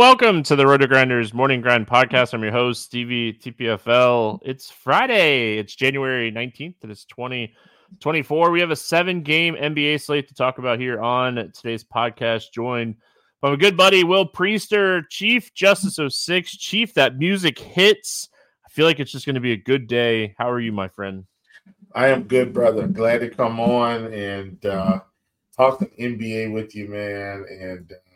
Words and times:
Welcome 0.00 0.42
to 0.44 0.56
the 0.56 0.64
RotoGrinders 0.64 1.34
Morning 1.34 1.60
Grind 1.60 1.86
Podcast. 1.86 2.32
I'm 2.32 2.42
your 2.42 2.52
host, 2.52 2.84
Stevie 2.84 3.34
TPFL. 3.34 4.38
It's 4.42 4.70
Friday, 4.70 5.58
it's 5.58 5.74
January 5.74 6.32
19th, 6.32 6.76
and 6.80 6.90
it's 6.90 7.04
2024. 7.04 8.50
We 8.50 8.60
have 8.60 8.70
a 8.70 8.76
seven 8.76 9.20
game 9.22 9.56
NBA 9.56 10.00
slate 10.00 10.26
to 10.28 10.34
talk 10.34 10.56
about 10.56 10.80
here 10.80 10.98
on 11.02 11.52
today's 11.54 11.84
podcast, 11.84 12.50
joined 12.50 12.94
by 13.42 13.50
my 13.50 13.56
good 13.56 13.76
buddy 13.76 14.02
Will 14.02 14.26
Priester, 14.26 15.02
Chief 15.10 15.52
Justice 15.52 15.98
of 15.98 16.14
06. 16.14 16.56
Chief, 16.56 16.94
that 16.94 17.18
music 17.18 17.58
hits. 17.58 18.30
I 18.64 18.70
feel 18.70 18.86
like 18.86 19.00
it's 19.00 19.12
just 19.12 19.26
going 19.26 19.34
to 19.34 19.40
be 19.42 19.52
a 19.52 19.58
good 19.58 19.86
day. 19.86 20.34
How 20.38 20.50
are 20.50 20.60
you, 20.60 20.72
my 20.72 20.88
friend? 20.88 21.26
I 21.94 22.06
am 22.08 22.22
good, 22.22 22.54
brother. 22.54 22.86
Glad 22.86 23.18
to 23.18 23.28
come 23.28 23.60
on 23.60 24.06
and 24.14 24.64
uh, 24.64 25.00
talk 25.54 25.80
NBA 25.80 26.54
with 26.54 26.74
you, 26.74 26.88
man. 26.88 27.44
And 27.50 27.92
uh, 27.92 28.09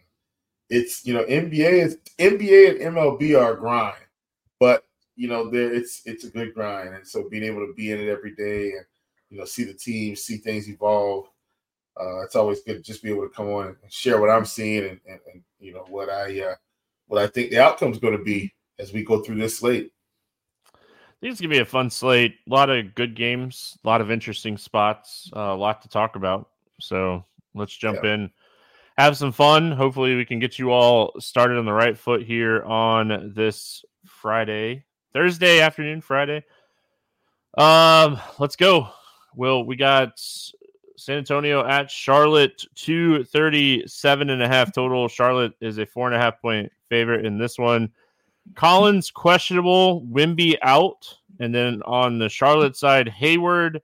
it's 0.70 1.04
you 1.06 1.14
know 1.14 1.24
NBA 1.24 1.84
is 1.84 1.98
NBA 2.18 2.70
and 2.70 2.96
MLB 2.96 3.40
are 3.40 3.54
a 3.54 3.58
grind, 3.58 3.96
but 4.58 4.84
you 5.16 5.28
know 5.28 5.50
there 5.50 5.72
it's 5.72 6.02
it's 6.04 6.24
a 6.24 6.30
good 6.30 6.54
grind, 6.54 6.94
and 6.94 7.06
so 7.06 7.28
being 7.28 7.44
able 7.44 7.66
to 7.66 7.72
be 7.74 7.90
in 7.90 8.00
it 8.00 8.08
every 8.08 8.34
day 8.34 8.72
and 8.72 8.84
you 9.30 9.38
know 9.38 9.44
see 9.44 9.64
the 9.64 9.74
team, 9.74 10.16
see 10.16 10.38
things 10.38 10.68
evolve, 10.68 11.26
uh, 12.00 12.22
it's 12.22 12.36
always 12.36 12.62
good 12.62 12.76
to 12.76 12.82
just 12.82 13.02
be 13.02 13.10
able 13.10 13.22
to 13.22 13.34
come 13.34 13.48
on 13.48 13.66
and 13.66 13.92
share 13.92 14.20
what 14.20 14.30
I'm 14.30 14.44
seeing 14.44 14.84
and, 14.84 15.00
and, 15.08 15.20
and 15.32 15.42
you 15.60 15.72
know 15.72 15.86
what 15.88 16.08
I 16.08 16.40
uh, 16.40 16.54
what 17.06 17.22
I 17.22 17.26
think 17.26 17.50
the 17.50 17.60
outcome 17.60 17.92
is 17.92 17.98
going 17.98 18.16
to 18.16 18.24
be 18.24 18.52
as 18.78 18.92
we 18.92 19.04
go 19.04 19.20
through 19.20 19.36
this 19.36 19.58
slate. 19.58 19.92
I 20.74 20.80
think 21.20 21.32
it's 21.32 21.40
gonna 21.40 21.54
be 21.54 21.60
a 21.60 21.64
fun 21.64 21.88
slate. 21.88 22.34
A 22.46 22.52
lot 22.52 22.68
of 22.68 22.94
good 22.94 23.14
games, 23.14 23.78
a 23.82 23.88
lot 23.88 24.00
of 24.00 24.10
interesting 24.10 24.58
spots, 24.58 25.30
uh, 25.34 25.40
a 25.40 25.56
lot 25.56 25.80
to 25.82 25.88
talk 25.88 26.16
about. 26.16 26.50
So 26.80 27.24
let's 27.54 27.74
jump 27.74 28.00
yeah. 28.02 28.14
in 28.14 28.30
have 28.96 29.16
some 29.16 29.32
fun. 29.32 29.72
Hopefully, 29.72 30.14
we 30.14 30.24
can 30.24 30.38
get 30.38 30.58
you 30.58 30.70
all 30.70 31.12
started 31.18 31.58
on 31.58 31.64
the 31.64 31.72
right 31.72 31.98
foot 31.98 32.22
here 32.22 32.62
on 32.62 33.32
this 33.34 33.84
Friday, 34.06 34.84
Thursday 35.12 35.60
afternoon, 35.60 36.00
Friday. 36.00 36.44
Um, 37.58 38.20
let's 38.38 38.56
go. 38.56 38.88
Well, 39.36 39.64
we 39.64 39.76
got 39.76 40.20
San 40.96 41.18
Antonio 41.18 41.66
at 41.66 41.90
Charlotte, 41.90 42.64
237 42.76 44.30
and 44.30 44.42
a 44.42 44.48
half 44.48 44.72
total. 44.72 45.08
Charlotte 45.08 45.54
is 45.60 45.78
a 45.78 45.86
four 45.86 46.06
and 46.06 46.14
a 46.14 46.18
half 46.18 46.40
point 46.40 46.70
favorite 46.88 47.26
in 47.26 47.38
this 47.38 47.58
one. 47.58 47.90
Collins 48.54 49.10
questionable, 49.10 50.02
Wemby 50.02 50.56
out. 50.62 51.16
And 51.40 51.52
then 51.52 51.82
on 51.84 52.18
the 52.18 52.28
Charlotte 52.28 52.76
side, 52.76 53.08
Hayward 53.08 53.82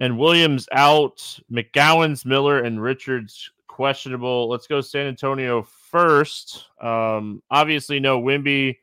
and 0.00 0.18
Williams 0.18 0.66
out. 0.72 1.38
McGowens 1.50 2.24
Miller, 2.24 2.60
and 2.60 2.82
Richards 2.82 3.52
questionable. 3.80 4.46
Let's 4.50 4.66
go 4.66 4.82
San 4.82 5.06
Antonio 5.06 5.66
first. 5.90 6.66
Um, 6.82 7.42
obviously, 7.50 7.98
no 7.98 8.20
Wemby. 8.20 8.76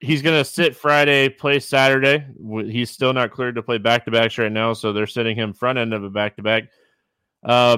He's 0.00 0.20
going 0.20 0.36
to 0.36 0.44
sit 0.44 0.74
Friday, 0.74 1.28
play 1.28 1.60
Saturday. 1.60 2.26
He's 2.68 2.90
still 2.90 3.12
not 3.12 3.30
cleared 3.30 3.54
to 3.54 3.62
play 3.62 3.78
back 3.78 4.04
to 4.06 4.10
backs 4.10 4.36
right 4.36 4.50
now, 4.50 4.72
so 4.72 4.92
they're 4.92 5.06
sitting 5.06 5.36
him 5.36 5.54
front 5.54 5.78
end 5.78 5.94
of 5.94 6.02
a 6.02 6.10
back 6.10 6.34
to 6.38 6.42
back. 6.42 6.64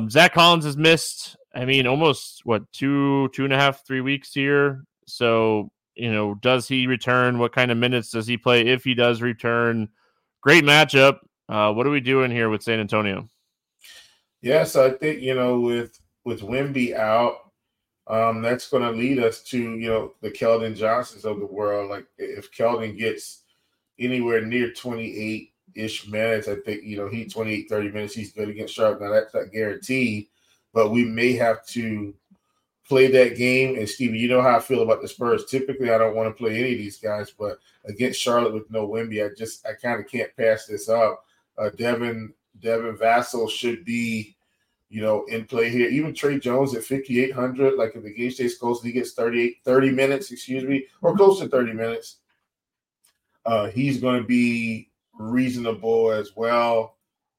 Zach 0.08 0.32
Collins 0.32 0.64
has 0.64 0.78
missed. 0.78 1.36
I 1.54 1.66
mean, 1.66 1.86
almost 1.86 2.40
what 2.44 2.62
two, 2.72 3.28
two 3.34 3.44
and 3.44 3.52
a 3.52 3.58
half, 3.58 3.86
three 3.86 4.00
weeks 4.00 4.32
here. 4.32 4.84
So 5.06 5.70
you 5.96 6.10
know, 6.10 6.34
does 6.36 6.66
he 6.66 6.86
return? 6.86 7.38
What 7.38 7.52
kind 7.52 7.70
of 7.70 7.76
minutes 7.76 8.10
does 8.10 8.26
he 8.26 8.38
play 8.38 8.62
if 8.68 8.84
he 8.84 8.94
does 8.94 9.20
return? 9.20 9.90
Great 10.40 10.64
matchup. 10.64 11.18
Uh, 11.46 11.74
what 11.74 11.86
are 11.86 11.90
we 11.90 12.00
doing 12.00 12.30
here 12.30 12.48
with 12.48 12.62
San 12.62 12.80
Antonio? 12.80 13.28
Yes, 14.42 14.76
I 14.76 14.90
think 14.90 15.22
you 15.22 15.34
know 15.34 15.60
with 15.60 15.98
with 16.26 16.42
Wemby 16.42 16.92
out, 16.94 17.52
um, 18.08 18.42
that's 18.42 18.68
going 18.68 18.82
to 18.82 18.90
lead 18.90 19.20
us 19.20 19.42
to 19.44 19.58
you 19.58 19.88
know 19.88 20.12
the 20.20 20.30
Keldon 20.30 20.76
Johnsons 20.76 21.24
of 21.24 21.38
the 21.38 21.46
world. 21.46 21.88
Like 21.88 22.06
if 22.18 22.52
Keldon 22.52 22.98
gets 22.98 23.44
anywhere 23.98 24.44
near 24.44 24.72
28 24.72 25.52
ish 25.74 26.08
minutes, 26.08 26.48
I 26.48 26.56
think 26.56 26.82
you 26.82 26.98
know 26.98 27.08
he 27.08 27.24
28 27.24 27.68
30 27.68 27.90
minutes 27.90 28.14
he's 28.14 28.32
good 28.32 28.48
against 28.48 28.74
Sharp. 28.74 29.00
Now 29.00 29.10
that's 29.10 29.34
not 29.34 29.52
guaranteed, 29.52 30.26
but 30.74 30.90
we 30.90 31.04
may 31.04 31.32
have 31.34 31.64
to 31.68 32.12
play 32.88 33.06
that 33.08 33.36
game. 33.36 33.76
And 33.76 33.88
Stevie, 33.88 34.18
you 34.18 34.28
know 34.28 34.42
how 34.42 34.56
I 34.56 34.60
feel 34.60 34.82
about 34.82 35.02
the 35.02 35.08
Spurs. 35.08 35.46
Typically, 35.46 35.90
I 35.90 35.98
don't 35.98 36.16
want 36.16 36.28
to 36.28 36.42
play 36.42 36.58
any 36.58 36.72
of 36.72 36.78
these 36.78 36.98
guys, 36.98 37.32
but 37.36 37.58
against 37.84 38.20
Charlotte 38.20 38.52
with 38.52 38.70
no 38.70 38.88
Wemby, 38.88 39.24
I 39.24 39.32
just 39.34 39.64
I 39.64 39.74
kind 39.74 40.00
of 40.00 40.10
can't 40.10 40.36
pass 40.36 40.66
this 40.66 40.88
up. 40.88 41.24
Uh, 41.56 41.70
Devin 41.70 42.34
Devin 42.60 42.96
Vassell 42.96 43.48
should 43.50 43.84
be 43.84 44.35
you 44.88 45.02
know, 45.02 45.24
in 45.24 45.44
play 45.44 45.68
here. 45.68 45.88
Even 45.88 46.14
Tre 46.14 46.38
Jones 46.38 46.74
at 46.74 46.84
5,800, 46.84 47.74
like 47.74 47.94
if 47.96 48.02
the 48.02 48.14
game 48.14 48.30
stays 48.30 48.58
close, 48.58 48.82
and 48.82 48.86
he 48.86 48.92
gets 48.92 49.12
38, 49.12 49.58
30 49.64 49.90
minutes, 49.90 50.30
excuse 50.30 50.64
me, 50.64 50.86
or 51.02 51.16
close 51.16 51.40
to 51.40 51.48
30 51.48 51.72
minutes. 51.72 52.18
Uh, 53.44 53.68
he's 53.68 54.00
going 54.00 54.20
to 54.20 54.26
be 54.26 54.90
reasonable 55.18 56.10
as 56.12 56.32
well. 56.36 56.96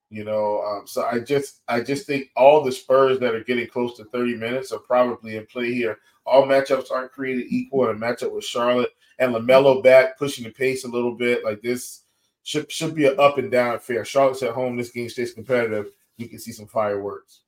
You 0.09 0.23
know, 0.23 0.61
um, 0.61 0.87
so 0.87 1.03
I 1.03 1.19
just 1.19 1.61
I 1.67 1.81
just 1.81 2.07
think 2.07 2.29
all 2.37 2.63
the 2.63 2.71
Spurs 2.71 3.19
that 3.19 3.35
are 3.35 3.43
getting 3.43 3.67
close 3.67 3.97
to 3.97 4.05
30 4.05 4.35
minutes 4.35 4.71
are 4.71 4.79
probably 4.79 5.35
in 5.35 5.45
play 5.47 5.73
here. 5.73 5.99
All 6.25 6.45
matchups 6.45 6.91
aren't 6.91 7.11
created 7.11 7.47
equal 7.49 7.89
in 7.89 7.97
a 7.97 7.99
matchup 7.99 8.33
with 8.33 8.45
Charlotte 8.45 8.91
and 9.19 9.35
LaMelo 9.35 9.83
back 9.83 10.17
pushing 10.17 10.45
the 10.45 10.49
pace 10.49 10.85
a 10.85 10.87
little 10.87 11.13
bit. 11.13 11.43
Like 11.43 11.61
this 11.61 12.03
should 12.43 12.71
should 12.71 12.95
be 12.95 13.05
an 13.05 13.19
up 13.19 13.37
and 13.37 13.51
down 13.51 13.75
affair. 13.75 14.05
Charlotte's 14.05 14.43
at 14.43 14.53
home. 14.53 14.77
This 14.77 14.91
game 14.91 15.09
stays 15.09 15.33
competitive. 15.33 15.91
You 16.17 16.27
can 16.27 16.39
see 16.39 16.51
some 16.51 16.67
fireworks. 16.67 17.41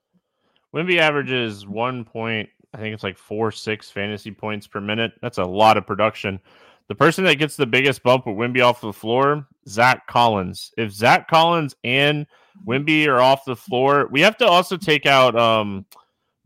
Wemby 0.73 0.99
averages 0.99 1.65
one 1.67 2.05
point. 2.05 2.49
I 2.73 2.77
think 2.77 2.93
it's 2.93 3.03
like 3.03 3.17
four 3.17 3.51
six 3.51 3.89
fantasy 3.89 4.31
points 4.31 4.67
per 4.67 4.79
minute. 4.79 5.13
That's 5.21 5.39
a 5.39 5.43
lot 5.43 5.77
of 5.77 5.87
production. 5.87 6.39
The 6.87 6.95
person 6.95 7.23
that 7.25 7.35
gets 7.35 7.55
the 7.55 7.65
biggest 7.65 8.03
bump 8.03 8.25
with 8.25 8.35
Wemby 8.35 8.63
off 8.63 8.81
the 8.81 8.93
floor, 8.93 9.47
Zach 9.67 10.07
Collins. 10.07 10.71
If 10.77 10.91
Zach 10.91 11.27
Collins 11.27 11.75
and 11.83 12.25
Wemby 12.65 13.07
are 13.07 13.21
off 13.21 13.45
the 13.45 13.55
floor, 13.55 14.07
we 14.11 14.21
have 14.21 14.37
to 14.37 14.47
also 14.47 14.77
take 14.77 15.05
out 15.05 15.35
um 15.35 15.85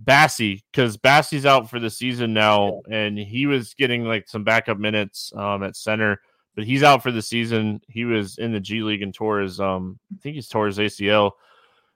Bassey 0.03 0.61
because 0.71 0.97
Bassey's 0.97 1.45
out 1.45 1.69
for 1.69 1.79
the 1.79 1.89
season 1.89 2.33
now, 2.33 2.81
and 2.89 3.17
he 3.17 3.45
was 3.45 3.73
getting 3.73 4.05
like 4.05 4.27
some 4.27 4.43
backup 4.43 4.77
minutes 4.77 5.31
um, 5.35 5.63
at 5.63 5.75
center, 5.75 6.21
but 6.55 6.65
he's 6.65 6.83
out 6.83 7.03
for 7.03 7.11
the 7.11 7.21
season. 7.21 7.81
He 7.87 8.05
was 8.05 8.37
in 8.37 8.51
the 8.51 8.59
G 8.59 8.81
League 8.81 9.01
and 9.01 9.13
tore 9.13 9.39
his 9.39 9.59
um, 9.59 9.99
I 10.13 10.21
think 10.21 10.35
he's 10.35 10.47
tore 10.47 10.67
his 10.67 10.77
ACL. 10.77 11.31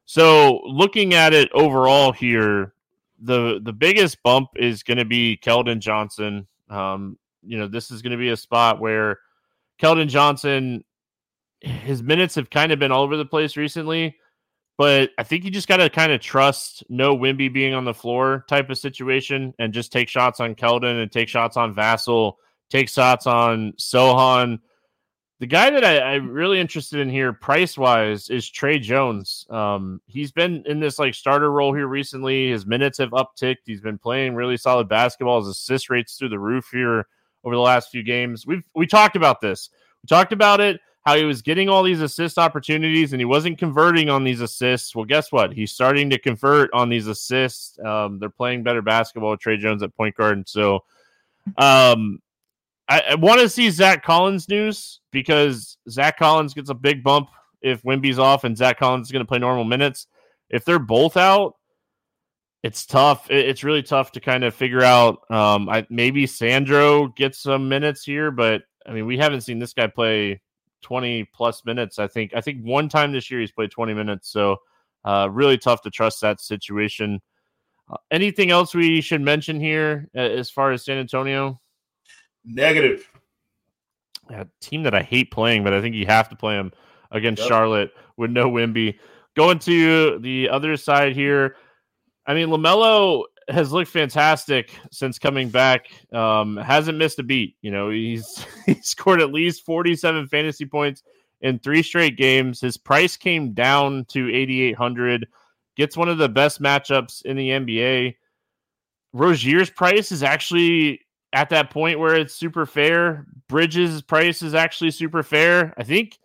So 0.08 0.62
looking 0.64 1.14
at 1.14 1.34
it 1.34 1.52
overall 1.54 2.12
here, 2.12 2.74
the 3.20 3.60
the 3.62 3.74
biggest 3.74 4.24
bump 4.24 4.50
is 4.56 4.82
going 4.82 4.98
to 4.98 5.06
be 5.06 5.38
Keldon 5.42 5.80
Johnson. 5.80 6.48
Um, 6.70 7.20
you 7.44 7.60
know, 7.60 7.68
this 7.68 7.92
is 7.92 8.02
going 8.02 8.12
to 8.12 8.18
be 8.18 8.30
a 8.30 8.38
spot 8.38 8.80
where 8.80 9.20
Keldon 9.80 10.08
Johnson, 10.08 10.84
his 11.62 12.02
minutes 12.02 12.34
have 12.34 12.50
kind 12.50 12.72
of 12.72 12.80
been 12.80 12.92
all 12.92 13.04
over 13.04 13.16
the 13.18 13.26
place 13.26 13.56
recently 13.56 14.16
but 14.78 15.10
I 15.18 15.24
think 15.24 15.44
you 15.44 15.50
just 15.50 15.68
got 15.68 15.78
to 15.78 15.90
kind 15.90 16.12
of 16.12 16.22
trust 16.22 16.84
no 16.88 17.18
Wemby 17.18 17.52
being 17.52 17.74
on 17.74 17.84
the 17.84 17.96
floor 17.96 18.46
type 18.48 18.70
of 18.70 18.78
situation 18.78 19.54
and 19.58 19.74
just 19.74 19.92
take 19.92 20.08
shots 20.08 20.40
on 20.40 20.54
Keldon 20.54 21.02
and 21.02 21.12
take 21.12 21.28
shots 21.28 21.58
on 21.58 21.74
Vassell, 21.74 22.34
take 22.70 22.88
shots 22.88 23.26
on 23.26 23.74
Sochan. 23.80 24.60
The 25.40 25.46
guy 25.46 25.70
that 25.70 25.84
I, 25.84 26.16
am 26.16 26.32
really 26.32 26.60
interested 26.60 27.00
in 27.00 27.10
here, 27.10 27.32
price 27.32 27.78
wise, 27.78 28.30
is 28.30 28.50
Tre 28.50 28.80
Jones. 28.80 29.46
Um, 29.52 30.02
he's 30.08 30.32
been 30.32 30.64
in 30.66 30.80
this 30.80 30.98
like 30.98 31.14
starter 31.14 31.52
role 31.52 31.74
here 31.74 31.88
recently. 31.88 32.50
His 32.50 32.66
minutes 32.66 32.98
have 32.98 33.12
upticked. 33.12 33.58
He's 33.66 33.82
been 33.82 34.00
playing 34.00 34.34
really 34.34 34.58
solid 34.58 34.90
basketball. 34.90 35.40
His 35.40 35.50
assist 35.50 35.92
rates 35.92 36.18
through 36.18 36.30
the 36.30 36.40
roof 36.40 36.70
here 36.72 37.08
over 37.44 37.56
the 37.56 37.62
last 37.62 37.92
few 37.92 38.02
games. 38.02 38.48
We've 38.48 38.64
we 38.74 38.88
talked 38.88 39.16
about 39.16 39.40
this. 39.40 39.70
We 40.02 40.08
talked 40.08 40.34
about 40.34 40.60
it 40.60 40.82
how 41.08 41.16
he 41.16 41.24
was 41.24 41.42
getting 41.42 41.70
all 41.70 41.84
these 41.84 42.02
assist 42.02 42.38
opportunities 42.38 43.14
and 43.14 43.22
he 43.22 43.26
wasn't 43.26 43.58
converting 43.58 44.10
on 44.10 44.26
these 44.26 44.42
assists. 44.42 44.94
Well, 44.94 45.06
guess 45.06 45.32
what? 45.32 45.54
He's 45.54 45.72
starting 45.72 46.10
to 46.10 46.20
convert 46.20 46.70
on 46.74 46.90
these 46.90 47.08
assists. 47.08 47.80
Um, 47.80 48.20
they're 48.20 48.30
playing 48.30 48.64
better 48.64 48.82
basketball 48.82 49.32
with 49.32 49.40
Tre 49.40 49.56
Jones 49.56 49.82
at 49.84 49.96
point 49.96 50.18
guard. 50.18 50.36
And 50.36 50.46
so 50.46 50.84
um, 51.58 52.22
I, 52.90 53.02
I 53.12 53.16
want 53.16 53.42
to 53.42 53.50
see 53.50 53.70
Zach 53.70 54.04
Collins 54.04 54.48
news 54.48 55.02
because 55.12 55.78
Zach 55.90 56.18
Collins 56.18 56.54
gets 56.54 56.70
a 56.70 56.76
big 56.76 57.04
bump 57.04 57.30
if 57.62 57.84
Wemby's 57.84 58.20
off 58.20 58.44
and 58.44 58.58
Zach 58.58 58.80
Collins 58.80 59.08
is 59.08 59.12
going 59.12 59.26
to 59.26 59.28
play 59.28 59.40
normal 59.40 59.64
minutes. 59.64 60.08
If 60.50 60.64
they're 60.64 60.80
both 60.80 61.18
out, 61.18 61.56
it's 62.64 62.86
tough. 62.86 63.30
It's 63.30 63.64
really 63.64 63.84
tough 63.84 64.12
to 64.14 64.20
kind 64.20 64.44
of 64.44 64.56
figure 64.56 64.84
out. 64.84 65.20
Um, 65.30 65.70
I, 65.70 65.86
maybe 65.90 66.26
Sandro 66.26 67.08
gets 67.10 67.40
some 67.40 67.70
minutes 67.70 68.04
here, 68.04 68.32
but 68.32 68.64
I 68.86 68.92
mean, 68.92 69.06
we 69.06 69.18
haven't 69.18 69.42
seen 69.42 69.60
this 69.60 69.74
guy 69.74 69.88
play 69.88 70.42
20 70.82 71.26
plus 71.34 71.64
minutes. 71.66 72.00
I 72.00 72.08
think 72.08 72.34
I 72.34 72.42
think 72.42 72.64
one 72.64 72.90
time 72.90 73.12
this 73.12 73.30
year 73.30 73.40
he's 73.40 73.52
played 73.52 73.72
20 73.72 73.94
minutes. 73.94 74.30
So 74.32 74.58
uh, 75.04 75.30
really 75.32 75.58
tough 75.58 75.82
to 75.84 75.90
trust 75.90 76.22
that 76.22 76.40
situation. 76.42 77.22
Uh, 77.90 77.98
anything 78.12 78.52
else 78.52 78.74
we 78.74 79.02
should 79.02 79.22
mention 79.22 79.60
here 79.60 80.10
uh, 80.16 80.20
as 80.20 80.50
far 80.50 80.72
as 80.72 80.84
San 80.84 80.98
Antonio? 80.98 81.60
Negative. 82.48 83.10
A 84.30 84.48
team 84.62 84.84
that 84.84 84.96
I 84.96 85.04
hate 85.04 85.32
playing, 85.32 85.64
but 85.64 85.74
I 85.74 85.82
think 85.82 85.96
you 85.96 86.06
have 86.06 86.30
to 86.30 86.36
play 86.36 86.56
them 86.56 86.72
against 87.12 87.42
yep. 87.42 87.50
Charlotte 87.50 87.92
with 88.16 88.32
no 88.32 88.50
Wemby. 88.50 88.98
Going 89.36 89.60
to 89.60 90.20
the 90.20 90.50
other 90.50 90.78
side 90.78 91.14
here. 91.14 91.58
I 92.26 92.34
mean, 92.34 92.48
LaMelo 92.48 93.24
has 93.50 93.72
looked 93.72 93.92
fantastic 93.92 94.72
since 94.92 95.20
coming 95.20 95.50
back. 95.50 95.88
Um, 96.14 96.58
hasn't 96.58 96.98
missed 96.98 97.20
a 97.20 97.24
beat. 97.24 97.56
You 97.62 97.72
know, 97.72 97.90
he's 97.90 98.46
he 98.66 98.76
scored 98.76 99.22
at 99.22 99.32
least 99.32 99.66
47 99.66 100.28
fantasy 100.28 100.66
points 100.66 101.04
in 101.42 101.60
three 101.60 101.84
straight 101.84 102.18
games. 102.18 102.62
His 102.62 102.78
price 102.78 103.16
came 103.18 103.54
down 103.54 104.06
to 104.06 104.30
8,800. 104.30 105.28
Gets 105.76 105.96
one 105.96 106.10
of 106.10 106.18
the 106.18 106.30
best 106.30 106.62
matchups 106.62 107.24
in 107.24 107.38
the 107.38 107.50
NBA. 107.50 108.16
Rozier's 109.14 109.70
price 109.70 110.12
is 110.12 110.24
actually 110.24 111.02
at 111.34 111.50
that 111.50 111.70
point 111.70 112.00
where 112.00 112.16
it's 112.16 112.34
super 112.34 112.66
fair. 112.66 113.26
Bridges' 113.48 114.02
price 114.02 114.42
is 114.42 114.54
actually 114.54 114.92
super 114.92 115.24
fair. 115.24 115.74
I 115.78 115.84
think 115.84 116.18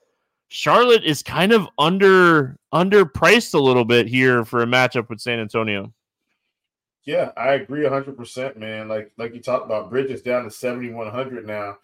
Charlotte 0.49 1.05
is 1.05 1.23
kind 1.23 1.53
of 1.53 1.69
under 1.79 2.57
underpriced 2.75 3.55
a 3.55 3.59
little 3.59 3.85
bit 3.85 4.07
here 4.07 4.45
for 4.45 4.63
a 4.63 4.67
matchup 4.67 5.09
with 5.09 5.21
San 5.21 5.41
Antonio. 5.41 5.93
Yeah, 7.05 7.33
I 7.37 7.55
agree 7.55 7.83
100%, 7.83 8.57
man. 8.57 8.89
Like 8.89 9.13
like 9.19 9.35
you 9.35 9.41
talked 9.41 9.67
about, 9.67 9.91
Bridges 9.91 10.23
down 10.23 10.45
to 10.45 10.51
7,100 10.51 11.47
now. 11.47 11.79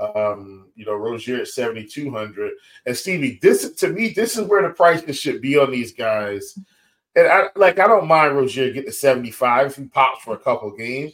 Um, 0.00 0.68
you 0.74 0.84
know, 0.84 0.94
Rozier 0.94 1.40
at 1.40 1.48
7,200. 1.48 2.52
And 2.86 2.96
Stevie, 2.96 3.38
this 3.42 3.70
to 3.74 3.88
me, 3.88 4.08
this 4.08 4.36
is 4.36 4.46
where 4.48 4.62
the 4.62 4.70
prices 4.70 5.18
should 5.18 5.40
be 5.40 5.58
on 5.58 5.70
these 5.70 5.92
guys. 5.92 6.58
And 7.14 7.28
I 7.28 7.48
like, 7.56 7.78
I 7.78 7.86
don't 7.86 8.08
mind 8.08 8.36
Rozier 8.36 8.68
getting 8.72 8.84
to 8.84 8.92
75 8.92 9.66
if 9.66 9.76
he 9.76 9.84
pops 9.84 10.24
for 10.24 10.34
a 10.34 10.38
couple 10.38 10.70
games, 10.70 11.12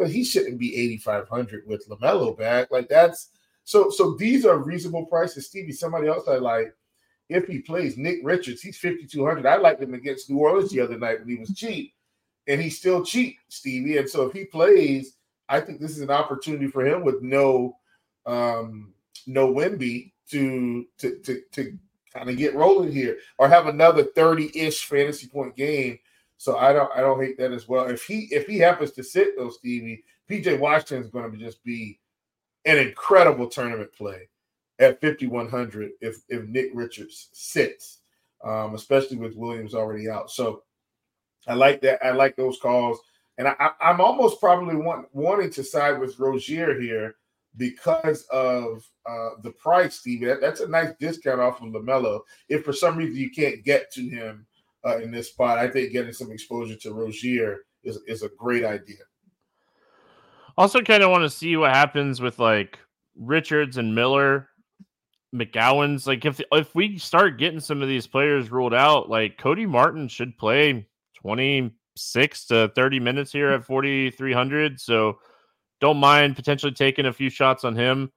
but 0.00 0.10
he 0.10 0.24
shouldn't 0.24 0.58
be 0.58 0.74
8,500 0.94 1.64
with 1.66 1.86
LaMelo 1.86 2.36
back. 2.36 2.70
Like, 2.70 2.88
that's 2.88 3.28
so, 3.64 3.90
so 3.90 4.14
these 4.14 4.46
are 4.46 4.56
reasonable 4.56 5.04
prices. 5.04 5.46
Stevie, 5.46 5.72
somebody 5.72 6.08
else 6.08 6.26
I 6.26 6.36
like, 6.36 6.74
if 7.28 7.46
he 7.46 7.58
plays 7.58 7.98
Nick 7.98 8.20
Richards, 8.24 8.62
he's 8.62 8.78
5,200. 8.78 9.44
I 9.44 9.56
liked 9.56 9.82
him 9.82 9.92
against 9.92 10.30
New 10.30 10.38
Orleans 10.38 10.70
the 10.70 10.80
other 10.80 10.98
night 10.98 11.20
when 11.20 11.28
he 11.28 11.36
was 11.36 11.54
cheap 11.54 11.92
and 12.48 12.60
he's 12.60 12.78
still 12.78 13.04
cheap, 13.04 13.36
Stevie. 13.48 13.98
And 13.98 14.08
so 14.08 14.26
if 14.26 14.32
he 14.32 14.46
plays, 14.46 15.16
I 15.50 15.60
think 15.60 15.80
this 15.80 15.92
is 15.92 16.00
an 16.00 16.10
opportunity 16.10 16.68
for 16.68 16.84
him 16.84 17.04
with 17.04 17.20
no 17.22 17.76
um 18.24 18.94
no 19.26 19.52
Wemby 19.52 20.12
to 20.30 20.86
to 20.98 21.18
to 21.18 21.42
to 21.52 21.78
kind 22.12 22.30
of 22.30 22.38
get 22.38 22.54
rolling 22.54 22.90
here 22.90 23.18
or 23.38 23.48
have 23.48 23.66
another 23.66 24.04
30-ish 24.04 24.84
fantasy 24.84 25.28
point 25.28 25.56
game. 25.56 25.98
So 26.40 26.56
I 26.56 26.72
don't 26.72 26.90
I 26.96 27.02
don't 27.02 27.22
hate 27.22 27.36
that 27.36 27.52
as 27.52 27.68
well. 27.68 27.84
If 27.90 28.04
he 28.04 28.26
if 28.30 28.46
he 28.46 28.56
happens 28.56 28.92
to 28.92 29.04
sit 29.04 29.36
though, 29.36 29.50
Stevie, 29.50 30.02
PJ 30.26 30.58
Washington 30.58 31.02
is 31.04 31.10
going 31.10 31.30
to 31.30 31.36
just 31.36 31.62
be 31.64 32.00
an 32.64 32.78
incredible 32.78 33.46
tournament 33.46 33.92
play 33.92 34.26
at 34.78 35.02
5100 35.02 35.90
if 36.00 36.22
if 36.30 36.48
Nick 36.48 36.70
Richards 36.72 37.28
sits, 37.34 37.98
um, 38.42 38.74
especially 38.74 39.18
with 39.18 39.36
Williams 39.36 39.74
already 39.74 40.08
out. 40.08 40.30
So 40.30 40.62
I 41.46 41.52
like 41.52 41.82
that. 41.82 42.02
I 42.02 42.12
like 42.12 42.36
those 42.36 42.58
calls, 42.58 43.00
and 43.36 43.46
I, 43.46 43.72
am 43.82 44.00
almost 44.00 44.40
probably 44.40 44.76
want, 44.76 45.08
wanting 45.12 45.50
to 45.50 45.62
side 45.62 46.00
with 46.00 46.18
Rozier 46.18 46.80
here 46.80 47.16
because 47.58 48.22
of 48.32 48.82
uh, 49.04 49.32
the 49.42 49.50
price, 49.50 49.96
Steve. 49.96 50.22
That, 50.22 50.40
that's 50.40 50.60
a 50.60 50.68
nice 50.68 50.94
discount 50.98 51.42
off 51.42 51.60
of 51.60 51.68
Lamelo. 51.68 52.20
If 52.48 52.64
for 52.64 52.72
some 52.72 52.96
reason 52.96 53.16
you 53.16 53.30
can't 53.30 53.62
get 53.62 53.92
to 53.92 54.08
him 54.08 54.46
uh, 54.86 54.98
in 54.98 55.10
this 55.10 55.28
spot, 55.28 55.58
I 55.58 55.68
think 55.68 55.92
getting 55.92 56.12
some 56.12 56.30
exposure 56.30 56.76
to 56.76 56.92
Rozier 56.92 57.58
is 57.84 57.98
is 58.06 58.22
a 58.22 58.30
great 58.38 58.64
idea. 58.64 58.96
Also, 60.56 60.82
kind 60.82 61.02
of 61.02 61.10
want 61.10 61.22
to 61.22 61.30
see 61.30 61.56
what 61.56 61.72
happens 61.72 62.20
with 62.20 62.38
like 62.38 62.78
Richards 63.16 63.76
and 63.76 63.94
Miller 63.94 64.48
McGowens. 65.34 66.06
Like 66.06 66.24
if 66.24 66.40
if 66.52 66.74
we 66.74 66.98
start 66.98 67.38
getting 67.38 67.60
some 67.60 67.82
of 67.82 67.88
these 67.88 68.06
players 68.06 68.50
ruled 68.50 68.74
out, 68.74 69.08
like 69.08 69.38
Cody 69.38 69.66
Martin 69.66 70.08
should 70.08 70.36
play 70.36 70.86
26 71.20 72.46
to 72.46 72.72
30 72.74 73.00
minutes 73.00 73.32
here 73.32 73.50
at 73.50 73.64
4,300. 73.64 74.80
So 74.80 75.18
don't 75.80 75.98
mind 75.98 76.36
potentially 76.36 76.72
taking 76.72 77.06
a 77.06 77.12
few 77.12 77.30
shots 77.30 77.64
on 77.64 77.76
him 77.76 78.10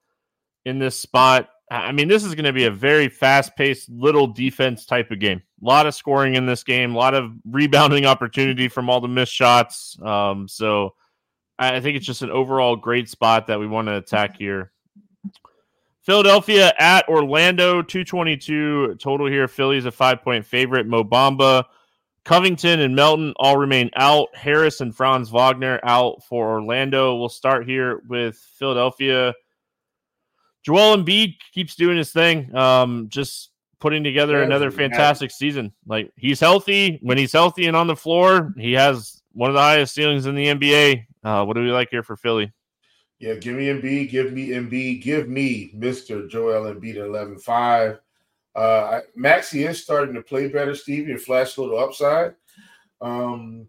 in 0.66 0.80
this 0.80 1.00
spot. 1.00 1.50
I 1.72 1.92
mean, 1.92 2.08
this 2.08 2.24
is 2.24 2.36
going 2.36 2.46
to 2.46 2.54
be 2.54 2.66
a 2.66 2.72
very 2.72 3.10
fast 3.10 3.56
paced, 3.56 3.90
little 3.90 4.28
defense 4.28 4.86
type 4.86 5.12
of 5.12 5.20
game. 5.20 5.42
A 5.64 5.66
lot 5.66 5.88
of 5.88 5.96
scoring 5.96 6.36
in 6.36 6.46
this 6.46 6.64
game, 6.64 6.94
a 6.94 6.98
lot 6.98 7.14
of 7.14 7.32
rebounding 7.50 8.06
opportunity 8.06 8.68
from 8.68 8.90
all 8.90 9.00
the 9.00 9.08
missed 9.08 9.34
shots. 9.34 9.98
Um, 10.02 10.48
so 10.48 10.94
I 11.58 11.80
think 11.80 11.96
it's 11.96 12.06
just 12.06 12.22
an 12.22 12.32
overall 12.32 12.76
great 12.76 13.10
spot 13.10 13.48
that 13.48 13.60
we 13.60 13.68
want 13.68 13.88
to 13.88 13.96
attack 13.96 14.38
here. 14.38 14.72
Philadelphia 16.02 16.74
at 16.78 17.08
Orlando, 17.08 17.82
222 17.82 18.96
total 18.96 19.28
here. 19.28 19.48
Philly's 19.48 19.86
a 19.86 19.92
five 19.92 20.22
point 20.22 20.46
favorite. 20.46 20.86
Mo 20.86 21.06
Bamba, 21.06 21.64
Covington 22.26 22.82
and 22.82 22.94
Melton 22.94 23.34
all 23.38 23.56
remain 23.56 23.90
out. 23.96 24.36
Harris 24.36 24.82
and 24.82 24.94
Franz 24.94 25.30
Wagner 25.30 25.80
out 25.84 26.22
for 26.26 26.52
Orlando. 26.52 27.16
We'll 27.16 27.30
start 27.30 27.66
here 27.66 28.02
with 28.10 28.36
Philadelphia. 28.60 29.34
Joel 30.64 30.98
Embiid 30.98 31.36
keeps 31.54 31.76
doing 31.76 31.98
his 31.98 32.12
thing. 32.12 32.54
Um, 32.54 33.08
just 33.08 33.52
putting 33.84 34.02
together 34.02 34.40
yeah, 34.40 34.46
another 34.46 34.72
fantastic 34.72 35.30
yeah. 35.30 35.36
season. 35.36 35.74
Like 35.86 36.10
he's 36.16 36.40
healthy. 36.40 37.00
When 37.02 37.18
he's 37.18 37.34
healthy 37.34 37.68
and 37.68 37.76
on 37.76 37.86
the 37.86 37.98
floor, 37.98 38.54
he 38.58 38.72
has 38.74 39.22
one 39.34 39.50
of 39.50 39.56
the 39.56 39.60
highest 39.60 39.94
ceilings 39.94 40.26
in 40.26 40.36
the 40.36 40.48
NBA. 40.48 41.06
Uh, 41.22 41.44
what 41.44 41.56
do 41.56 41.62
we 41.62 41.70
like 41.70 41.90
here 41.92 42.02
for 42.02 42.16
Philly? 42.16 42.54
Yeah, 43.20 43.36
give 43.36 43.58
me 43.58 43.66
Embiid, 43.66 44.10
give 44.10 44.32
me 44.32 44.50
Embiid, 44.50 45.04
give 45.04 45.28
me 45.28 45.74
Mr. 45.76 46.30
Joel 46.30 46.74
Embiid 46.74 46.96
at 46.96 47.08
11 47.08 47.40
5. 47.40 48.00
Uh, 48.56 49.00
Maxey 49.16 49.66
is 49.66 49.84
starting 49.84 50.16
to 50.16 50.22
play 50.22 50.48
better, 50.48 50.76
Stevie, 50.76 51.12
and 51.12 51.22
flash 51.22 51.58
a 51.58 51.62
little 51.62 51.80
upside. 51.80 52.36
Um, 53.02 53.68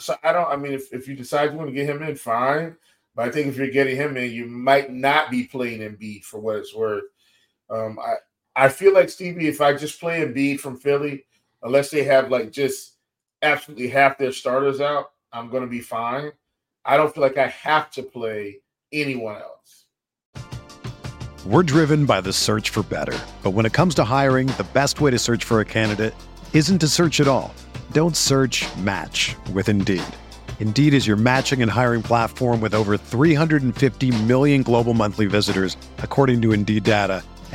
so 0.00 0.16
I 0.22 0.32
don't. 0.32 0.48
I 0.48 0.56
mean, 0.56 0.72
if, 0.72 0.90
if 0.92 1.06
you 1.06 1.16
decide 1.16 1.52
you 1.52 1.58
want 1.58 1.68
to 1.68 1.74
get 1.74 1.88
him 1.88 2.02
in, 2.02 2.16
fine. 2.16 2.76
But 3.14 3.28
I 3.28 3.30
think 3.30 3.48
if 3.48 3.56
you're 3.56 3.68
getting 3.68 3.96
him 3.96 4.16
in, 4.16 4.30
you 4.30 4.46
might 4.46 4.90
not 4.90 5.30
be 5.30 5.44
playing 5.44 5.80
Embiid 5.80 6.24
for 6.24 6.40
what 6.40 6.56
it's 6.56 6.74
worth. 6.74 7.04
Um, 7.68 7.98
I 7.98 8.14
I 8.58 8.70
feel 8.70 8.94
like 8.94 9.10
Stevie, 9.10 9.48
if 9.48 9.60
I 9.60 9.74
just 9.74 10.00
play 10.00 10.24
Embiid 10.24 10.60
from 10.60 10.78
Philly, 10.78 11.26
unless 11.62 11.90
they 11.90 12.04
have 12.04 12.30
like 12.30 12.50
just 12.50 12.94
absolutely 13.42 13.88
half 13.88 14.16
their 14.16 14.32
starters 14.32 14.80
out, 14.80 15.10
I'm 15.30 15.50
going 15.50 15.62
to 15.62 15.68
be 15.68 15.80
fine. 15.80 16.32
I 16.82 16.96
don't 16.96 17.12
feel 17.14 17.22
like 17.22 17.36
I 17.36 17.48
have 17.48 17.90
to 17.92 18.02
play 18.02 18.60
anyone 18.90 19.36
else. 19.36 19.84
We're 21.44 21.64
driven 21.64 22.06
by 22.06 22.22
the 22.22 22.32
search 22.32 22.70
for 22.70 22.82
better. 22.82 23.18
But 23.42 23.50
when 23.50 23.66
it 23.66 23.74
comes 23.74 23.94
to 23.96 24.04
hiring, 24.04 24.46
the 24.46 24.66
best 24.72 25.02
way 25.02 25.10
to 25.10 25.18
search 25.18 25.44
for 25.44 25.60
a 25.60 25.64
candidate 25.64 26.14
isn't 26.54 26.78
to 26.78 26.88
search 26.88 27.20
at 27.20 27.28
all. 27.28 27.54
Don't 27.92 28.16
search 28.16 28.64
match 28.78 29.36
with 29.52 29.68
Indeed. 29.68 30.02
Indeed 30.60 30.94
is 30.94 31.06
your 31.06 31.18
matching 31.18 31.60
and 31.60 31.70
hiring 31.70 32.02
platform 32.02 32.62
with 32.62 32.72
over 32.72 32.96
350 32.96 34.22
million 34.22 34.62
global 34.62 34.94
monthly 34.94 35.26
visitors, 35.26 35.76
according 35.98 36.40
to 36.40 36.52
Indeed 36.52 36.84
data, 36.84 37.22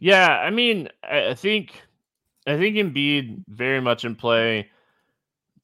Yeah, 0.00 0.28
I 0.28 0.50
mean, 0.50 0.88
I 1.04 1.34
think 1.34 1.80
I 2.46 2.56
think 2.56 2.76
Embiid 2.76 3.44
very 3.48 3.80
much 3.80 4.04
in 4.04 4.16
play. 4.16 4.70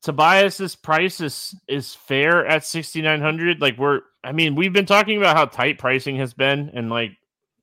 Tobias's 0.03 0.77
price 0.77 1.21
is 1.21 1.57
is 1.67 1.95
fair 1.95 2.47
at 2.47 2.65
6900 2.65 3.61
like 3.61 3.77
we're 3.77 4.03
I 4.23 4.31
mean 4.31 4.55
we've 4.55 4.73
been 4.73 4.87
talking 4.87 5.19
about 5.19 5.37
how 5.37 5.47
tight 5.47 5.79
pricing 5.79 6.17
has 6.19 6.33
been 6.33 6.71
and 6.75 6.91
like 6.91 7.17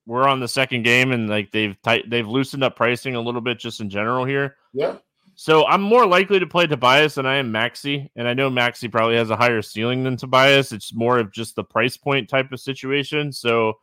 we're 0.05 0.27
on 0.27 0.41
the 0.41 0.47
second 0.47 0.83
game 0.83 1.11
and 1.11 1.29
like 1.29 1.51
they've 1.51 1.81
tight 1.83 2.09
they've 2.09 2.27
loosened 2.27 2.63
up 2.63 2.75
pricing 2.75 3.15
a 3.15 3.21
little 3.21 3.39
bit 3.39 3.59
just 3.59 3.79
in 3.79 3.89
general 3.89 4.25
here. 4.25 4.57
Yeah. 4.73 4.97
So 5.35 5.65
I'm 5.65 5.81
more 5.81 6.05
likely 6.05 6.39
to 6.39 6.47
play 6.47 6.67
Tobias 6.67 7.15
than 7.15 7.25
I 7.25 7.37
am 7.37 7.51
Maxey, 7.51 8.11
and 8.15 8.27
I 8.27 8.33
know 8.33 8.49
Maxey 8.49 8.87
probably 8.87 9.15
has 9.15 9.31
a 9.31 9.35
higher 9.35 9.61
ceiling 9.63 10.03
than 10.03 10.15
Tobias. 10.15 10.71
It's 10.71 10.93
more 10.93 11.17
of 11.17 11.31
just 11.31 11.55
the 11.55 11.63
price 11.63 11.97
point 11.97 12.29
type 12.29 12.51
of 12.51 12.59
situation. 12.59 13.31
So 13.31 13.79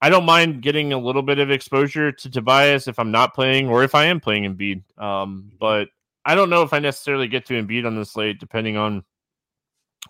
I 0.00 0.10
don't 0.10 0.24
mind 0.24 0.62
getting 0.62 0.92
a 0.92 0.98
little 0.98 1.22
bit 1.22 1.38
of 1.38 1.50
exposure 1.50 2.12
to 2.12 2.30
Tobias 2.30 2.86
if 2.86 2.98
I'm 2.98 3.10
not 3.10 3.34
playing 3.34 3.68
or 3.68 3.82
if 3.82 3.94
I 3.94 4.04
am 4.04 4.20
playing 4.20 4.44
Embiid. 4.44 4.82
Um, 5.02 5.50
but 5.58 5.88
I 6.24 6.34
don't 6.34 6.50
know 6.50 6.62
if 6.62 6.72
I 6.72 6.78
necessarily 6.80 7.28
get 7.28 7.46
to 7.46 7.62
Embiid 7.62 7.86
on 7.86 7.96
the 7.96 8.04
slate, 8.04 8.38
depending 8.38 8.76
on 8.76 9.04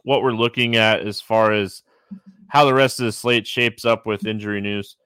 what 0.03 0.23
we're 0.23 0.33
looking 0.33 0.77
at 0.77 1.01
as 1.07 1.21
far 1.21 1.53
as 1.53 1.83
how 2.49 2.65
the 2.65 2.75
rest 2.75 3.01
of 3.01 3.07
the 3.07 3.13
slate 3.13 3.47
shapes 3.47 3.85
up 3.85 4.07
with 4.07 4.27
injury 4.27 4.61
news. 4.61 4.97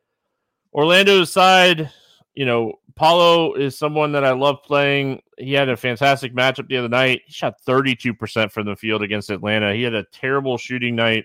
Orlando's 0.72 1.32
side, 1.32 1.90
you 2.34 2.46
know, 2.46 2.74
Paolo 2.94 3.54
is 3.54 3.78
someone 3.78 4.12
that 4.12 4.24
I 4.24 4.32
love 4.32 4.62
playing. 4.62 5.22
He 5.38 5.52
had 5.52 5.68
a 5.68 5.76
fantastic 5.76 6.34
matchup 6.34 6.68
the 6.68 6.76
other 6.76 6.88
night. 6.88 7.22
He 7.26 7.32
shot 7.32 7.54
32% 7.66 8.52
from 8.52 8.66
the 8.66 8.76
field 8.76 9.02
against 9.02 9.30
Atlanta. 9.30 9.74
He 9.74 9.82
had 9.82 9.94
a 9.94 10.04
terrible 10.04 10.58
shooting 10.58 10.96
night. 10.96 11.24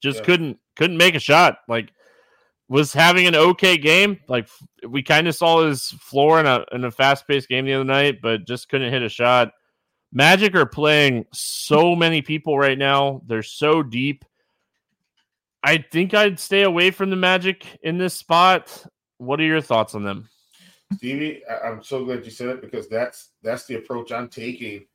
Just 0.00 0.18
yeah. 0.18 0.24
couldn't 0.24 0.58
couldn't 0.76 0.96
make 0.96 1.14
a 1.14 1.20
shot. 1.20 1.58
Like 1.68 1.92
was 2.70 2.92
having 2.92 3.26
an 3.26 3.34
okay 3.34 3.76
game. 3.76 4.20
Like 4.28 4.48
we 4.88 5.02
kind 5.02 5.26
of 5.28 5.34
saw 5.34 5.66
his 5.66 5.88
floor 6.00 6.38
in 6.40 6.46
a 6.46 6.64
in 6.72 6.84
a 6.84 6.90
fast 6.90 7.26
paced 7.26 7.48
game 7.48 7.66
the 7.66 7.74
other 7.74 7.84
night, 7.84 8.20
but 8.22 8.46
just 8.46 8.68
couldn't 8.70 8.92
hit 8.92 9.02
a 9.02 9.08
shot. 9.08 9.52
Magic 10.12 10.54
are 10.54 10.66
playing 10.66 11.26
so 11.32 11.94
many 11.94 12.22
people 12.22 12.56
right 12.56 12.78
now. 12.78 13.22
They're 13.26 13.42
so 13.42 13.82
deep. 13.82 14.24
I 15.62 15.78
think 15.78 16.14
I'd 16.14 16.38
stay 16.38 16.62
away 16.62 16.90
from 16.90 17.10
the 17.10 17.16
Magic 17.16 17.66
in 17.82 17.98
this 17.98 18.14
spot. 18.14 18.86
What 19.18 19.40
are 19.40 19.44
your 19.44 19.60
thoughts 19.60 19.94
on 19.94 20.04
them? 20.04 20.28
Stevie, 20.96 21.42
I'm 21.64 21.82
so 21.82 22.04
glad 22.04 22.24
you 22.24 22.30
said 22.30 22.48
it 22.48 22.62
because 22.62 22.88
that's 22.88 23.30
that's 23.42 23.66
the 23.66 23.76
approach 23.76 24.12
I'm 24.12 24.28
taking. 24.28 24.86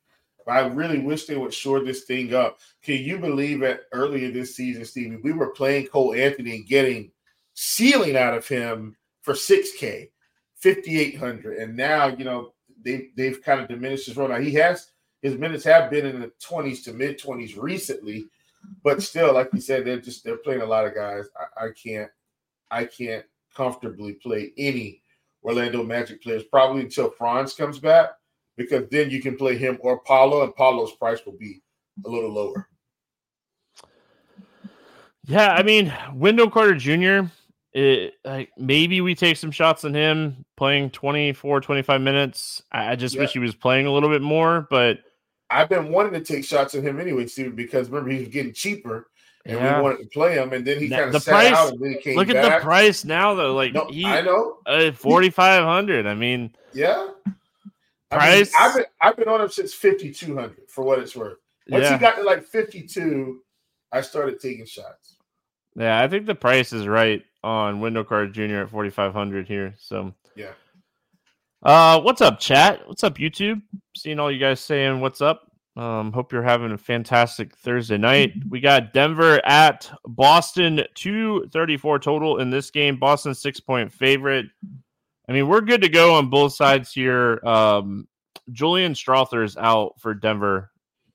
I 0.48 0.60
really 0.60 1.00
wish 1.00 1.26
they 1.26 1.36
would 1.36 1.52
shore 1.52 1.80
this 1.80 2.04
thing 2.04 2.32
up. 2.32 2.58
Can 2.82 3.02
you 3.02 3.18
believe 3.18 3.60
that 3.60 3.80
earlier 3.92 4.30
this 4.30 4.56
season, 4.56 4.84
Stevie, 4.84 5.16
we 5.16 5.32
were 5.32 5.50
playing 5.50 5.88
Cole 5.88 6.14
Anthony 6.14 6.56
and 6.56 6.66
getting 6.66 7.10
ceiling 7.56 8.16
out 8.16 8.34
of 8.34 8.46
him 8.46 8.96
for 9.22 9.34
6K, 9.34 10.10
5,800. 10.56 11.56
And 11.56 11.76
now, 11.76 12.06
you 12.06 12.24
know, 12.24 12.52
they, 12.84 13.08
they've 13.16 13.42
kind 13.42 13.60
of 13.60 13.68
diminished 13.68 14.06
his 14.06 14.16
role. 14.16 14.28
Now, 14.28 14.38
he 14.38 14.52
has, 14.54 14.92
his 15.22 15.36
minutes 15.36 15.64
have 15.64 15.90
been 15.90 16.06
in 16.06 16.20
the 16.20 16.30
20s 16.44 16.84
to 16.84 16.92
mid 16.92 17.18
20s 17.18 17.60
recently, 17.60 18.26
but 18.84 19.02
still, 19.02 19.34
like 19.34 19.48
you 19.52 19.60
said, 19.60 19.84
they're 19.84 20.00
just, 20.00 20.22
they're 20.22 20.36
playing 20.36 20.60
a 20.60 20.66
lot 20.66 20.86
of 20.86 20.94
guys. 20.94 21.24
I, 21.58 21.66
I 21.66 21.68
can't, 21.70 22.10
I 22.70 22.84
can't 22.84 23.24
comfortably 23.54 24.12
play 24.12 24.52
any 24.58 25.02
Orlando 25.42 25.82
Magic 25.82 26.22
players 26.22 26.44
probably 26.44 26.82
until 26.82 27.10
Franz 27.10 27.54
comes 27.54 27.78
back, 27.78 28.10
because 28.56 28.86
then 28.90 29.08
you 29.08 29.22
can 29.22 29.36
play 29.36 29.56
him 29.56 29.78
or 29.80 30.00
Paolo, 30.00 30.44
and 30.44 30.54
Paolo's 30.54 30.92
price 30.92 31.24
will 31.24 31.38
be 31.38 31.62
a 32.04 32.08
little 32.08 32.32
lower. 32.32 32.68
Yeah, 35.24 35.54
I 35.54 35.62
mean, 35.62 35.92
Wendell 36.12 36.50
Carter 36.50 36.74
Jr 36.74 37.28
it, 37.76 38.14
like 38.24 38.50
maybe 38.56 39.02
we 39.02 39.14
take 39.14 39.36
some 39.36 39.50
shots 39.50 39.84
on 39.84 39.92
him 39.92 40.46
playing 40.56 40.88
24 40.90 41.60
25 41.60 42.00
minutes 42.00 42.62
i, 42.72 42.92
I 42.92 42.96
just 42.96 43.14
yeah. 43.14 43.20
wish 43.20 43.32
he 43.32 43.38
was 43.38 43.54
playing 43.54 43.86
a 43.86 43.92
little 43.92 44.08
bit 44.08 44.22
more 44.22 44.66
but 44.70 45.00
i've 45.50 45.68
been 45.68 45.92
wanting 45.92 46.14
to 46.14 46.22
take 46.22 46.42
shots 46.42 46.74
on 46.74 46.82
him 46.82 46.98
anyway 46.98 47.26
Steve, 47.26 47.54
because 47.54 47.90
remember 47.90 48.10
he 48.12 48.20
was 48.20 48.28
getting 48.28 48.54
cheaper 48.54 49.08
and 49.44 49.58
yeah. 49.58 49.76
we 49.76 49.82
wanted 49.82 49.98
to 49.98 50.06
play 50.06 50.34
him 50.36 50.54
and 50.54 50.66
then 50.66 50.78
he 50.78 50.88
kind 50.88 51.14
of 51.14 51.22
sat 51.22 51.32
price, 51.32 51.52
out 51.52 51.72
and 51.72 51.80
then 51.82 51.92
he 51.92 51.98
came 51.98 52.16
look 52.16 52.28
back. 52.28 52.36
at 52.36 52.58
the 52.60 52.64
price 52.64 53.04
now 53.04 53.34
though 53.34 53.54
like 53.54 53.74
no, 53.74 53.86
he, 53.88 54.06
i 54.06 54.22
know 54.22 54.56
uh, 54.64 54.90
4500 54.92 56.06
i 56.06 56.14
mean 56.14 56.50
yeah 56.72 57.08
price 58.10 58.50
I 58.58 58.68
mean, 58.68 58.70
I've, 58.70 58.74
been, 58.74 58.84
I've 59.02 59.16
been 59.16 59.28
on 59.28 59.42
him 59.42 59.50
since 59.50 59.74
5200 59.74 60.62
for 60.66 60.82
what 60.82 60.98
it's 60.98 61.14
worth 61.14 61.36
once 61.68 61.84
yeah. 61.84 61.92
he 61.92 61.98
got 61.98 62.16
to 62.16 62.22
like 62.22 62.42
52 62.42 63.42
i 63.92 64.00
started 64.00 64.40
taking 64.40 64.64
shots 64.64 65.16
yeah 65.74 66.00
i 66.00 66.08
think 66.08 66.24
the 66.24 66.34
price 66.34 66.72
is 66.72 66.86
right 66.86 67.22
on 67.46 67.80
Wendell 67.80 68.04
Carter 68.04 68.28
Jr. 68.28 68.62
at 68.62 68.70
4,500 68.70 69.46
here. 69.46 69.74
So, 69.78 70.12
yeah. 70.34 70.50
Uh, 71.62 72.00
what's 72.00 72.20
up, 72.20 72.40
chat? 72.40 72.86
What's 72.88 73.04
up, 73.04 73.16
YouTube? 73.16 73.62
Seeing 73.96 74.18
all 74.18 74.30
you 74.30 74.40
guys 74.40 74.60
saying 74.60 75.00
what's 75.00 75.20
up. 75.20 75.50
Um, 75.76 76.12
hope 76.12 76.32
you're 76.32 76.42
having 76.42 76.72
a 76.72 76.78
fantastic 76.78 77.54
Thursday 77.56 77.98
night. 77.98 78.32
We 78.48 78.60
got 78.60 78.92
Denver 78.92 79.44
at 79.44 79.90
Boston, 80.06 80.82
234 80.94 81.98
total 81.98 82.38
in 82.38 82.50
this 82.50 82.70
game. 82.70 82.96
Boston, 82.98 83.34
six 83.34 83.60
point 83.60 83.92
favorite. 83.92 84.46
I 85.28 85.32
mean, 85.32 85.48
we're 85.48 85.60
good 85.60 85.82
to 85.82 85.88
go 85.88 86.14
on 86.14 86.30
both 86.30 86.54
sides 86.54 86.92
here. 86.92 87.40
Um, 87.44 88.08
Julian 88.52 88.94
Strawther 88.94 89.44
is 89.44 89.56
out 89.56 90.00
for 90.00 90.14
Denver. 90.14 90.70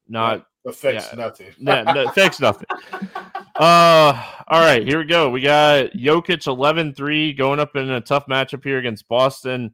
Not 0.07 0.45
affects 0.65 1.07
yeah, 1.11 1.17
nothing. 1.17 1.47
yeah, 1.57 1.83
no, 1.83 2.07
affects 2.07 2.39
nothing. 2.39 2.67
Uh, 3.61 4.19
all 4.47 4.59
right, 4.59 4.87
here 4.87 4.97
we 4.97 5.05
go. 5.05 5.29
We 5.29 5.39
got 5.39 5.91
Jokic 5.91 6.47
11 6.47 6.95
3 6.95 7.33
going 7.33 7.59
up 7.59 7.75
in 7.75 7.91
a 7.91 8.01
tough 8.01 8.25
matchup 8.25 8.63
here 8.63 8.79
against 8.79 9.07
Boston. 9.07 9.71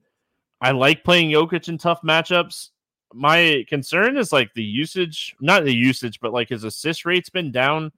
I 0.60 0.72
like 0.72 1.06
playing 1.06 1.32
Jokic 1.32 1.70
in 1.70 1.78
tough 1.78 2.02
matchups. 2.02 2.72
My 3.14 3.64
concern 3.70 4.18
is 4.18 4.34
like 4.34 4.54
the 4.54 4.64
usage, 4.64 5.38
not 5.40 5.64
the 5.64 5.74
usage, 5.74 6.20
but 6.20 6.34
like 6.34 6.50
his 6.50 6.66
assist 6.66 7.06
rate's 7.06 7.30
been 7.30 7.50
down 7.50 7.94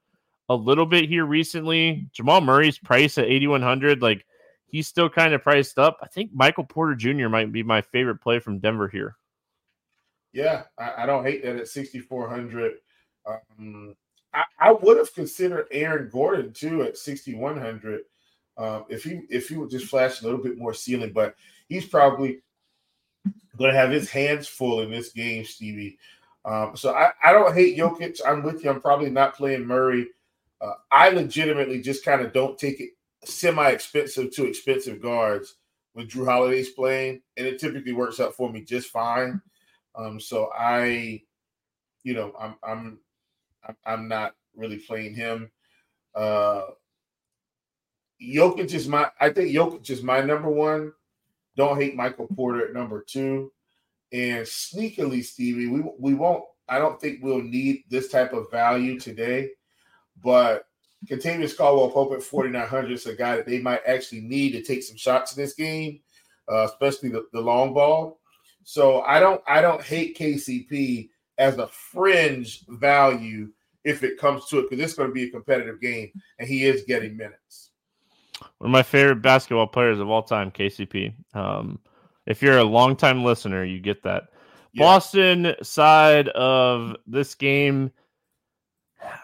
a 0.48 0.54
little 0.54 0.86
bit 0.86 1.10
here 1.10 1.26
recently. 1.26 2.08
Jamal 2.14 2.42
Murray's 2.42 2.78
price 2.78 3.18
at 3.18 3.26
8,100, 3.26 4.00
like 4.00 4.28
he's 4.68 4.88
still 4.88 5.10
kind 5.10 5.34
of 5.34 5.42
priced 5.42 5.80
up. 5.80 5.98
I 6.04 6.08
think 6.08 6.30
Michael 6.32 6.66
Porter 6.66 6.94
Jr. 6.94 7.30
might 7.30 7.52
be 7.52 7.64
my 7.64 7.82
favorite 7.82 8.22
play 8.22 8.38
from 8.38 8.60
Denver 8.60 8.90
here. 8.90 9.16
Yeah, 10.34 10.66
I, 10.78 11.02
I 11.02 11.06
don't 11.08 11.26
hate 11.26 11.44
that 11.44 11.56
at 11.56 11.68
6,400. 11.68 12.74
Um, 13.26 13.96
I, 14.34 14.44
I, 14.60 14.72
would 14.72 14.98
have 14.98 15.14
considered 15.14 15.68
Aaron 15.72 16.10
Gordon 16.12 16.54
too 16.54 16.84
at 16.84 16.98
6,100 16.98 18.02
um, 18.58 18.86
if 18.90 19.04
he 19.04 19.22
if 19.30 19.48
he 19.50 19.56
would 19.56 19.70
just 19.70 19.88
flash 19.88 20.22
a 20.22 20.26
little 20.26 20.42
bit 20.42 20.58
more 20.58 20.74
ceiling, 20.74 21.14
but 21.14 21.36
he's 21.70 21.86
probably 21.86 22.42
going 23.58 23.72
to 23.72 23.78
have 23.78 23.92
his 23.92 24.10
hands 24.10 24.48
full 24.48 24.82
in 24.82 24.92
this 24.92 25.12
game, 25.12 25.46
Stevie. 25.46 25.98
Um, 26.46 26.76
so 26.76 26.94
I, 26.94 27.12
I 27.24 27.32
don't 27.32 27.54
hate 27.54 27.78
Jokic. 27.78 28.20
I'm 28.26 28.44
with 28.44 28.64
you. 28.64 28.70
I'm 28.70 28.82
probably 28.82 29.10
not 29.10 29.36
playing 29.36 29.66
Murray. 29.66 30.08
Uh, 30.62 30.74
I 30.92 31.10
legitimately 31.10 31.82
just 31.82 32.04
kind 32.04 32.22
of 32.22 32.34
don't 32.34 32.58
take 32.58 32.80
it 32.82 32.92
semi-expensive 33.24 34.32
to 34.32 34.46
expensive 34.46 35.02
guards 35.02 35.56
when 35.94 36.08
Jrue 36.08 36.26
Holiday's 36.26 36.70
playing, 36.70 37.22
and 37.38 37.48
it 37.48 37.60
typically 37.60 37.94
works 37.94 38.20
out 38.20 38.36
for 38.36 38.52
me 38.52 38.62
just 38.62 38.90
fine. 38.90 39.42
Um, 39.96 40.20
so 40.20 40.50
I, 40.58 41.22
you 42.04 42.14
know, 42.14 42.34
I'm 42.40 42.56
I'm 42.64 43.00
I'm 43.86 44.08
not 44.08 44.36
really 44.56 44.78
playing 44.78 45.16
him. 45.16 45.52
Uh 46.16 46.64
Jokic 48.22 48.74
is 48.74 48.88
my 48.88 49.10
I 49.20 49.30
think 49.30 49.52
Jokic 49.52 49.90
is 49.90 50.04
my 50.04 50.22
number 50.22 50.50
one. 50.50 50.94
Don't 51.56 51.80
hate 51.80 51.96
Michael 51.96 52.28
Porter 52.28 52.68
at 52.68 52.74
number 52.74 53.02
two. 53.02 53.52
And 54.12 54.46
sneakily, 54.46 55.24
Stevie, 55.24 55.68
we 55.68 55.84
we 55.98 56.14
won't. 56.14 56.44
I 56.68 56.80
don't 56.80 57.00
think 57.00 57.20
we'll 57.22 57.42
need 57.42 57.84
this 57.90 58.10
type 58.10 58.34
of 58.34 58.52
value 58.52 59.00
today, 59.00 59.50
but 60.24 60.66
Kentavious 61.08 61.56
Caldwell 61.56 61.90
Pope 61.90 62.14
at 62.14 62.24
4,900 62.24 62.92
is 62.92 63.06
a 63.06 63.16
guy 63.16 63.36
that 63.36 63.46
they 63.46 63.60
might 63.60 63.82
actually 63.88 64.22
need 64.22 64.52
to 64.52 64.62
take 64.62 64.84
some 64.84 64.98
shots 64.98 65.36
in 65.36 65.42
this 65.42 65.54
game, 65.54 66.02
uh, 66.52 66.66
especially 66.66 67.10
the, 67.10 67.26
the 67.32 67.40
long 67.40 67.74
ball. 67.74 68.20
So 68.64 69.02
I 69.02 69.20
don't 69.20 69.42
I 69.48 69.62
don't 69.62 69.82
hate 69.82 70.18
KCP 70.18 71.10
as 71.38 71.58
a 71.58 71.68
fringe 71.68 72.66
value 72.68 73.50
if 73.84 74.04
it 74.04 74.18
comes 74.18 74.46
to 74.48 74.60
it 74.60 74.70
because 74.70 74.84
it's 74.84 74.94
going 74.94 75.10
to 75.10 75.14
be 75.14 75.24
a 75.24 75.30
competitive 75.30 75.80
game 75.82 76.12
and 76.38 76.48
he 76.48 76.66
is 76.66 76.84
getting 76.88 77.16
minutes. 77.16 77.72
One 78.60 78.70
of 78.70 78.72
my 78.72 78.84
favorite 78.84 79.22
basketball 79.22 79.68
players 79.68 80.00
of 80.00 80.10
all 80.10 80.24
time, 80.24 80.52
KCP. 80.52 81.14
Um, 81.34 81.80
if 82.26 82.42
you're 82.42 82.58
a 82.58 82.64
longtime 82.64 83.24
listener, 83.24 83.64
you 83.64 83.80
get 83.80 84.04
that. 84.04 84.30
Yeah. 84.74 84.84
Boston 84.84 85.56
side 85.64 86.30
of 86.30 86.96
this 87.08 87.36
game. 87.36 87.92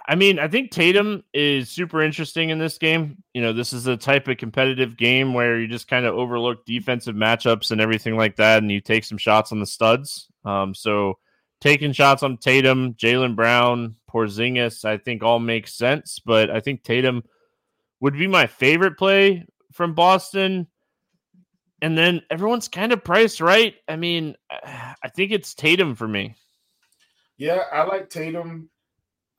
I 0.07 0.15
mean, 0.15 0.39
I 0.39 0.47
think 0.47 0.71
Tatum 0.71 1.23
is 1.33 1.69
super 1.69 2.01
interesting 2.01 2.49
in 2.49 2.59
this 2.59 2.77
game. 2.77 3.21
You 3.33 3.41
know, 3.41 3.53
this 3.53 3.73
is 3.73 3.87
a 3.87 3.97
type 3.97 4.27
of 4.27 4.37
competitive 4.37 4.95
game 4.95 5.33
where 5.33 5.59
you 5.59 5.67
just 5.67 5.87
kind 5.87 6.05
of 6.05 6.15
overlook 6.15 6.65
defensive 6.65 7.15
matchups 7.15 7.71
and 7.71 7.81
everything 7.81 8.15
like 8.15 8.37
that, 8.37 8.63
and 8.63 8.71
you 8.71 8.79
take 8.79 9.03
some 9.03 9.17
shots 9.17 9.51
on 9.51 9.59
the 9.59 9.65
studs. 9.65 10.27
Um, 10.45 10.73
so 10.73 11.19
taking 11.59 11.91
shots 11.91 12.23
on 12.23 12.37
Tatum, 12.37 12.93
Jaylen 12.93 13.35
Brown, 13.35 13.95
Porzingis, 14.15 14.85
I 14.85 14.97
think 14.97 15.23
all 15.23 15.39
makes 15.39 15.73
sense. 15.73 16.19
But 16.19 16.49
I 16.49 16.61
think 16.61 16.83
Tatum 16.83 17.23
would 17.99 18.13
be 18.13 18.27
my 18.27 18.47
favorite 18.47 18.97
play 18.97 19.45
from 19.73 19.93
Boston. 19.93 20.67
And 21.81 21.97
then 21.97 22.21
everyone's 22.31 22.69
kind 22.69 22.93
of 22.93 23.03
priced 23.03 23.41
right. 23.41 23.75
I 23.87 23.97
mean, 23.97 24.35
I 24.49 25.09
think 25.13 25.31
it's 25.31 25.53
Tatum 25.53 25.95
for 25.95 26.07
me. 26.07 26.35
Yeah, 27.37 27.63
I 27.71 27.83
like 27.83 28.09
Tatum. 28.09 28.69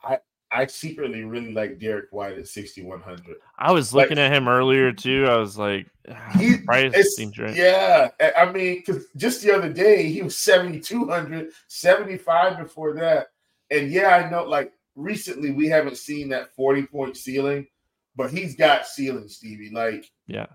I 0.04 0.18
I 0.52 0.66
secretly 0.66 1.24
really 1.24 1.52
like 1.52 1.78
Derrick 1.78 2.06
White 2.10 2.38
at 2.38 2.46
6100. 2.46 3.36
I 3.58 3.72
was 3.72 3.94
looking 3.94 4.18
like, 4.18 4.30
at 4.30 4.32
him 4.32 4.48
earlier 4.48 4.92
too. 4.92 5.26
I 5.26 5.36
was 5.36 5.58
like, 5.58 5.86
ah, 6.10 6.36
he, 6.38 6.58
price 6.58 7.16
seems 7.16 7.38
right. 7.38 7.56
Yeah, 7.56 8.10
I 8.36 8.52
mean, 8.52 8.76
because 8.76 9.06
just 9.16 9.42
the 9.42 9.52
other 9.52 9.72
day 9.72 10.10
he 10.10 10.22
was 10.22 10.36
7200, 10.36 11.50
75 11.66 12.58
before 12.58 12.94
that. 12.94 13.28
And 13.70 13.90
yeah, 13.90 14.16
I 14.16 14.30
know 14.30 14.44
like 14.44 14.72
recently 14.94 15.52
we 15.52 15.68
haven't 15.68 15.96
seen 15.96 16.28
that 16.30 16.54
40 16.54 16.86
point 16.86 17.16
ceiling, 17.16 17.66
but 18.14 18.30
he's 18.30 18.56
got 18.56 18.86
ceiling, 18.86 19.28
Stevie. 19.28 19.70
Like, 19.70 20.10
yeah, 20.26 20.46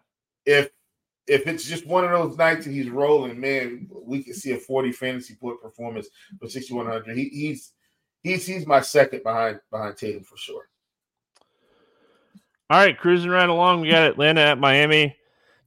if 0.45 0.69
if 1.27 1.47
it's 1.47 1.63
just 1.63 1.85
one 1.85 2.03
of 2.03 2.11
those 2.11 2.37
nights 2.37 2.65
and 2.65 2.75
he's 2.75 2.89
rolling, 2.89 3.39
man, 3.39 3.87
we 4.03 4.23
can 4.23 4.33
see 4.33 4.51
a 4.51 4.57
40 4.57 4.91
fantasy 4.91 5.35
point 5.35 5.61
performance 5.61 6.07
for 6.39 6.47
6100. 6.47 7.15
He, 7.15 7.29
he's 7.29 7.73
he's 8.23 8.45
he's 8.45 8.65
my 8.65 8.81
second 8.81 9.23
behind 9.23 9.59
behind 9.69 9.97
Tatum 9.97 10.23
for 10.23 10.37
sure. 10.37 10.67
All 12.69 12.77
right, 12.79 12.97
cruising 12.97 13.29
right 13.29 13.49
along. 13.49 13.81
We 13.81 13.89
got 13.89 14.03
Atlanta 14.03 14.41
at 14.41 14.57
Miami. 14.57 15.15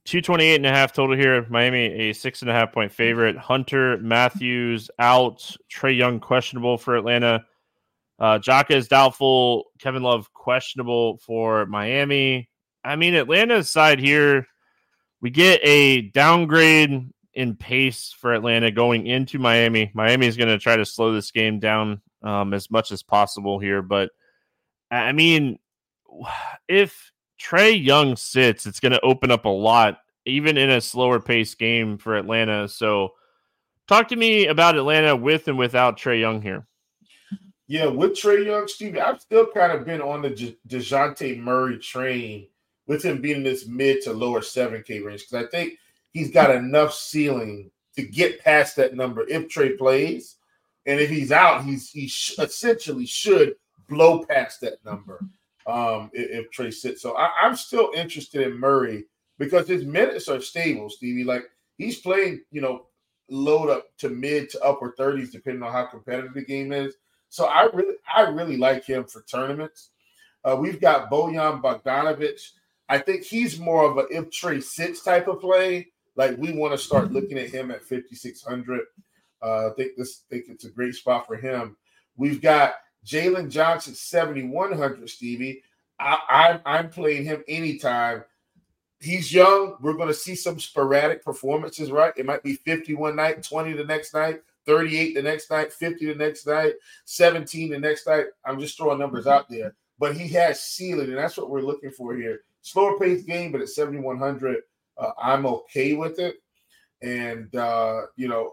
228 0.05 0.57
and 0.57 0.67
a 0.67 0.71
half 0.71 0.93
total 0.93 1.17
here. 1.17 1.47
Miami, 1.49 1.87
a 1.87 2.12
six 2.12 2.43
and 2.43 2.51
a 2.51 2.55
half 2.55 2.73
point 2.73 2.93
favorite. 2.93 3.37
Hunter 3.38 3.97
Matthews 3.99 4.90
out. 4.99 5.57
Trae 5.73 5.97
Young 5.97 6.21
questionable 6.21 6.77
for 6.77 6.97
Atlanta. 6.97 7.45
Uh, 8.19 8.38
Jaka 8.38 8.73
is 8.73 8.88
doubtful. 8.88 9.64
Kevin 9.79 10.03
Love 10.03 10.33
questionable 10.33 11.19
for 11.19 11.67
Miami. 11.67 12.51
I 12.85 12.97
mean, 12.97 13.14
Atlanta's 13.14 13.71
side 13.71 13.99
here, 13.99 14.47
we 15.23 15.31
get 15.31 15.61
a 15.62 16.03
downgrade 16.03 17.11
in 17.33 17.57
pace 17.57 18.14
for 18.19 18.35
Atlanta 18.35 18.71
going 18.71 19.07
into 19.07 19.38
Miami. 19.38 19.90
Miami 19.95 20.27
is 20.27 20.37
going 20.37 20.49
to 20.49 20.59
try 20.59 20.77
to 20.77 20.85
slow 20.85 21.12
this 21.12 21.31
game 21.31 21.61
down 21.61 22.03
um, 22.23 22.53
as 22.53 22.71
much 22.71 22.93
as 22.93 23.03
possible 23.03 23.59
here. 23.59 23.81
But 23.81 24.11
I 24.90 25.12
mean, 25.12 25.59
if 26.69 27.11
Trae 27.40 27.83
Young 27.83 28.16
sits, 28.16 28.66
it's 28.66 28.81
going 28.81 28.92
to 28.92 29.01
open 29.01 29.31
up 29.31 29.44
a 29.44 29.51
lot, 29.51 29.99
even 30.25 30.57
in 30.57 30.70
a 30.70 30.81
slower 30.81 31.20
pace 31.20 31.55
game 31.55 31.99
for 31.99 32.16
Atlanta. 32.16 32.68
So, 32.68 33.14
talk 33.88 34.09
to 34.09 34.16
me 34.16 34.47
about 34.47 34.77
Atlanta 34.77 35.16
with 35.16 35.49
and 35.49 35.59
without 35.59 35.99
Trae 35.99 36.20
Young 36.20 36.40
here. 36.40 36.66
Yeah, 37.66 37.87
with 37.87 38.12
Trae 38.12 38.44
Young, 38.44 38.68
Stevie, 38.68 39.01
I've 39.01 39.20
still 39.20 39.47
kind 39.47 39.73
of 39.73 39.87
been 39.87 40.03
on 40.03 40.23
the 40.23 40.31
De- 40.31 40.57
DeJounte 40.68 41.38
Murray 41.38 41.79
train 41.79 42.47
with 42.87 43.03
him 43.03 43.20
being 43.20 43.38
in 43.38 43.42
this 43.42 43.66
mid 43.66 44.03
to 44.03 44.12
lower 44.12 44.40
7K 44.40 45.05
range 45.05 45.23
because 45.23 45.44
I 45.44 45.49
think 45.49 45.79
he's 46.12 46.31
got 46.31 46.55
enough 46.55 46.92
ceiling 46.92 47.70
to 47.97 48.03
get 48.03 48.42
past 48.42 48.77
that 48.77 48.94
number 48.94 49.25
if 49.29 49.49
Trae 49.49 49.79
plays. 49.79 50.37
And 50.87 51.01
if 51.01 51.09
he's 51.09 51.33
out, 51.33 51.64
he's 51.64 51.90
he 51.90 52.07
sh- 52.07 52.38
essentially 52.38 53.07
should 53.07 53.55
blow 53.88 54.25
past 54.25 54.61
that 54.61 54.85
number 54.85 55.25
um, 55.66 56.11
if, 56.12 56.46
if 56.46 56.50
Trae 56.50 56.72
sits. 56.72 57.03
So 57.03 57.16
I, 57.16 57.31
I'm 57.42 57.57
still 57.57 57.90
interested 57.94 58.46
in 58.46 58.59
Murray 58.59 59.05
because 59.38 59.68
his 59.68 59.85
minutes 59.85 60.29
are 60.29 60.40
stable, 60.40 60.90
Stevie. 60.90 61.24
Like 61.24 61.44
he's 61.79 62.00
playing, 62.00 62.42
you 62.50 62.61
know, 62.61 62.87
load 63.31 63.70
up 63.70 63.87
to 63.98 64.09
mid 64.09 64.50
to 64.50 64.61
upper 64.62 64.94
30s, 64.98 65.33
depending 65.33 65.62
on 65.62 65.72
how 65.72 65.87
competitive 65.87 66.35
the 66.35 66.44
game 66.44 66.72
is. 66.72 66.94
So 67.29 67.46
I 67.46 67.68
really, 67.72 67.96
I 68.14 68.22
really 68.22 68.57
like 68.57 68.85
him 68.85 69.05
for 69.05 69.22
tournaments. 69.22 69.90
Uh, 70.44 70.57
we've 70.61 70.81
got 70.81 71.11
Bojan 71.11 71.62
Bogdanovic. 71.62 72.40
I 72.88 72.98
think 72.98 73.24
he's 73.24 73.59
more 73.59 73.90
of 73.90 73.96
a 73.96 74.07
if 74.11 74.27
Trae 74.31 74.62
sits 74.62 75.03
type 75.03 75.27
of 75.27 75.40
play. 75.40 75.88
Like 76.16 76.37
we 76.38 76.53
want 76.53 76.72
to 76.72 76.79
start 76.79 77.12
looking 77.12 77.38
at 77.38 77.50
him 77.50 77.70
at 77.70 77.83
5600. 77.83 78.83
Uh, 79.42 79.68
I 79.68 79.70
think 79.77 79.92
this 79.96 80.22
think 80.31 80.44
it's 80.48 80.64
a 80.64 80.70
great 80.70 80.94
spot 80.94 81.27
for 81.27 81.37
him. 81.37 81.77
We've 82.16 82.40
got 82.40 82.74
Jalen 83.05 83.51
Johnson 83.51 83.95
7100. 83.95 85.09
Stevie, 85.09 85.62
I, 85.99 86.19
I'm 86.29 86.61
I'm 86.64 86.90
playing 86.90 87.25
him 87.25 87.43
anytime. 87.49 88.25
He's 89.01 89.33
young. 89.33 89.77
We're 89.81 89.95
going 89.95 90.09
to 90.09 90.14
see 90.14 90.35
some 90.35 90.59
sporadic 90.59 91.23
performances, 91.25 91.90
right? 91.90 92.12
It 92.17 92.25
might 92.25 92.43
be 92.43 92.55
51 92.55 93.14
night, 93.17 93.43
20 93.43 93.73
the 93.73 93.85
next 93.85 94.14
night. 94.14 94.40
38 94.67 95.14
the 95.14 95.23
next 95.23 95.51
night, 95.51 95.73
50 95.73 96.07
the 96.07 96.14
next 96.14 96.47
night, 96.47 96.75
17 97.05 97.71
the 97.71 97.79
next 97.79 98.07
night. 98.07 98.27
I'm 98.45 98.59
just 98.59 98.77
throwing 98.77 98.99
numbers 98.99 99.27
out 99.27 99.49
there. 99.49 99.75
But 99.99 100.17
he 100.17 100.29
has 100.29 100.61
ceiling, 100.61 101.09
and 101.09 101.19
that's 101.19 101.37
what 101.37 101.51
we're 101.51 101.62
looking 101.62 101.90
for 101.90 102.14
here. 102.14 102.40
Slower 102.62 102.99
pace 102.99 103.23
game, 103.25 103.53
but 103.53 103.61
at 103.61 103.69
7,100, 103.69 104.62
uh, 104.99 105.11
I'm 105.23 105.47
okay 105.47 105.93
with 105.93 106.19
it. 106.19 106.37
And, 107.03 107.55
uh, 107.55 108.03
you 108.17 108.29
know, 108.29 108.53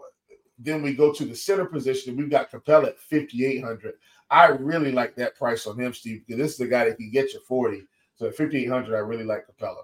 then 0.58 0.82
we 0.82 0.94
go 0.94 1.12
to 1.12 1.24
the 1.24 1.34
center 1.34 1.66
position. 1.66 2.16
We've 2.16 2.30
got 2.30 2.50
Capela 2.50 2.88
at 2.88 3.00
5,800. 3.00 3.94
I 4.30 4.46
really 4.48 4.92
like 4.92 5.14
that 5.16 5.36
price 5.36 5.66
on 5.66 5.78
him, 5.78 5.92
Steve, 5.92 6.22
because 6.26 6.40
this 6.40 6.52
is 6.52 6.58
the 6.58 6.66
guy 6.66 6.84
that 6.84 6.96
can 6.96 7.10
get 7.10 7.32
you 7.32 7.40
40. 7.46 7.82
So 8.14 8.26
at 8.26 8.36
5,800, 8.36 8.94
I 8.94 9.00
really 9.00 9.24
like 9.24 9.46
Capela. 9.46 9.82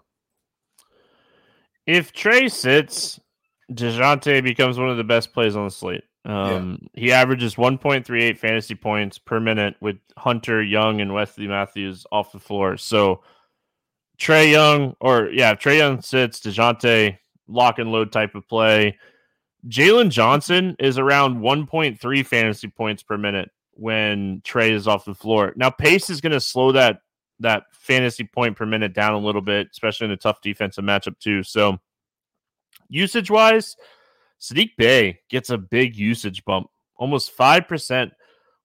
If 1.86 2.12
Trae 2.12 2.50
sits, 2.50 3.18
DeJounte 3.72 4.42
becomes 4.42 4.78
one 4.78 4.90
of 4.90 4.96
the 4.96 5.04
best 5.04 5.32
plays 5.32 5.56
on 5.56 5.64
the 5.64 5.70
slate. 5.70 6.04
Um, 6.24 6.88
yeah. 6.94 7.02
He 7.02 7.12
averages 7.12 7.54
1.38 7.54 8.36
fantasy 8.36 8.74
points 8.74 9.18
per 9.18 9.40
minute 9.40 9.76
with 9.80 9.96
Hunter 10.16 10.62
Young 10.62 11.00
and 11.00 11.14
Wesley 11.14 11.46
Matthews 11.46 12.06
off 12.12 12.32
the 12.32 12.38
floor. 12.38 12.76
So 12.76 13.22
Trae 14.18 14.50
Young, 14.50 14.96
or 15.00 15.30
yeah, 15.30 15.54
Trae 15.54 15.78
Young 15.78 16.02
sits, 16.02 16.40
DeJounte, 16.40 17.18
lock 17.46 17.78
and 17.78 17.90
load 17.90 18.12
type 18.12 18.34
of 18.34 18.46
play. 18.48 18.98
Jalen 19.66 20.10
Johnson 20.10 20.76
is 20.78 20.98
around 20.98 21.40
1.3 21.40 22.26
fantasy 22.26 22.68
points 22.68 23.02
per 23.02 23.18
minute 23.18 23.50
when 23.72 24.40
Trae 24.42 24.70
is 24.70 24.86
off 24.86 25.04
the 25.04 25.14
floor. 25.14 25.52
Now, 25.56 25.70
pace 25.70 26.10
is 26.10 26.20
going 26.20 26.32
to 26.32 26.40
slow 26.40 26.72
that 26.72 27.00
that 27.40 27.64
fantasy 27.72 28.24
point 28.24 28.56
per 28.56 28.66
minute 28.66 28.92
down 28.92 29.14
a 29.14 29.18
little 29.18 29.40
bit, 29.40 29.68
especially 29.70 30.06
in 30.06 30.10
a 30.10 30.16
tough 30.16 30.40
defensive 30.42 30.84
matchup 30.84 31.18
too. 31.20 31.42
So, 31.42 31.78
usage 32.88 33.30
wise, 33.30 33.76
Saddiq 34.40 34.70
Bey 34.76 35.20
gets 35.28 35.50
a 35.50 35.58
big 35.58 35.96
usage 35.96 36.44
bump 36.44 36.68
almost 36.96 37.36
5% 37.36 38.10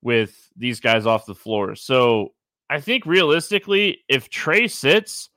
with 0.01 0.49
these 0.57 0.79
guys 0.79 1.05
off 1.05 1.25
the 1.25 1.35
floor. 1.35 1.75
So 1.75 2.33
I 2.69 2.81
think 2.81 3.05
realistically, 3.05 3.99
if 4.09 4.29
Trae 4.29 4.69
sits, 4.69 5.29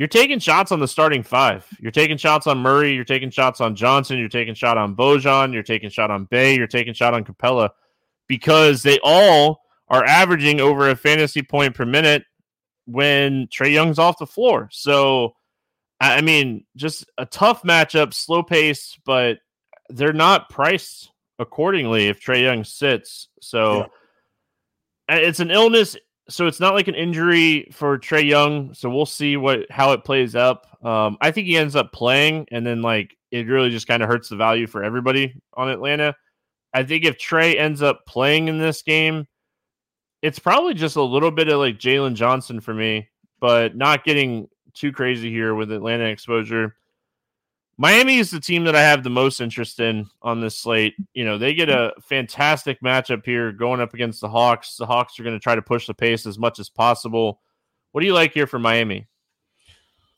you're 0.00 0.08
taking 0.08 0.38
shots 0.38 0.72
on 0.72 0.80
the 0.80 0.88
starting 0.88 1.22
five. 1.22 1.66
You're 1.78 1.90
taking 1.90 2.16
shots 2.16 2.46
on 2.46 2.56
Murray. 2.56 2.94
You're 2.94 3.04
taking 3.04 3.28
shots 3.28 3.60
on 3.60 3.76
Johnson. 3.76 4.16
You're 4.16 4.30
taking 4.30 4.54
shot 4.54 4.78
on 4.78 4.96
Bojan. 4.96 5.52
You're 5.52 5.62
taking 5.62 5.90
shot 5.90 6.10
on 6.10 6.24
Bey. 6.24 6.56
You're 6.56 6.66
taking 6.66 6.94
shot 6.94 7.12
on 7.12 7.22
Capela 7.22 7.68
because 8.26 8.82
they 8.82 8.98
all 9.04 9.60
are 9.88 10.02
averaging 10.02 10.58
over 10.58 10.88
a 10.88 10.96
fantasy 10.96 11.42
point 11.42 11.74
per 11.74 11.84
minute 11.84 12.24
when 12.86 13.46
Trae 13.48 13.74
Young's 13.74 13.98
off 13.98 14.16
the 14.16 14.26
floor. 14.26 14.70
So, 14.72 15.34
I 16.00 16.22
mean, 16.22 16.64
just 16.76 17.04
a 17.18 17.26
tough 17.26 17.62
matchup, 17.62 18.14
slow 18.14 18.42
pace, 18.42 18.98
but 19.04 19.40
they're 19.90 20.14
not 20.14 20.48
priced 20.48 21.12
accordingly 21.38 22.08
if 22.08 22.22
Trae 22.22 22.40
Young 22.40 22.64
sits. 22.64 23.28
So, 23.42 23.90
yeah. 25.10 25.16
it's 25.16 25.40
an 25.40 25.50
illness 25.50 25.94
so 26.30 26.46
it's 26.46 26.60
not 26.60 26.74
like 26.74 26.88
an 26.88 26.94
injury 26.94 27.68
for 27.72 27.98
Trae 27.98 28.26
Young. 28.26 28.72
So 28.74 28.88
we'll 28.88 29.06
see 29.06 29.36
what 29.36 29.70
how 29.70 29.92
it 29.92 30.04
plays 30.04 30.34
up. 30.34 30.66
Um, 30.84 31.18
I 31.20 31.30
think 31.30 31.46
he 31.46 31.56
ends 31.56 31.76
up 31.76 31.92
playing, 31.92 32.46
and 32.50 32.66
then 32.66 32.82
like 32.82 33.16
it 33.30 33.46
really 33.46 33.70
just 33.70 33.86
kind 33.86 34.02
of 34.02 34.08
hurts 34.08 34.28
the 34.28 34.36
value 34.36 34.66
for 34.66 34.82
everybody 34.82 35.34
on 35.54 35.68
Atlanta. 35.68 36.14
I 36.72 36.84
think 36.84 37.04
if 37.04 37.18
Trae 37.18 37.58
ends 37.58 37.82
up 37.82 38.06
playing 38.06 38.48
in 38.48 38.58
this 38.58 38.82
game, 38.82 39.26
it's 40.22 40.38
probably 40.38 40.74
just 40.74 40.96
a 40.96 41.02
little 41.02 41.30
bit 41.30 41.48
of 41.48 41.58
like 41.58 41.78
Jalen 41.78 42.14
Johnson 42.14 42.60
for 42.60 42.72
me, 42.74 43.08
but 43.40 43.76
not 43.76 44.04
getting 44.04 44.48
too 44.72 44.92
crazy 44.92 45.30
here 45.30 45.54
with 45.54 45.72
Atlanta 45.72 46.04
exposure. 46.04 46.76
Miami 47.80 48.18
is 48.18 48.30
the 48.30 48.38
team 48.38 48.64
that 48.64 48.76
I 48.76 48.82
have 48.82 49.02
the 49.02 49.08
most 49.08 49.40
interest 49.40 49.80
in 49.80 50.06
on 50.20 50.42
this 50.42 50.54
slate. 50.54 50.96
You 51.14 51.24
know, 51.24 51.38
they 51.38 51.54
get 51.54 51.70
a 51.70 51.94
fantastic 52.02 52.78
matchup 52.82 53.24
here 53.24 53.52
going 53.52 53.80
up 53.80 53.94
against 53.94 54.20
the 54.20 54.28
Hawks. 54.28 54.76
The 54.76 54.84
Hawks 54.84 55.18
are 55.18 55.22
going 55.22 55.34
to 55.34 55.42
try 55.42 55.54
to 55.54 55.62
push 55.62 55.86
the 55.86 55.94
pace 55.94 56.26
as 56.26 56.38
much 56.38 56.58
as 56.58 56.68
possible. 56.68 57.40
What 57.92 58.02
do 58.02 58.06
you 58.06 58.12
like 58.12 58.34
here 58.34 58.46
for 58.46 58.58
Miami? 58.58 59.06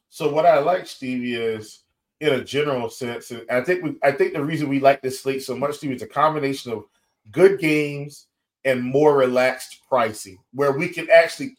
So 0.08 0.28
what 0.28 0.44
I 0.44 0.58
like, 0.58 0.88
Stevie, 0.88 1.36
is 1.36 1.84
in 2.18 2.30
a 2.30 2.42
general 2.42 2.90
sense, 2.90 3.30
and 3.30 3.48
I 3.48 3.60
think 3.60 3.84
we, 3.84 3.94
I 4.02 4.10
think 4.10 4.32
the 4.32 4.42
reason 4.42 4.68
we 4.68 4.80
like 4.80 5.00
this 5.00 5.20
slate 5.20 5.44
so 5.44 5.56
much, 5.56 5.76
Stevie, 5.76 5.94
is 5.94 6.02
a 6.02 6.08
combination 6.08 6.72
of 6.72 6.86
good 7.30 7.60
games 7.60 8.26
and 8.64 8.82
more 8.82 9.16
relaxed 9.16 9.82
pricing, 9.88 10.38
where 10.52 10.72
we 10.72 10.88
can 10.88 11.08
actually 11.10 11.56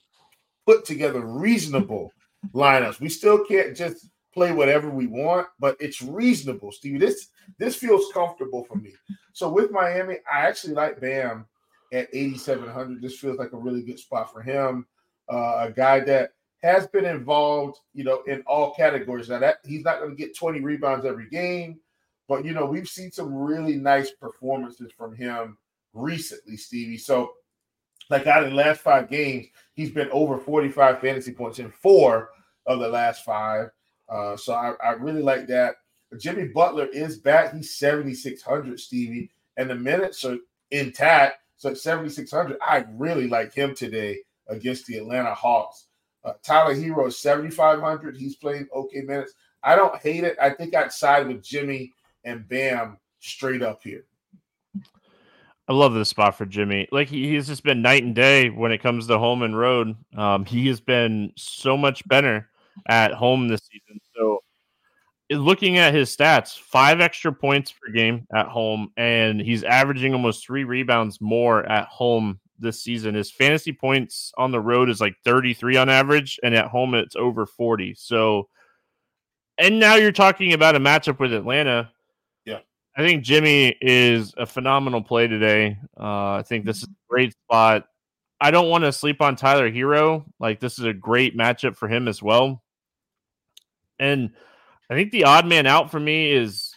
put 0.65 0.83
together 0.83 1.21
reasonable 1.21 2.11
lineups. 2.53 2.99
We 2.99 3.07
still 3.07 3.45
can't 3.45 3.73
just 3.73 4.09
play 4.33 4.51
whatever 4.51 4.89
we 4.89 5.07
want, 5.07 5.47
but 5.59 5.77
it's 5.79 6.01
reasonable, 6.01 6.71
Steve. 6.71 6.99
This 6.99 7.29
this 7.57 7.75
feels 7.75 8.11
comfortable 8.13 8.63
for 8.63 8.75
me. 8.75 8.93
So 9.33 9.49
with 9.49 9.71
Miami, 9.71 10.17
I 10.31 10.47
actually 10.47 10.73
like 10.73 10.99
Bam 10.99 11.45
at 11.91 12.09
8,700. 12.11 13.01
This 13.01 13.19
feels 13.19 13.37
like 13.37 13.53
a 13.53 13.57
really 13.57 13.83
good 13.83 13.99
spot 13.99 14.31
for 14.31 14.41
him. 14.41 14.85
Uh, 15.31 15.67
a 15.67 15.71
guy 15.71 15.99
that 16.01 16.31
has 16.63 16.87
been 16.87 17.05
involved, 17.05 17.79
you 17.93 18.03
know, 18.03 18.23
in 18.27 18.41
all 18.47 18.73
categories. 18.73 19.29
Now 19.29 19.39
that 19.39 19.57
he's 19.63 19.83
not 19.83 19.99
going 19.99 20.11
to 20.11 20.15
get 20.15 20.35
20 20.35 20.61
rebounds 20.61 21.05
every 21.05 21.29
game, 21.29 21.79
but 22.27 22.45
you 22.45 22.53
know, 22.53 22.65
we've 22.65 22.87
seen 22.87 23.11
some 23.11 23.33
really 23.33 23.75
nice 23.75 24.11
performances 24.11 24.91
from 24.97 25.15
him 25.15 25.57
recently, 25.93 26.57
Stevie. 26.57 26.97
So, 26.97 27.33
like 28.09 28.27
out 28.27 28.43
of 28.43 28.49
the 28.49 28.55
last 28.55 28.81
five 28.81 29.09
games, 29.09 29.47
he's 29.73 29.91
been 29.91 30.09
over 30.11 30.37
45 30.37 30.99
fantasy 30.99 31.31
points 31.31 31.59
in 31.59 31.69
four 31.69 32.29
of 32.65 32.79
the 32.79 32.87
last 32.87 33.23
five. 33.23 33.69
Uh, 34.13 34.37
so 34.37 34.53
I, 34.53 34.73
I 34.83 34.91
really 34.91 35.23
like 35.23 35.47
that. 35.47 35.75
Jimmy 36.19 36.47
Butler 36.47 36.85
is 36.85 37.17
back. 37.17 37.53
He's 37.53 37.75
7,600, 37.75 38.79
Stevie, 38.79 39.31
and 39.57 39.69
the 39.69 39.75
minutes 39.75 40.23
are 40.23 40.37
intact. 40.69 41.39
So 41.57 41.69
at 41.69 41.77
7,600, 41.77 42.57
I 42.61 42.85
really 42.91 43.27
like 43.27 43.53
him 43.53 43.73
today 43.73 44.19
against 44.47 44.85
the 44.85 44.97
Atlanta 44.97 45.33
Hawks. 45.33 45.87
Uh, 46.23 46.33
Tyler 46.43 46.75
Herro 46.75 47.07
is 47.07 47.19
7,500. 47.19 48.15
He's 48.15 48.35
playing 48.35 48.67
okay 48.73 49.01
minutes. 49.01 49.33
I 49.63 49.75
don't 49.75 49.99
hate 49.99 50.23
it. 50.23 50.37
I 50.39 50.51
think 50.51 50.75
I'd 50.75 50.91
side 50.91 51.27
with 51.27 51.43
Jimmy 51.43 51.91
and 52.23 52.47
Bam 52.47 52.97
straight 53.19 53.63
up 53.63 53.81
here. 53.81 54.05
I 55.67 55.73
love 55.73 55.93
this 55.93 56.09
spot 56.09 56.37
for 56.37 56.45
Jimmy. 56.45 56.87
Like 56.91 57.07
he, 57.07 57.29
he's 57.29 57.47
just 57.47 57.63
been 57.63 57.81
night 57.81 58.03
and 58.03 58.13
day 58.13 58.49
when 58.49 58.73
it 58.73 58.83
comes 58.83 59.07
to 59.07 59.17
home 59.17 59.43
and 59.43 59.57
road. 59.57 59.95
Um, 60.15 60.45
he 60.45 60.67
has 60.67 60.81
been 60.81 61.31
so 61.37 61.77
much 61.77 62.05
better 62.07 62.49
at 62.87 63.13
home 63.13 63.47
this 63.47 63.69
season. 63.71 64.01
So 64.15 64.39
looking 65.31 65.77
at 65.77 65.93
his 65.93 66.15
stats, 66.15 66.57
five 66.57 67.01
extra 67.01 67.31
points 67.31 67.71
per 67.71 67.91
game 67.91 68.27
at 68.35 68.47
home, 68.47 68.89
and 68.97 69.39
he's 69.39 69.63
averaging 69.63 70.13
almost 70.13 70.45
three 70.45 70.63
rebounds 70.63 71.19
more 71.21 71.65
at 71.65 71.87
home 71.87 72.39
this 72.59 72.83
season. 72.83 73.15
His 73.15 73.31
fantasy 73.31 73.71
points 73.71 74.31
on 74.37 74.51
the 74.51 74.59
road 74.59 74.89
is 74.89 75.01
like 75.01 75.15
33 75.23 75.77
on 75.77 75.89
average, 75.89 76.39
and 76.43 76.55
at 76.55 76.67
home 76.67 76.93
it's 76.93 77.15
over 77.15 77.45
40. 77.45 77.95
So, 77.95 78.47
and 79.57 79.79
now 79.79 79.95
you're 79.95 80.11
talking 80.11 80.53
about 80.53 80.75
a 80.75 80.79
matchup 80.79 81.19
with 81.19 81.33
Atlanta. 81.33 81.91
Yeah. 82.45 82.59
I 82.97 83.01
think 83.01 83.23
Jimmy 83.23 83.75
is 83.81 84.33
a 84.37 84.45
phenomenal 84.45 85.01
play 85.01 85.27
today. 85.27 85.77
Uh, 85.99 86.35
I 86.35 86.43
think 86.45 86.65
this 86.65 86.77
is 86.77 86.83
a 86.83 87.09
great 87.09 87.33
spot. 87.33 87.85
I 88.41 88.51
don't 88.51 88.69
want 88.69 88.83
to 88.83 88.91
sleep 88.91 89.21
on 89.21 89.35
Tyler 89.35 89.71
Herro. 89.71 90.25
Like, 90.39 90.59
this 90.59 90.77
is 90.77 90.85
a 90.85 90.93
great 90.93 91.37
matchup 91.37 91.77
for 91.77 91.87
him 91.87 92.07
as 92.07 92.21
well. 92.21 92.62
And 94.03 94.31
I 94.89 94.95
think 94.95 95.11
the 95.11 95.23
odd 95.23 95.45
man 95.45 95.65
out 95.65 95.89
for 95.89 95.99
me 95.99 96.31
is 96.31 96.75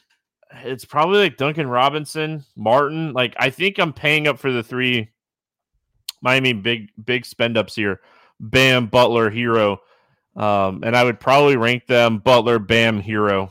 it's 0.53 0.85
probably 0.85 1.19
like 1.19 1.37
Duncan 1.37 1.67
Robinson, 1.67 2.45
Martin. 2.55 3.13
Like 3.13 3.35
I 3.37 3.51
think 3.51 3.79
I'm 3.79 3.93
paying 3.93 4.29
up 4.29 4.39
for 4.39 4.53
the 4.53 4.63
three 4.63 5.11
Miami 6.23 6.53
big 6.53 6.91
big 7.05 7.27
spend 7.27 7.59
ups 7.59 7.75
here. 7.75 8.01
Bam, 8.39 8.87
Butler, 8.87 9.31
Herro. 9.31 9.79
Um, 10.37 10.85
and 10.85 10.95
I 10.95 11.03
would 11.03 11.19
probably 11.19 11.57
rank 11.57 11.87
them 11.87 12.19
Butler, 12.19 12.61
Bam, 12.61 13.03
Herro. 13.03 13.51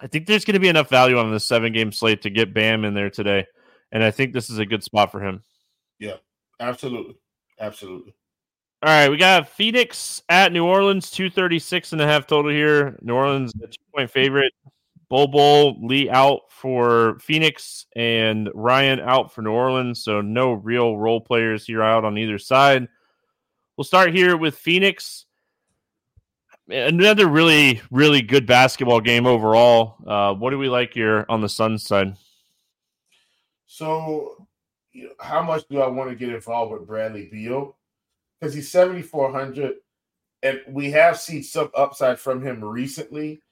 I 0.00 0.06
think 0.06 0.26
there's 0.26 0.44
going 0.44 0.54
to 0.54 0.60
be 0.60 0.68
enough 0.68 0.88
value 0.88 1.18
on 1.18 1.30
the 1.30 1.38
seven 1.38 1.72
game 1.72 1.92
slate 1.92 2.22
to 2.22 2.30
get 2.30 2.54
Bam 2.54 2.84
in 2.84 2.94
there 2.94 3.10
today. 3.10 3.46
And 3.92 4.02
I 4.02 4.10
think 4.10 4.32
this 4.32 4.50
is 4.50 4.58
a 4.58 4.66
good 4.66 4.82
spot 4.82 5.12
for 5.12 5.20
him. 5.20 5.42
Yeah, 5.98 6.16
absolutely. 6.58 7.18
Absolutely. 7.60 8.14
All 8.82 8.88
right, 8.88 9.10
we 9.10 9.18
got 9.18 9.46
Phoenix 9.46 10.22
at 10.30 10.52
New 10.52 10.64
Orleans, 10.64 11.10
236 11.10 11.92
and 11.92 12.00
a 12.00 12.06
half 12.06 12.26
total 12.26 12.50
here. 12.50 12.98
New 13.02 13.12
Orleans, 13.12 13.52
a 13.62 13.66
two 13.66 13.76
point 13.94 14.10
favorite. 14.10 14.54
Bol 15.10 15.26
Bol, 15.26 15.86
Lee 15.86 16.08
out 16.08 16.50
for 16.50 17.18
Phoenix, 17.18 17.84
and 17.94 18.48
Ryan 18.54 19.00
out 19.00 19.34
for 19.34 19.42
New 19.42 19.50
Orleans. 19.50 20.02
So 20.02 20.22
no 20.22 20.52
real 20.52 20.96
role 20.96 21.20
players 21.20 21.66
here 21.66 21.82
out 21.82 22.06
on 22.06 22.16
either 22.16 22.38
side. 22.38 22.88
We'll 23.76 23.84
start 23.84 24.14
here 24.14 24.38
with 24.38 24.56
Phoenix. 24.56 25.26
Another 26.70 27.26
really, 27.28 27.82
really 27.90 28.22
good 28.22 28.46
basketball 28.46 29.02
game 29.02 29.26
overall. 29.26 29.96
Uh, 30.06 30.32
what 30.32 30.52
do 30.52 30.58
we 30.58 30.70
like 30.70 30.94
here 30.94 31.26
on 31.28 31.42
the 31.42 31.50
Suns 31.50 31.84
side? 31.84 32.16
So, 33.66 34.46
how 35.18 35.42
much 35.42 35.64
do 35.68 35.82
I 35.82 35.88
want 35.88 36.08
to 36.08 36.16
get 36.16 36.34
involved 36.34 36.72
with 36.72 36.86
Bradley 36.86 37.28
Beal? 37.30 37.76
Because 38.40 38.54
he's 38.54 38.70
7,400 38.70 39.74
and 40.42 40.60
we 40.68 40.90
have 40.90 41.18
seen 41.18 41.42
some 41.42 41.70
upside 41.76 42.18
from 42.18 42.42
him 42.42 42.64
recently. 42.64 43.42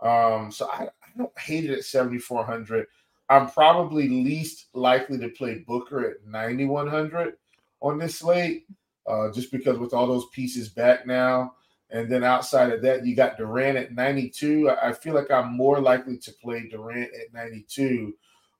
Um, 0.00 0.52
so 0.52 0.68
I, 0.70 0.84
I 0.84 1.18
don't 1.18 1.36
hate 1.38 1.64
it 1.64 1.72
at 1.72 1.84
7,400. 1.84 2.86
I'm 3.28 3.50
probably 3.50 4.08
least 4.08 4.66
likely 4.72 5.18
to 5.18 5.28
play 5.28 5.64
Booker 5.66 6.10
at 6.10 6.26
9,100 6.26 7.34
on 7.80 7.98
this 7.98 8.16
slate, 8.16 8.66
uh, 9.06 9.32
just 9.32 9.50
because 9.50 9.78
with 9.78 9.92
all 9.92 10.06
those 10.06 10.28
pieces 10.32 10.68
back 10.68 11.06
now. 11.06 11.54
And 11.90 12.10
then 12.10 12.24
outside 12.24 12.72
of 12.72 12.82
that, 12.82 13.04
you 13.04 13.16
got 13.16 13.36
Durant 13.36 13.78
at 13.78 13.92
92. 13.92 14.70
I, 14.70 14.88
I 14.88 14.92
feel 14.92 15.14
like 15.14 15.30
I'm 15.30 15.56
more 15.56 15.80
likely 15.80 16.18
to 16.18 16.32
play 16.32 16.68
Durant 16.68 17.10
at 17.14 17.32
92. 17.32 18.14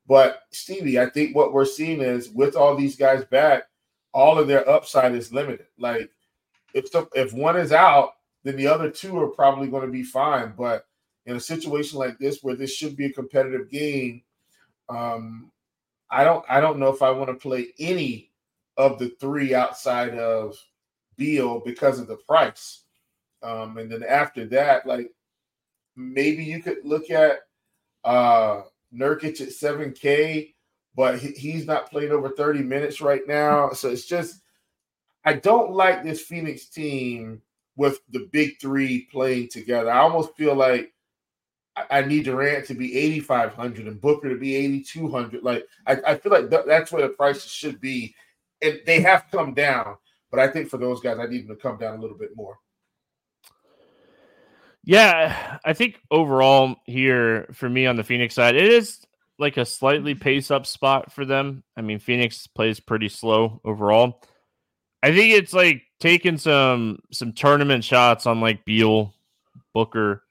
But 0.08 0.42
Stevie, 0.50 1.00
I 1.00 1.10
think 1.10 1.34
what 1.34 1.52
we're 1.52 1.64
seeing 1.64 2.00
is 2.00 2.30
with 2.30 2.56
all 2.56 2.76
these 2.76 2.96
guys 2.96 3.24
back, 3.24 3.64
all 4.16 4.38
of 4.38 4.48
their 4.48 4.66
upside 4.66 5.14
is 5.14 5.30
limited. 5.30 5.66
Like 5.78 6.10
if 6.72 6.88
if 7.14 7.34
one 7.34 7.54
is 7.54 7.70
out, 7.70 8.12
then 8.44 8.56
the 8.56 8.66
other 8.66 8.90
two 8.90 9.20
are 9.20 9.28
probably 9.28 9.68
going 9.68 9.84
to 9.84 9.92
be 9.92 10.02
fine. 10.02 10.54
But 10.56 10.86
in 11.26 11.36
a 11.36 11.40
situation 11.40 11.98
like 11.98 12.18
this, 12.18 12.42
where 12.42 12.56
this 12.56 12.74
should 12.74 12.96
be 12.96 13.04
a 13.04 13.12
competitive 13.12 13.70
game, 13.70 14.22
um, 14.88 15.52
I 16.10 16.24
don't 16.24 16.42
I 16.48 16.60
don't 16.60 16.78
know 16.78 16.88
if 16.88 17.02
I 17.02 17.10
want 17.10 17.28
to 17.28 17.34
play 17.34 17.74
any 17.78 18.30
of 18.78 18.98
the 18.98 19.10
three 19.20 19.54
outside 19.54 20.18
of 20.18 20.56
Beal 21.18 21.60
because 21.60 22.00
of 22.00 22.08
the 22.08 22.16
price. 22.16 22.84
Um, 23.42 23.76
and 23.76 23.92
then 23.92 24.02
after 24.02 24.46
that, 24.46 24.86
like 24.86 25.10
maybe 25.94 26.42
you 26.42 26.62
could 26.62 26.78
look 26.84 27.10
at 27.10 27.40
uh 28.02 28.62
Nurkic 28.94 29.42
at 29.42 29.48
7K 29.48 30.54
but 30.96 31.18
he's 31.18 31.66
not 31.66 31.90
playing 31.90 32.10
over 32.10 32.30
30 32.30 32.62
minutes 32.62 33.02
right 33.02 33.20
now. 33.28 33.70
So 33.70 33.90
it's 33.90 34.06
just, 34.06 34.40
I 35.24 35.34
don't 35.34 35.72
like 35.72 36.02
this 36.02 36.22
Phoenix 36.22 36.66
team 36.66 37.42
with 37.76 38.00
the 38.08 38.28
big 38.32 38.58
three 38.58 39.02
playing 39.12 39.50
together. 39.50 39.90
I 39.90 39.98
almost 39.98 40.34
feel 40.36 40.54
like 40.54 40.94
I, 41.90 42.00
need 42.00 42.24
Durant 42.24 42.66
to 42.68 42.74
be 42.74 42.96
8,500 42.96 43.86
and 43.86 44.00
Booker 44.00 44.30
to 44.30 44.36
be 44.36 44.56
8,200. 44.56 45.42
Like, 45.42 45.66
I, 45.86 45.98
I 46.06 46.14
feel 46.16 46.32
like 46.32 46.48
th- 46.48 46.64
that's 46.66 46.90
where 46.90 47.02
the 47.02 47.10
prices 47.10 47.50
should 47.50 47.78
be. 47.78 48.14
And 48.62 48.80
they 48.86 49.02
have 49.02 49.26
come 49.30 49.52
down. 49.52 49.96
But 50.30 50.40
I 50.40 50.48
think 50.48 50.70
for 50.70 50.78
those 50.78 51.00
guys, 51.00 51.18
I 51.18 51.26
need 51.26 51.46
them 51.46 51.54
to 51.54 51.62
come 51.62 51.76
down 51.76 51.98
a 51.98 52.00
little 52.00 52.16
bit 52.16 52.30
more. 52.34 52.56
Yeah, 54.84 55.58
I 55.64 55.72
think 55.74 56.00
overall 56.10 56.76
here 56.86 57.48
for 57.52 57.68
me 57.68 57.86
on 57.86 57.96
the 57.96 58.04
Phoenix 58.04 58.34
side, 58.34 58.54
it 58.54 58.72
is 58.72 59.05
like 59.38 59.56
a 59.56 59.66
slightly 59.66 60.14
pace 60.14 60.50
up 60.50 60.66
spot 60.66 61.12
for 61.12 61.24
them. 61.24 61.62
I 61.76 61.82
mean, 61.82 61.98
Phoenix 61.98 62.46
plays 62.46 62.80
pretty 62.80 63.08
slow 63.08 63.60
overall. 63.64 64.22
I 65.02 65.12
think 65.12 65.34
it's 65.34 65.52
like 65.52 65.82
taking 66.00 66.38
some 66.38 67.00
some 67.12 67.32
tournament 67.32 67.84
shots 67.84 68.26
on 68.26 68.40
like 68.40 68.64
Beal, 68.64 69.14
Booker, 69.74 70.22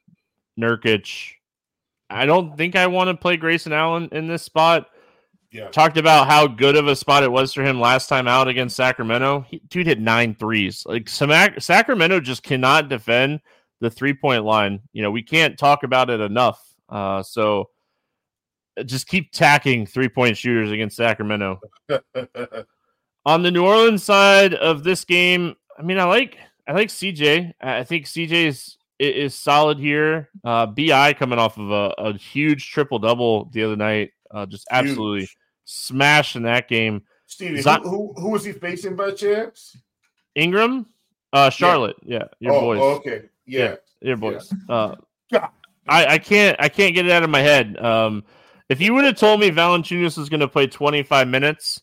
Nurkic. 0.59 1.33
I 2.09 2.25
don't 2.25 2.57
think 2.57 2.75
I 2.75 2.87
want 2.87 3.09
to 3.09 3.15
play 3.15 3.37
Grayson 3.37 3.73
Allen 3.73 4.09
in 4.11 4.27
this 4.27 4.43
spot. 4.43 4.87
Yeah. 5.51 5.69
Talked 5.69 5.97
about 5.97 6.27
how 6.27 6.47
good 6.47 6.75
of 6.75 6.87
a 6.87 6.95
spot 6.95 7.23
it 7.23 7.31
was 7.31 7.53
for 7.53 7.63
him 7.63 7.79
last 7.79 8.09
time 8.09 8.27
out 8.27 8.47
against 8.47 8.75
Sacramento. 8.75 9.45
He, 9.47 9.61
dude 9.69 9.87
hit 9.87 9.99
nine 9.99 10.35
threes. 10.35 10.85
Like 10.85 11.07
Sacramento 11.07 12.19
just 12.19 12.43
cannot 12.43 12.89
defend 12.89 13.39
the 13.79 13.89
three 13.89 14.13
point 14.13 14.43
line. 14.43 14.81
You 14.91 15.01
know, 15.01 15.11
we 15.11 15.23
can't 15.23 15.57
talk 15.57 15.83
about 15.83 16.09
it 16.09 16.19
enough. 16.19 16.61
Uh, 16.89 17.23
so 17.23 17.69
just 18.85 19.07
keep 19.07 19.31
tacking 19.31 19.85
three 19.85 20.09
point 20.09 20.37
shooters 20.37 20.71
against 20.71 20.97
Sacramento. 20.97 21.59
On 23.25 23.41
the 23.41 23.51
New 23.51 23.65
Orleans 23.65 24.03
side 24.03 24.53
of 24.53 24.83
this 24.83 25.03
game, 25.05 25.55
I 25.77 25.81
mean, 25.81 25.97
I 25.97 26.03
like 26.03 26.37
I 26.67 26.73
like 26.73 26.89
CJ. 26.89 27.53
I 27.61 27.83
think 27.83 28.05
CJ 28.05 28.31
is 28.31 28.77
is 28.99 29.35
solid 29.35 29.77
here. 29.77 30.29
Uh, 30.43 30.65
Bi 30.65 31.13
coming 31.13 31.39
off 31.39 31.57
of 31.57 31.71
a, 31.71 31.93
a 31.97 32.13
huge 32.13 32.69
triple 32.71 32.99
double 32.99 33.45
the 33.45 33.63
other 33.63 33.75
night, 33.75 34.11
uh, 34.31 34.45
just 34.45 34.67
absolutely 34.71 35.21
huge. 35.21 35.37
smashed 35.65 36.35
in 36.35 36.43
that 36.43 36.67
game. 36.67 37.03
Stevie, 37.27 37.61
Z- 37.61 37.79
who, 37.83 37.89
who, 37.89 38.13
who 38.17 38.29
was 38.29 38.45
he 38.45 38.51
facing 38.51 38.95
by 38.95 39.11
chance? 39.11 39.75
Ingram, 40.35 40.85
uh, 41.33 41.49
Charlotte. 41.49 41.95
Yeah, 42.03 42.25
yeah 42.39 42.51
your 42.51 42.53
oh, 42.53 42.61
boys. 42.61 42.79
okay, 42.99 43.21
yeah, 43.45 43.63
yeah 43.63 43.75
your 44.01 44.17
boys. 44.17 44.53
Yeah. 44.69 44.75
Uh, 44.75 44.95
I, 45.87 46.05
I 46.05 46.17
can't 46.17 46.55
I 46.59 46.69
can't 46.69 46.95
get 46.95 47.05
it 47.05 47.11
out 47.11 47.23
of 47.23 47.29
my 47.29 47.41
head. 47.41 47.77
Um, 47.77 48.23
if 48.69 48.81
you 48.81 48.93
would 48.93 49.05
have 49.05 49.17
told 49.17 49.39
me 49.39 49.51
Valanciunas 49.51 50.17
was 50.17 50.29
going 50.29 50.39
to 50.39 50.47
play 50.47 50.67
25 50.67 51.27
minutes, 51.27 51.81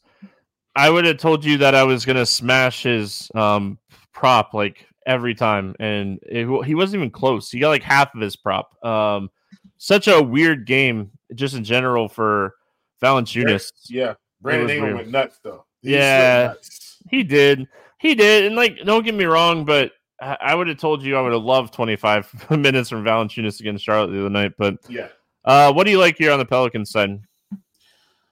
I 0.75 0.91
would 0.91 1.05
have 1.05 1.19
told 1.19 1.45
you 1.45 1.59
that 1.59 1.75
I 1.75 1.85
was 1.85 2.05
going 2.05 2.17
to 2.17 2.27
smash 2.27 2.83
his 2.83 3.31
um, 3.35 3.79
prop 4.13 4.55
like 4.55 4.87
every 5.07 5.35
time, 5.35 5.75
and 5.79 6.19
it, 6.23 6.47
he 6.65 6.75
wasn't 6.75 7.01
even 7.01 7.11
close. 7.11 7.51
He 7.51 7.61
got 7.61 7.69
like 7.69 7.83
half 7.83 8.15
of 8.15 8.21
his 8.21 8.37
prop. 8.37 8.85
Um, 8.85 9.31
such 9.77 10.09
a 10.09 10.23
weird 10.23 10.67
game, 10.67 11.11
just 11.35 11.55
in 11.55 11.65
general 11.65 12.09
for 12.09 12.55
Valanciunas. 13.03 13.71
Yeah, 13.89 14.15
Brandon 14.41 14.71
Ingram 14.71 14.97
went 14.97 15.11
nuts 15.11 15.39
though. 15.43 15.67
He 15.83 15.95
yeah, 15.95 16.49
nuts. 16.55 16.99
he 17.11 17.23
did. 17.23 17.69
He 17.99 18.15
did, 18.15 18.47
and 18.47 18.57
like, 18.57 18.79
don't 18.85 19.05
get 19.05 19.15
me 19.15 19.25
wrong, 19.25 19.65
but 19.65 19.93
I 20.21 20.55
would 20.55 20.69
have 20.69 20.79
told 20.79 21.03
you 21.03 21.17
I 21.17 21.21
would 21.21 21.33
have 21.33 21.43
loved 21.43 21.75
25 21.75 22.51
minutes 22.59 22.89
from 22.89 23.05
Valanciunas 23.05 23.61
against 23.61 23.85
Charlotte 23.85 24.13
the 24.13 24.21
other 24.21 24.31
night. 24.31 24.53
But 24.57 24.77
yeah, 24.89 25.09
uh, 25.45 25.73
what 25.73 25.85
do 25.85 25.91
you 25.91 25.99
like 25.99 26.17
here 26.19 26.33
on 26.33 26.39
the 26.39 26.45
Pelicans 26.45 26.91
side? 26.91 27.21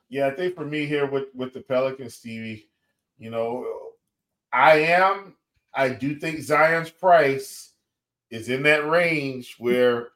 Yeah, 0.08 0.26
I 0.26 0.30
think 0.30 0.54
for 0.54 0.64
me 0.64 0.86
here 0.86 1.06
with 1.06 1.28
with 1.34 1.52
the 1.52 1.60
Pelicans, 1.60 2.14
Stevie, 2.14 2.68
you 3.18 3.30
know, 3.30 3.64
I 4.52 4.78
am. 4.78 5.34
I 5.72 5.90
do 5.90 6.16
think 6.16 6.40
Zion's 6.40 6.90
price 6.90 7.72
is 8.30 8.48
in 8.48 8.62
that 8.64 8.88
range 8.88 9.56
where 9.58 10.08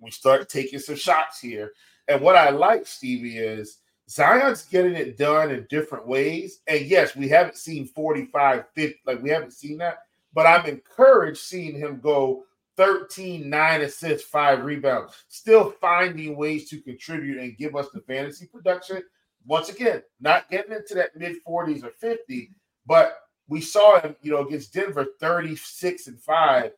we 0.00 0.10
start 0.10 0.48
taking 0.48 0.78
some 0.78 0.96
shots 0.96 1.40
here. 1.40 1.72
And 2.08 2.20
what 2.20 2.36
I 2.36 2.50
like, 2.50 2.86
Stevie, 2.86 3.38
is 3.38 3.78
Zion's 4.08 4.64
getting 4.64 4.94
it 4.94 5.18
done 5.18 5.50
in 5.50 5.66
different 5.68 6.06
ways. 6.06 6.60
And 6.66 6.86
yes, 6.86 7.16
we 7.16 7.28
haven't 7.28 7.56
seen 7.56 7.86
45, 7.86 8.64
50, 8.74 9.00
like 9.06 9.22
we 9.22 9.30
haven't 9.30 9.52
seen 9.52 9.78
that, 9.78 9.98
but 10.32 10.46
I'm 10.46 10.66
encouraged 10.66 11.38
seeing 11.38 11.76
him 11.76 12.00
go 12.00 12.44
13, 12.76 13.48
9 13.48 13.80
assists, 13.82 14.28
5 14.28 14.64
rebounds, 14.64 15.12
still 15.28 15.70
finding 15.80 16.36
ways 16.36 16.68
to 16.70 16.80
contribute 16.80 17.38
and 17.38 17.56
give 17.56 17.74
us 17.76 17.88
the 17.92 18.00
fantasy 18.00 18.46
production. 18.46 19.02
Once 19.46 19.68
again, 19.68 20.02
not 20.20 20.50
getting 20.50 20.72
into 20.72 20.94
that 20.94 21.16
mid 21.16 21.36
40s 21.46 21.84
or 21.84 21.90
50, 21.90 22.50
but 22.86 23.18
we 23.48 23.60
saw 23.60 24.00
him, 24.00 24.16
you 24.22 24.32
know, 24.32 24.46
against 24.46 24.74
Denver 24.74 25.06
36 25.20 26.08
and 26.08 26.20
5. 26.20 26.72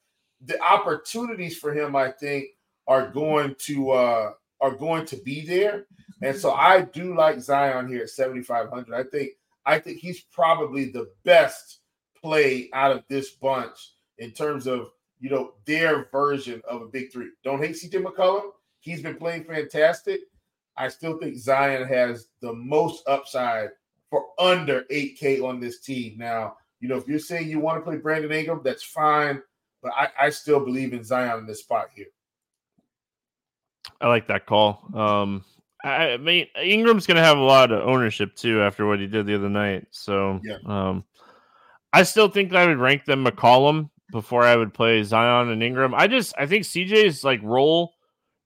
The 0.44 0.62
opportunities 0.62 1.58
for 1.58 1.72
him, 1.72 1.96
I 1.96 2.11
think, 2.12 2.48
are 2.87 3.08
going 3.11 3.54
to 3.66 3.90
uh 3.90 4.32
are 4.61 4.72
going 4.72 5.06
to 5.06 5.16
be 5.16 5.46
there. 5.46 5.87
And 6.22 6.37
so 6.37 6.52
I 6.52 6.82
do 6.82 7.16
like 7.16 7.40
Zion 7.40 7.88
here 7.88 8.02
at 8.02 8.11
7,500. 8.11 8.94
I 8.94 9.08
think 9.08 9.30
I 9.64 9.78
think 9.78 9.98
he's 9.98 10.20
probably 10.20 10.87
the 10.87 11.08
best 11.24 11.80
play 12.20 12.68
out 12.72 12.90
of 12.90 13.04
this 13.08 13.30
bunch 13.30 13.94
in 14.18 14.32
terms 14.32 14.66
of 14.66 14.90
you 15.20 15.31
know, 15.31 15.52
their 15.64 16.09
version 16.11 16.62
of 16.68 16.83
a 16.83 16.87
big 16.87 17.12
three. 17.12 17.31
Don't 17.44 17.62
hate 17.62 17.76
CJ 17.76 18.02
McCollum. 18.04 18.50
He's 18.81 19.02
been 19.02 19.16
playing 19.16 19.44
fantastic. 19.44 20.20
I 20.76 20.88
still 20.88 21.18
think 21.18 21.37
Zion 21.37 21.87
has 21.88 22.28
the 22.40 22.52
most 22.52 23.07
upside 23.09 23.70
for 24.11 24.26
under 24.38 24.83
8K 24.85 25.42
on 25.42 25.61
this 25.61 25.81
team. 25.81 26.16
Now, 26.18 26.57
you 26.81 26.88
know, 26.88 26.96
if 26.96 27.09
you're 27.09 27.18
saying 27.18 27.48
you 27.48 27.59
want 27.59 27.78
to 27.78 27.83
play 27.83 27.96
Brandon 27.96 28.31
Ingram, 28.31 28.61
that's 28.62 28.85
fine. 28.85 29.42
But 29.83 29.92
I, 29.96 30.09
I 30.20 30.31
still 30.31 30.61
believe 30.61 30.92
in 30.92 31.04
Zion 31.04 31.40
in 31.40 31.46
this 31.46 31.61
spot 31.61 31.88
here. 31.94 32.07
I 34.00 34.09
like 34.09 34.28
that 34.28 34.46
call. 34.46 34.88
Um, 34.94 35.44
I, 35.85 36.12
I 36.12 36.16
mean, 36.16 36.46
Ingram's 36.61 37.07
going 37.07 37.16
to 37.16 37.22
have 37.22 37.38
a 37.38 37.42
lot 37.42 37.72
of 37.72 37.87
ownership 37.87 38.35
too 38.35 38.62
after 38.62 38.87
what 38.87 39.00
he 39.00 39.07
did 39.07 39.26
the 39.26 39.35
other 39.35 39.48
night. 39.48 39.87
So, 39.90 40.40
yeah. 40.44 40.59
um, 40.66 41.04
I 41.92 42.02
still 42.04 42.28
think 42.28 42.54
I 42.54 42.66
would 42.66 42.78
rank 42.78 43.04
them 43.04 43.24
McCollum 43.24 43.90
before 44.11 44.44
I 44.44 44.57
would 44.57 44.73
play 44.73 45.03
Zion 45.03 45.51
and 45.51 45.62
Ingram. 45.62 45.94
I 45.94 46.07
just 46.07 46.35
I 46.38 46.47
think 46.47 46.64
CJ's 46.64 47.25
like 47.25 47.40
role 47.42 47.94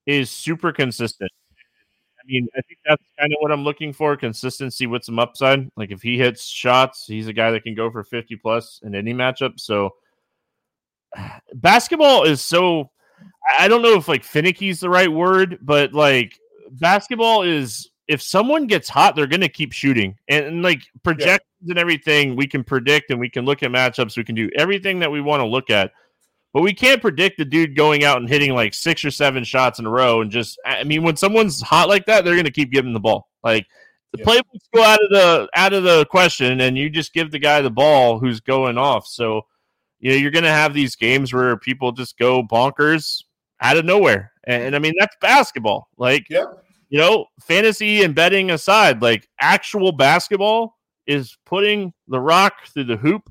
is 0.06 0.30
super 0.30 0.72
consistent. 0.72 1.30
I 2.22 2.24
mean, 2.26 2.46
I 2.56 2.60
think 2.62 2.78
that's 2.84 3.02
kind 3.18 3.32
of 3.32 3.38
what 3.40 3.50
I'm 3.50 3.64
looking 3.64 3.92
for 3.92 4.16
consistency 4.16 4.86
with 4.86 5.04
some 5.04 5.18
upside. 5.18 5.68
Like 5.76 5.90
if 5.90 6.02
he 6.02 6.18
hits 6.18 6.44
shots, 6.46 7.04
he's 7.06 7.26
a 7.26 7.32
guy 7.32 7.50
that 7.50 7.64
can 7.64 7.74
go 7.74 7.90
for 7.90 8.04
50 8.04 8.36
plus 8.36 8.80
in 8.84 8.94
any 8.94 9.12
matchup. 9.12 9.58
So 9.58 9.90
basketball 11.54 12.24
is 12.24 12.40
so 12.40 12.90
I 13.58 13.68
don't 13.68 13.82
know 13.82 13.96
if 13.96 14.08
like 14.08 14.24
finicky 14.24 14.68
is 14.68 14.80
the 14.80 14.90
right 14.90 15.10
word, 15.10 15.58
but 15.62 15.92
like 15.92 16.38
basketball 16.70 17.42
is 17.42 17.90
if 18.08 18.22
someone 18.22 18.66
gets 18.66 18.88
hot, 18.88 19.16
they're 19.16 19.26
going 19.26 19.40
to 19.40 19.48
keep 19.48 19.72
shooting. 19.72 20.16
And, 20.28 20.44
and 20.46 20.62
like 20.62 20.82
project. 21.02 21.44
And 21.68 21.78
everything, 21.78 22.36
we 22.36 22.46
can 22.46 22.64
predict 22.64 23.10
and 23.10 23.20
we 23.20 23.28
can 23.28 23.44
look 23.44 23.62
at 23.62 23.70
matchups. 23.70 24.16
We 24.16 24.24
can 24.24 24.34
do 24.34 24.50
everything 24.56 24.98
that 25.00 25.10
we 25.10 25.20
want 25.20 25.40
to 25.40 25.46
look 25.46 25.70
at. 25.70 25.92
But 26.52 26.62
we 26.62 26.74
can't 26.74 27.00
predict 27.00 27.38
the 27.38 27.44
dude 27.44 27.74
going 27.74 28.04
out 28.04 28.18
and 28.18 28.28
hitting 28.28 28.54
like 28.54 28.74
six 28.74 29.04
or 29.04 29.10
seven 29.10 29.42
shots 29.42 29.78
in 29.78 29.86
a 29.86 29.90
row. 29.90 30.20
And 30.20 30.30
just, 30.30 30.58
I 30.66 30.84
mean, 30.84 31.02
when 31.02 31.16
someone's 31.16 31.62
hot 31.62 31.88
like 31.88 32.04
that, 32.06 32.24
they're 32.24 32.34
going 32.34 32.44
to 32.44 32.50
keep 32.50 32.70
giving 32.70 32.92
the 32.92 33.00
ball. 33.00 33.28
Like 33.42 33.66
the 34.12 34.18
yeah. 34.18 34.24
playbooks 34.24 34.66
go 34.74 34.82
out 34.82 35.02
of 35.02 35.10
the 35.10 35.48
out 35.54 35.72
of 35.72 35.82
the 35.82 36.04
question, 36.06 36.60
and 36.60 36.76
you 36.76 36.90
just 36.90 37.14
give 37.14 37.30
the 37.30 37.38
guy 37.38 37.62
the 37.62 37.70
ball 37.70 38.18
who's 38.18 38.40
going 38.40 38.76
off. 38.76 39.06
So, 39.06 39.46
you 39.98 40.10
know, 40.10 40.16
you're 40.16 40.30
going 40.30 40.44
to 40.44 40.50
have 40.50 40.74
these 40.74 40.94
games 40.94 41.32
where 41.32 41.56
people 41.56 41.90
just 41.90 42.18
go 42.18 42.42
bonkers 42.42 43.22
out 43.62 43.78
of 43.78 43.86
nowhere. 43.86 44.32
And, 44.44 44.62
and 44.62 44.76
I 44.76 44.78
mean, 44.78 44.92
that's 44.98 45.16
basketball. 45.22 45.88
Like, 45.96 46.26
yeah 46.28 46.44
you 46.92 46.98
know, 46.98 47.24
fantasy 47.40 48.02
and 48.02 48.14
betting 48.14 48.50
aside, 48.50 49.00
like 49.00 49.26
actual 49.40 49.92
basketball 49.92 50.76
is 51.06 51.36
putting 51.44 51.92
the 52.08 52.20
rock 52.20 52.66
through 52.66 52.84
the 52.84 52.96
hoop. 52.96 53.30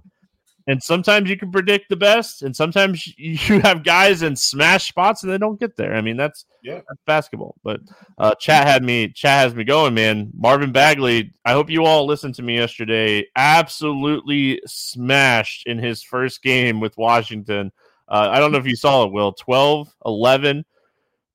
And 0.68 0.82
sometimes 0.82 1.28
you 1.28 1.38
can 1.38 1.52
predict 1.52 1.90
the 1.90 1.96
best, 1.96 2.44
and 2.44 2.56
sometimes 2.56 3.08
you 3.18 3.60
have 3.62 3.84
guys 3.84 4.22
in 4.22 4.36
smash 4.36 4.90
spots 4.90 5.24
and 5.24 5.32
they 5.32 5.40
don't 5.40 5.60
get 5.60 5.76
there. 5.76 5.96
I 5.96 6.02
mean, 6.02 6.18
that's 6.18 6.46
yeah, 6.64 6.82
that's 6.88 7.02
basketball. 7.08 7.56
But 7.64 7.82
uh, 8.20 8.36
chat 8.36 8.68
had 8.68 8.84
me, 8.84 9.10
chat 9.10 9.44
has 9.44 9.56
me 9.56 9.64
going, 9.64 9.96
man. 9.96 10.30
Marvin 10.38 10.72
Bagley. 10.72 11.34
I 11.46 11.54
hope 11.54 11.70
you 11.70 11.86
all 11.86 12.06
listened 12.06 12.36
to 12.36 12.44
me 12.44 12.58
yesterday. 12.58 13.26
Absolutely 13.36 14.62
smashed 14.68 15.66
in 15.66 15.80
his 15.80 16.04
first 16.04 16.44
game 16.44 16.80
with 16.80 16.96
Washington. 16.96 17.72
Uh, 18.08 18.30
I 18.32 18.40
don't 18.40 18.52
know 18.52 18.60
if 18.60 18.68
you 18.68 18.76
saw 18.76 19.06
it, 19.06 19.12
Will. 19.12 19.34
12, 19.34 19.94
11, 20.06 20.64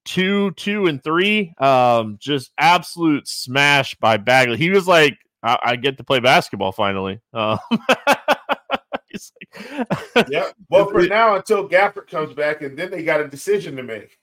two, 0.07 0.53
two, 0.53 0.87
and 0.87 1.03
three. 1.03 1.53
Um, 1.59 2.17
just 2.19 2.53
absolute 2.59 3.29
smash 3.29 3.95
by 3.97 4.17
Bagley. 4.17 4.57
He 4.57 4.71
was 4.71 4.89
like, 4.89 5.19
I, 5.43 5.59
I 5.63 5.77
get 5.77 5.99
to 5.99 6.05
play 6.05 6.21
basketball 6.21 6.73
finally. 6.73 7.21
Um, 7.33 7.59
like, 9.47 10.29
yeah. 10.29 10.51
Well, 10.69 10.89
for 10.91 11.03
now, 11.03 11.37
until 11.37 11.69
Gafford 11.69 12.09
comes 12.09 12.35
back, 12.35 12.63
and 12.63 12.77
then 12.79 12.91
they 12.91 13.03
got 13.03 13.21
a 13.21 13.29
decision 13.29 13.77
to 13.77 13.83
make. 13.83 14.19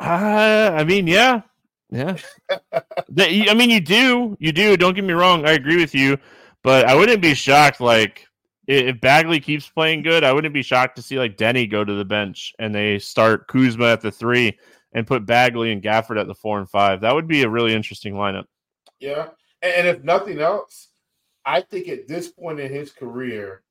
Uh, 0.00 0.72
I 0.74 0.84
mean, 0.84 1.06
yeah, 1.06 1.42
yeah. 1.90 2.16
the, 3.08 3.48
I 3.48 3.54
mean, 3.54 3.70
you 3.70 3.80
do, 3.80 4.36
you 4.40 4.52
do. 4.52 4.76
Don't 4.76 4.94
get 4.94 5.04
me 5.04 5.12
wrong. 5.12 5.46
I 5.46 5.52
agree 5.52 5.76
with 5.76 5.94
you, 5.94 6.18
but 6.62 6.86
I 6.86 6.94
wouldn't 6.94 7.22
be 7.22 7.34
shocked. 7.34 7.80
Like 7.80 8.26
if 8.66 9.00
Bagley 9.00 9.40
keeps 9.40 9.68
playing 9.68 10.02
good, 10.02 10.24
I 10.24 10.32
wouldn't 10.32 10.54
be 10.54 10.62
shocked 10.62 10.96
to 10.96 11.02
see 11.02 11.18
like 11.18 11.36
Deni 11.36 11.70
go 11.70 11.84
to 11.84 11.94
the 11.94 12.04
bench 12.04 12.52
and 12.58 12.74
they 12.74 12.98
start 12.98 13.46
Kuzma 13.48 13.86
at 13.86 14.00
the 14.00 14.10
three 14.10 14.58
and 14.92 15.06
put 15.06 15.26
Bagley 15.26 15.72
and 15.72 15.82
Gafford 15.82 16.20
at 16.20 16.26
the 16.26 16.34
four 16.34 16.58
and 16.58 16.68
five. 16.68 17.00
That 17.00 17.14
would 17.14 17.28
be 17.28 17.42
a 17.42 17.48
really 17.48 17.74
interesting 17.74 18.14
lineup. 18.14 18.44
Yeah. 19.00 19.28
And 19.64 19.88
if 19.88 20.04
nothing 20.04 20.40
else, 20.40 20.88
I 21.46 21.62
think 21.62 21.88
at 21.88 22.06
this 22.06 22.28
point 22.28 22.60
in 22.60 22.70
his 22.70 22.92
career, 22.92 23.62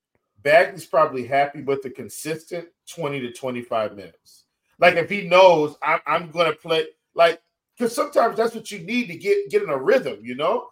Bagley's 0.42 0.86
probably 0.86 1.26
happy 1.26 1.62
with 1.62 1.84
the 1.84 1.90
consistent 1.92 2.68
20 2.90 3.20
to 3.22 3.32
25 3.32 3.96
minutes. 3.96 4.46
Like 4.80 4.96
if 4.96 5.10
he 5.10 5.22
knows 5.28 5.76
I'm, 5.84 6.00
I'm 6.08 6.32
going 6.32 6.52
to 6.52 6.58
play, 6.58 6.86
like, 7.14 7.42
because 7.78 7.96
sometimes 7.96 8.38
that's 8.38 8.56
what 8.56 8.72
you 8.72 8.80
need 8.80 9.08
to 9.08 9.16
get 9.16 9.50
get 9.50 9.64
in 9.64 9.70
a 9.70 9.78
rhythm, 9.78 10.20
you 10.24 10.36
know? 10.36 10.68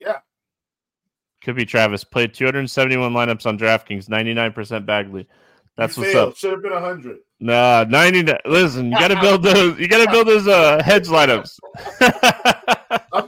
Yeah. 0.00 0.18
Could 1.42 1.56
be 1.56 1.64
Travis. 1.64 2.04
Played 2.04 2.34
271 2.34 3.12
lineups 3.12 3.46
on 3.46 3.58
DraftKings, 3.58 4.06
99% 4.06 4.84
Bagley. 4.86 5.26
That's 5.76 5.96
you 5.96 6.02
what's 6.02 6.12
failed. 6.12 6.28
up. 6.30 6.36
Should 6.36 6.52
have 6.52 6.62
been 6.62 6.72
100. 6.72 7.18
Nah, 7.38 7.84
90. 7.88 8.34
Listen, 8.44 8.86
you 8.86 8.98
got 8.98 9.08
to 9.08 9.20
build 9.20 9.42
those. 9.42 9.78
You 9.78 9.88
got 9.88 10.04
to 10.04 10.10
build 10.10 10.26
those 10.26 10.46
uh, 10.46 10.82
hedge 10.82 11.06
lineups. 11.06 11.58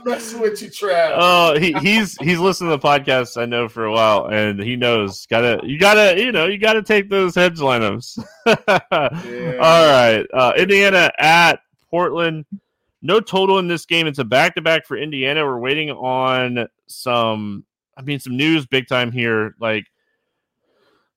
I'm 0.03 0.11
messing 0.11 0.41
with 0.41 0.61
you, 0.61 0.69
Trav. 0.69 1.15
Oh, 1.15 1.57
he, 1.57 1.71
he's 1.73 2.17
he's 2.17 2.39
listened 2.39 2.69
to 2.69 2.77
the 2.77 2.79
podcast 2.79 3.41
I 3.41 3.45
know 3.45 3.69
for 3.69 3.85
a 3.85 3.91
while, 3.91 4.25
and 4.25 4.59
he 4.59 4.75
knows. 4.75 5.25
Gotta 5.27 5.61
you 5.63 5.79
gotta 5.79 6.19
you 6.19 6.31
know 6.31 6.45
you 6.45 6.57
gotta 6.57 6.83
take 6.83 7.09
those 7.09 7.35
hedge 7.35 7.59
lineups. 7.59 8.21
yeah. 8.45 9.57
All 9.61 9.85
right, 9.87 10.25
uh, 10.33 10.53
Indiana 10.57 11.11
at 11.17 11.59
Portland. 11.89 12.45
No 13.01 13.19
total 13.19 13.59
in 13.59 13.67
this 13.67 13.85
game. 13.85 14.07
It's 14.07 14.19
a 14.19 14.25
back 14.25 14.55
to 14.55 14.61
back 14.61 14.85
for 14.85 14.97
Indiana. 14.97 15.45
We're 15.45 15.59
waiting 15.59 15.89
on 15.91 16.67
some. 16.87 17.65
I 17.95 18.01
mean, 18.01 18.19
some 18.19 18.35
news 18.35 18.65
big 18.65 18.87
time 18.87 19.11
here. 19.11 19.55
Like, 19.59 19.85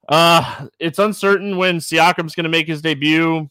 uh, 0.08 0.66
it's 0.78 0.98
uncertain 0.98 1.56
when 1.56 1.78
Siakam's 1.78 2.34
going 2.34 2.44
to 2.44 2.50
make 2.50 2.66
his 2.66 2.82
debut 2.82 3.48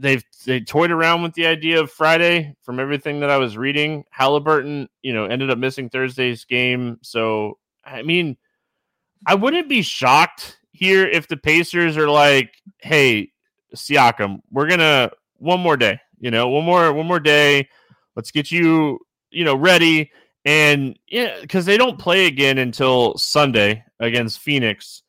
they've 0.00 0.24
they 0.46 0.60
toyed 0.60 0.90
around 0.90 1.22
with 1.22 1.34
the 1.34 1.46
idea 1.46 1.80
of 1.80 1.90
Friday 1.90 2.56
from 2.62 2.80
everything 2.80 3.20
that 3.20 3.30
I 3.30 3.36
was 3.36 3.56
reading. 3.56 4.04
Halliburton, 4.10 4.88
you 5.02 5.12
know, 5.12 5.26
ended 5.26 5.50
up 5.50 5.58
missing 5.58 5.88
Thursday's 5.88 6.44
game. 6.44 6.98
So 7.02 7.58
I 7.84 8.02
mean, 8.02 8.36
I 9.26 9.34
wouldn't 9.34 9.68
be 9.68 9.82
shocked 9.82 10.58
here 10.72 11.06
if 11.06 11.28
the 11.28 11.36
Pacers 11.36 11.96
are 11.96 12.08
like, 12.08 12.54
hey, 12.78 13.30
Siakam, 13.76 14.40
we're 14.50 14.68
gonna 14.68 15.10
one 15.36 15.60
more 15.60 15.76
day, 15.76 16.00
you 16.18 16.30
know, 16.30 16.48
one 16.48 16.64
more 16.64 16.92
one 16.92 17.06
more 17.06 17.20
day. 17.20 17.68
Let's 18.16 18.30
get 18.30 18.50
you, 18.50 18.98
you 19.30 19.44
know, 19.44 19.54
ready. 19.54 20.10
And 20.44 20.98
yeah, 21.06 21.38
because 21.42 21.66
they 21.66 21.76
don't 21.76 21.98
play 21.98 22.26
again 22.26 22.58
until 22.58 23.16
Sunday 23.18 23.84
against 24.00 24.40
Phoenix. 24.40 25.02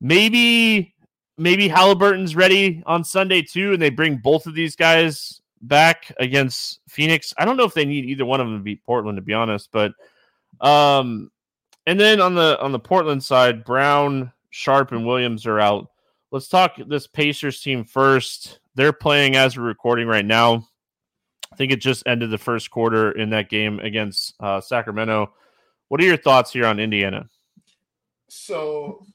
Maybe 0.00 0.94
maybe 1.38 1.68
Halliburton's 1.68 2.36
ready 2.36 2.82
on 2.84 3.04
Sunday 3.04 3.42
too, 3.42 3.72
and 3.72 3.80
they 3.80 3.90
bring 3.90 4.16
both 4.16 4.46
of 4.46 4.54
these 4.54 4.76
guys 4.76 5.40
back 5.62 6.12
against 6.18 6.80
Phoenix. 6.88 7.32
I 7.38 7.44
don't 7.44 7.56
know 7.56 7.64
if 7.64 7.74
they 7.74 7.84
need 7.84 8.04
either 8.04 8.24
one 8.24 8.40
of 8.40 8.46
them 8.46 8.58
to 8.58 8.62
beat 8.62 8.84
Portland, 8.84 9.16
to 9.16 9.22
be 9.22 9.34
honest. 9.34 9.70
But 9.72 9.92
um, 10.60 11.30
and 11.86 11.98
then 11.98 12.20
on 12.20 12.34
the 12.34 12.60
on 12.60 12.72
the 12.72 12.78
Portland 12.78 13.22
side, 13.22 13.64
Brown, 13.64 14.32
Sharpe, 14.50 14.92
and 14.92 15.06
Williams 15.06 15.46
are 15.46 15.60
out. 15.60 15.88
Let's 16.30 16.48
talk 16.48 16.76
this 16.88 17.06
Pacers 17.06 17.60
team 17.60 17.84
first. 17.84 18.60
They're 18.74 18.92
playing 18.92 19.36
as 19.36 19.56
we're 19.56 19.64
recording 19.64 20.06
right 20.06 20.26
now. 20.26 20.68
I 21.50 21.56
think 21.56 21.72
it 21.72 21.80
just 21.80 22.06
ended 22.06 22.30
the 22.30 22.38
first 22.38 22.70
quarter 22.70 23.12
in 23.12 23.30
that 23.30 23.48
game 23.48 23.80
against 23.80 24.34
uh, 24.38 24.60
Sacramento. 24.60 25.32
What 25.88 26.00
are 26.00 26.04
your 26.04 26.18
thoughts 26.18 26.52
here 26.52 26.66
on 26.66 26.78
Indiana? 26.78 27.26
So 28.28 29.06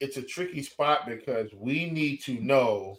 it's 0.00 0.16
a 0.16 0.22
tricky 0.22 0.62
spot 0.62 1.06
because 1.06 1.50
we 1.54 1.90
need 1.90 2.18
to 2.22 2.38
know 2.40 2.96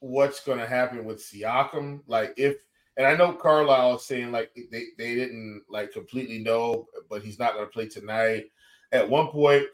what's 0.00 0.44
going 0.44 0.58
to 0.58 0.66
happen 0.66 1.04
with 1.04 1.18
Siakam. 1.18 2.00
Like 2.06 2.34
if, 2.36 2.56
and 2.96 3.06
I 3.06 3.14
know 3.14 3.32
Carlisle 3.32 3.96
is 3.96 4.04
saying 4.04 4.32
like 4.32 4.50
they, 4.54 4.84
they 4.96 5.14
didn't 5.14 5.62
like 5.68 5.92
completely 5.92 6.38
know, 6.38 6.86
but 7.10 7.22
he's 7.22 7.38
not 7.38 7.54
going 7.54 7.66
to 7.66 7.72
play 7.72 7.88
tonight. 7.88 8.46
At 8.92 9.08
one 9.08 9.28
point, 9.28 9.66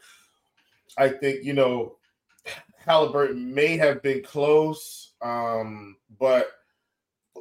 I 0.97 1.09
think 1.09 1.43
you 1.43 1.53
know 1.53 1.97
Halliburton 2.85 3.53
may 3.53 3.77
have 3.77 4.01
been 4.01 4.23
close, 4.23 5.13
um, 5.21 5.95
but 6.19 6.47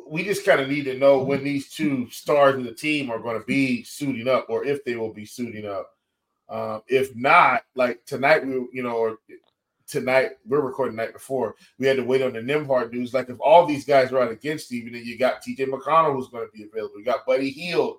we 0.08 0.22
just 0.22 0.46
kind 0.46 0.60
of 0.60 0.68
need 0.68 0.84
to 0.84 0.98
know 0.98 1.22
when 1.22 1.42
these 1.42 1.70
two 1.70 2.08
stars 2.10 2.54
in 2.54 2.64
the 2.64 2.72
team 2.72 3.10
are 3.10 3.18
going 3.18 3.38
to 3.38 3.46
be 3.46 3.82
suiting 3.82 4.28
up, 4.28 4.46
or 4.48 4.64
if 4.64 4.84
they 4.84 4.96
will 4.96 5.12
be 5.12 5.26
suiting 5.26 5.66
up. 5.66 5.90
Um, 6.48 6.82
if 6.86 7.14
not, 7.16 7.62
like 7.74 8.04
tonight, 8.04 8.46
we 8.46 8.52
you 8.72 8.82
know, 8.82 8.96
or 8.96 9.18
tonight 9.86 10.32
we're 10.46 10.60
recording 10.60 10.96
the 10.96 11.02
night 11.02 11.12
before. 11.12 11.54
We 11.78 11.86
had 11.86 11.96
to 11.96 12.04
wait 12.04 12.22
on 12.22 12.32
the 12.32 12.40
Nembhard 12.40 12.92
news. 12.92 13.14
Like 13.14 13.28
if 13.28 13.38
all 13.40 13.66
these 13.66 13.84
guys 13.84 14.12
are 14.12 14.22
out 14.22 14.32
against 14.32 14.66
Steven, 14.66 14.92
then 14.92 15.04
you 15.04 15.18
got 15.18 15.42
TJ 15.42 15.68
McConnell 15.68 16.14
who's 16.14 16.28
going 16.28 16.46
to 16.46 16.52
be 16.52 16.64
available. 16.64 16.98
You 16.98 17.04
got 17.04 17.26
Buddy 17.26 17.50
Hield 17.50 17.98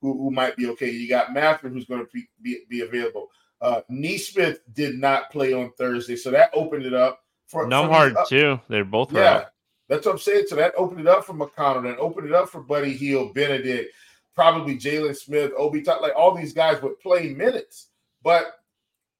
who, 0.00 0.16
who 0.18 0.30
might 0.30 0.56
be 0.56 0.68
okay. 0.70 0.90
You 0.90 1.08
got 1.08 1.32
Mathurin 1.32 1.72
who's 1.72 1.86
going 1.86 2.00
to 2.00 2.08
be, 2.12 2.28
be, 2.42 2.60
be 2.68 2.80
available. 2.80 3.28
Uh, 3.60 3.80
Nesmith 3.88 4.60
did 4.72 4.96
not 4.96 5.30
play 5.30 5.52
on 5.52 5.72
Thursday, 5.72 6.16
so 6.16 6.30
that 6.30 6.50
opened 6.54 6.86
it 6.86 6.94
up 6.94 7.20
for 7.46 7.66
Nembhard 7.66 8.14
too. 8.28 8.60
They're 8.68 8.84
both 8.84 9.12
yeah. 9.12 9.36
Out. 9.36 9.46
That's 9.88 10.06
what 10.06 10.12
I'm 10.12 10.18
saying. 10.18 10.44
So 10.48 10.56
that 10.56 10.74
opened 10.76 11.00
it 11.00 11.06
up 11.06 11.24
for 11.24 11.34
McConnell, 11.34 11.88
and 11.88 11.98
opened 11.98 12.28
it 12.28 12.34
up 12.34 12.48
for 12.48 12.60
Buddy 12.60 12.92
Hield, 12.92 13.34
Bennedict, 13.34 13.92
probably 14.38 14.76
Jalen 14.76 15.16
Smith, 15.16 15.50
Obi, 15.56 15.82
like 15.82 16.12
all 16.14 16.32
these 16.32 16.52
guys 16.52 16.80
would 16.80 17.00
play 17.00 17.34
minutes. 17.34 17.88
But 18.22 18.52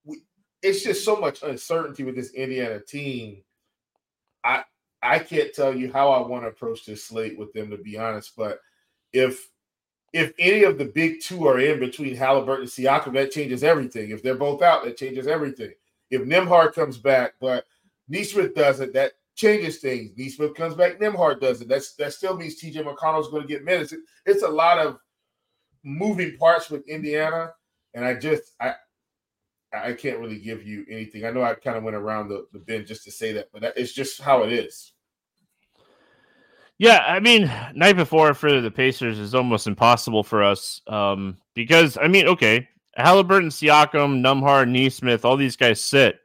we, 0.04 0.22
it's 0.62 0.84
just 0.84 1.04
so 1.04 1.16
much 1.16 1.42
uncertainty 1.42 2.04
with 2.04 2.14
this 2.14 2.30
Indiana 2.34 2.78
team. 2.78 3.42
I 4.44 4.62
I 5.02 5.18
can't 5.18 5.52
tell 5.52 5.76
you 5.76 5.92
how 5.92 6.12
I 6.12 6.24
want 6.24 6.44
to 6.44 6.48
approach 6.48 6.86
this 6.86 7.04
slate 7.04 7.36
with 7.36 7.52
them, 7.52 7.68
to 7.70 7.76
be 7.76 7.98
honest. 7.98 8.36
But 8.36 8.60
if 9.12 9.50
if 10.12 10.32
any 10.38 10.62
of 10.62 10.78
the 10.78 10.84
big 10.84 11.20
two 11.20 11.48
are 11.48 11.58
in 11.58 11.80
between 11.80 12.14
Halliburton 12.14 12.62
and 12.62 12.70
Siakam, 12.70 13.12
that 13.14 13.32
changes 13.32 13.64
everything. 13.64 14.10
If 14.10 14.22
they're 14.22 14.36
both 14.36 14.62
out, 14.62 14.84
that 14.84 14.98
changes 14.98 15.26
everything. 15.26 15.72
If 16.12 16.22
Nembhard 16.22 16.74
comes 16.74 16.96
back, 16.96 17.32
but 17.40 17.64
Nesmith 18.08 18.54
doesn't, 18.54 18.92
that 18.92 19.14
changes 19.34 19.78
things. 19.78 20.12
Nesmith 20.16 20.54
comes 20.54 20.76
back, 20.76 21.00
Nembhard 21.00 21.40
doesn't. 21.40 21.66
That's 21.66 21.94
that 21.94 22.12
still 22.12 22.36
means 22.36 22.62
TJ 22.62 22.84
McConnell's 22.84 23.30
going 23.30 23.42
to 23.42 23.48
get 23.48 23.64
minutes. 23.64 23.92
It, 23.92 23.98
it's 24.24 24.44
a 24.44 24.48
lot 24.48 24.78
of 24.78 25.00
moving 25.84 26.36
parts 26.36 26.70
with 26.70 26.88
Indiana, 26.88 27.52
and 27.94 28.04
I 28.04 28.14
just 28.14 28.54
I 28.60 28.74
I 29.72 29.92
can't 29.92 30.18
really 30.18 30.38
give 30.38 30.66
you 30.66 30.84
anything. 30.90 31.24
I 31.24 31.30
know 31.30 31.42
I 31.42 31.54
kind 31.54 31.76
of 31.76 31.82
went 31.82 31.96
around 31.96 32.28
the, 32.28 32.46
the 32.52 32.58
bend 32.58 32.86
just 32.86 33.04
to 33.04 33.10
say 33.10 33.32
that, 33.32 33.48
but 33.52 33.62
that, 33.62 33.74
it's 33.76 33.92
just 33.92 34.20
how 34.20 34.42
it 34.42 34.52
is. 34.52 34.92
Yeah, 36.78 37.04
I 37.06 37.18
mean, 37.18 37.50
night 37.74 37.96
before 37.96 38.34
for 38.34 38.60
the 38.60 38.70
Pacers 38.70 39.18
is 39.18 39.34
almost 39.34 39.66
impossible 39.66 40.22
for 40.22 40.44
us 40.44 40.80
um, 40.86 41.36
because 41.54 41.98
I 42.00 42.06
mean, 42.06 42.28
okay, 42.28 42.68
Halliburton, 42.96 43.50
Siakam, 43.50 44.20
Nembhard, 44.20 44.68
Nesmith, 44.68 45.24
all 45.24 45.36
these 45.36 45.56
guys 45.56 45.80
sit. 45.80 46.20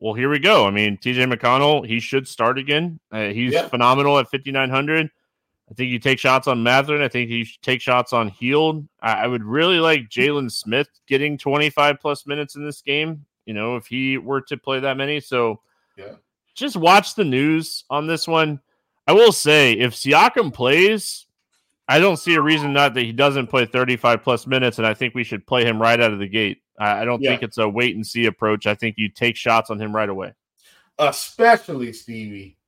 Well, 0.00 0.14
here 0.14 0.30
we 0.30 0.38
go. 0.38 0.66
I 0.66 0.70
mean, 0.70 0.96
TJ 0.96 1.32
McConnell, 1.32 1.86
he 1.86 2.00
should 2.00 2.26
start 2.28 2.58
again. 2.58 3.00
Uh, 3.10 3.28
he's 3.28 3.52
yeah. 3.52 3.68
phenomenal 3.68 4.18
at 4.18 4.30
5,900. 4.30 5.10
I 5.70 5.74
think 5.74 5.90
you 5.90 5.98
take 5.98 6.18
shots 6.18 6.48
on 6.48 6.62
Mathurin. 6.62 7.02
I 7.02 7.08
think 7.08 7.30
you 7.30 7.44
should 7.44 7.60
take 7.62 7.80
shots 7.80 8.12
on 8.12 8.28
Hield. 8.28 8.88
I, 9.02 9.24
I 9.24 9.26
would 9.26 9.44
really 9.44 9.80
like 9.80 10.08
Jalen 10.08 10.50
Smith 10.50 10.88
getting 11.06 11.36
25 11.36 12.00
plus 12.00 12.26
minutes 12.26 12.56
in 12.56 12.64
this 12.64 12.80
game. 12.80 13.26
You 13.44 13.54
know, 13.54 13.76
if 13.76 13.86
he 13.86 14.18
were 14.18 14.40
to 14.42 14.56
play 14.56 14.80
that 14.80 14.96
many. 14.96 15.20
So, 15.20 15.60
yeah, 15.96 16.14
just 16.54 16.76
watch 16.76 17.14
the 17.14 17.24
news 17.24 17.84
on 17.90 18.06
this 18.06 18.26
one. 18.26 18.60
I 19.06 19.12
will 19.12 19.32
say, 19.32 19.72
if 19.72 19.94
Siakam 19.94 20.52
plays, 20.52 21.26
I 21.86 21.98
don't 21.98 22.18
see 22.18 22.34
a 22.34 22.42
reason 22.42 22.74
not 22.74 22.92
that 22.94 23.04
he 23.04 23.12
doesn't 23.12 23.46
play 23.46 23.64
35 23.64 24.22
plus 24.22 24.46
minutes, 24.46 24.76
and 24.78 24.86
I 24.86 24.92
think 24.92 25.14
we 25.14 25.24
should 25.24 25.46
play 25.46 25.64
him 25.64 25.80
right 25.80 25.98
out 25.98 26.12
of 26.12 26.18
the 26.18 26.28
gate. 26.28 26.62
I, 26.78 27.00
I 27.00 27.04
don't 27.04 27.22
yeah. 27.22 27.30
think 27.30 27.42
it's 27.42 27.58
a 27.58 27.68
wait 27.68 27.96
and 27.96 28.06
see 28.06 28.26
approach. 28.26 28.66
I 28.66 28.74
think 28.74 28.96
you 28.98 29.08
take 29.08 29.36
shots 29.36 29.70
on 29.70 29.80
him 29.80 29.94
right 29.94 30.08
away. 30.08 30.34
Especially 30.98 31.92
Stevie, 31.92 32.58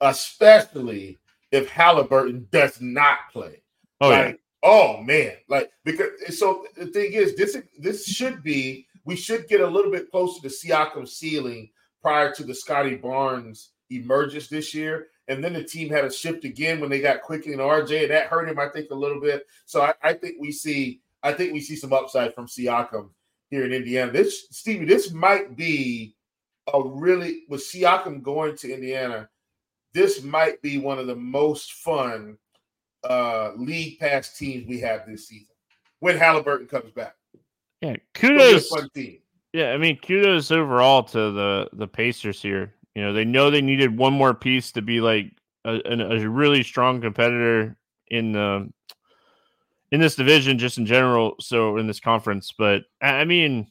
especially 0.00 1.18
if 1.52 1.68
Halliburton 1.70 2.46
does 2.50 2.80
not 2.80 3.18
play. 3.32 3.62
Oh 4.00 4.10
like, 4.10 4.26
yeah. 4.26 4.32
Oh 4.62 5.02
man, 5.02 5.32
like 5.48 5.70
because 5.84 6.38
so 6.38 6.66
the 6.76 6.86
thing 6.86 7.12
is, 7.12 7.36
this 7.36 7.56
this 7.78 8.04
should 8.04 8.42
be 8.42 8.86
we 9.04 9.16
should 9.16 9.48
get 9.48 9.60
a 9.60 9.66
little 9.66 9.90
bit 9.90 10.10
closer 10.10 10.40
to 10.42 10.48
Siakam's 10.48 11.16
ceiling 11.16 11.70
prior 12.02 12.32
to 12.34 12.44
the 12.44 12.54
Scottie 12.54 12.96
Barnes 12.96 13.70
emergence 13.90 14.48
this 14.48 14.74
year. 14.74 15.08
And 15.28 15.42
then 15.44 15.52
the 15.52 15.64
team 15.64 15.90
had 15.90 16.04
a 16.04 16.12
shift 16.12 16.44
again 16.44 16.80
when 16.80 16.90
they 16.90 17.00
got 17.00 17.22
Quickley 17.22 17.52
and 17.52 17.60
RJ, 17.60 18.02
and 18.02 18.10
that 18.10 18.26
hurt 18.26 18.48
him, 18.48 18.58
I 18.58 18.68
think, 18.68 18.90
a 18.90 18.94
little 18.94 19.20
bit. 19.20 19.46
So 19.66 19.82
I, 19.82 19.94
I 20.02 20.12
think 20.14 20.36
we 20.40 20.52
see, 20.52 21.00
I 21.22 21.32
think 21.32 21.52
we 21.52 21.60
see 21.60 21.76
some 21.76 21.92
upside 21.92 22.34
from 22.34 22.46
Siakam 22.46 23.10
here 23.50 23.64
in 23.64 23.72
Indiana. 23.72 24.10
This 24.10 24.46
Stevie, 24.50 24.86
this 24.86 25.12
might 25.12 25.56
be 25.56 26.14
a 26.72 26.82
really 26.82 27.44
with 27.48 27.60
Siakam 27.60 28.22
going 28.22 28.56
to 28.56 28.72
Indiana 28.72 29.28
this 29.94 30.22
might 30.22 30.60
be 30.62 30.78
one 30.78 30.98
of 30.98 31.06
the 31.06 31.16
most 31.16 31.72
fun 31.72 32.36
uh, 33.04 33.52
league 33.56 33.98
pass 33.98 34.36
teams 34.36 34.66
we 34.68 34.80
have 34.80 35.06
this 35.06 35.28
season 35.28 35.54
when 36.00 36.16
Halliburton 36.16 36.66
comes 36.66 36.90
back. 36.92 37.14
Yeah, 37.80 37.96
kudos. 38.14 38.68
Fun 38.68 38.88
team. 38.94 39.18
Yeah, 39.52 39.72
I 39.72 39.78
mean, 39.78 39.98
kudos 39.98 40.50
overall 40.50 41.02
to 41.04 41.30
the 41.32 41.68
the 41.72 41.88
Pacers 41.88 42.42
here. 42.42 42.74
You 42.94 43.02
know, 43.02 43.12
they 43.12 43.24
know 43.24 43.50
they 43.50 43.62
needed 43.62 43.96
one 43.96 44.12
more 44.12 44.34
piece 44.34 44.72
to 44.72 44.82
be 44.82 45.00
like 45.00 45.32
a, 45.64 45.80
a 45.84 46.28
really 46.28 46.62
strong 46.62 47.00
competitor 47.00 47.76
in 48.08 48.32
the 48.32 48.68
in 49.90 50.00
this 50.00 50.16
division, 50.16 50.58
just 50.58 50.78
in 50.78 50.86
general. 50.86 51.36
So 51.40 51.78
in 51.78 51.86
this 51.86 52.00
conference, 52.00 52.52
but 52.56 52.82
I 53.00 53.24
mean, 53.24 53.70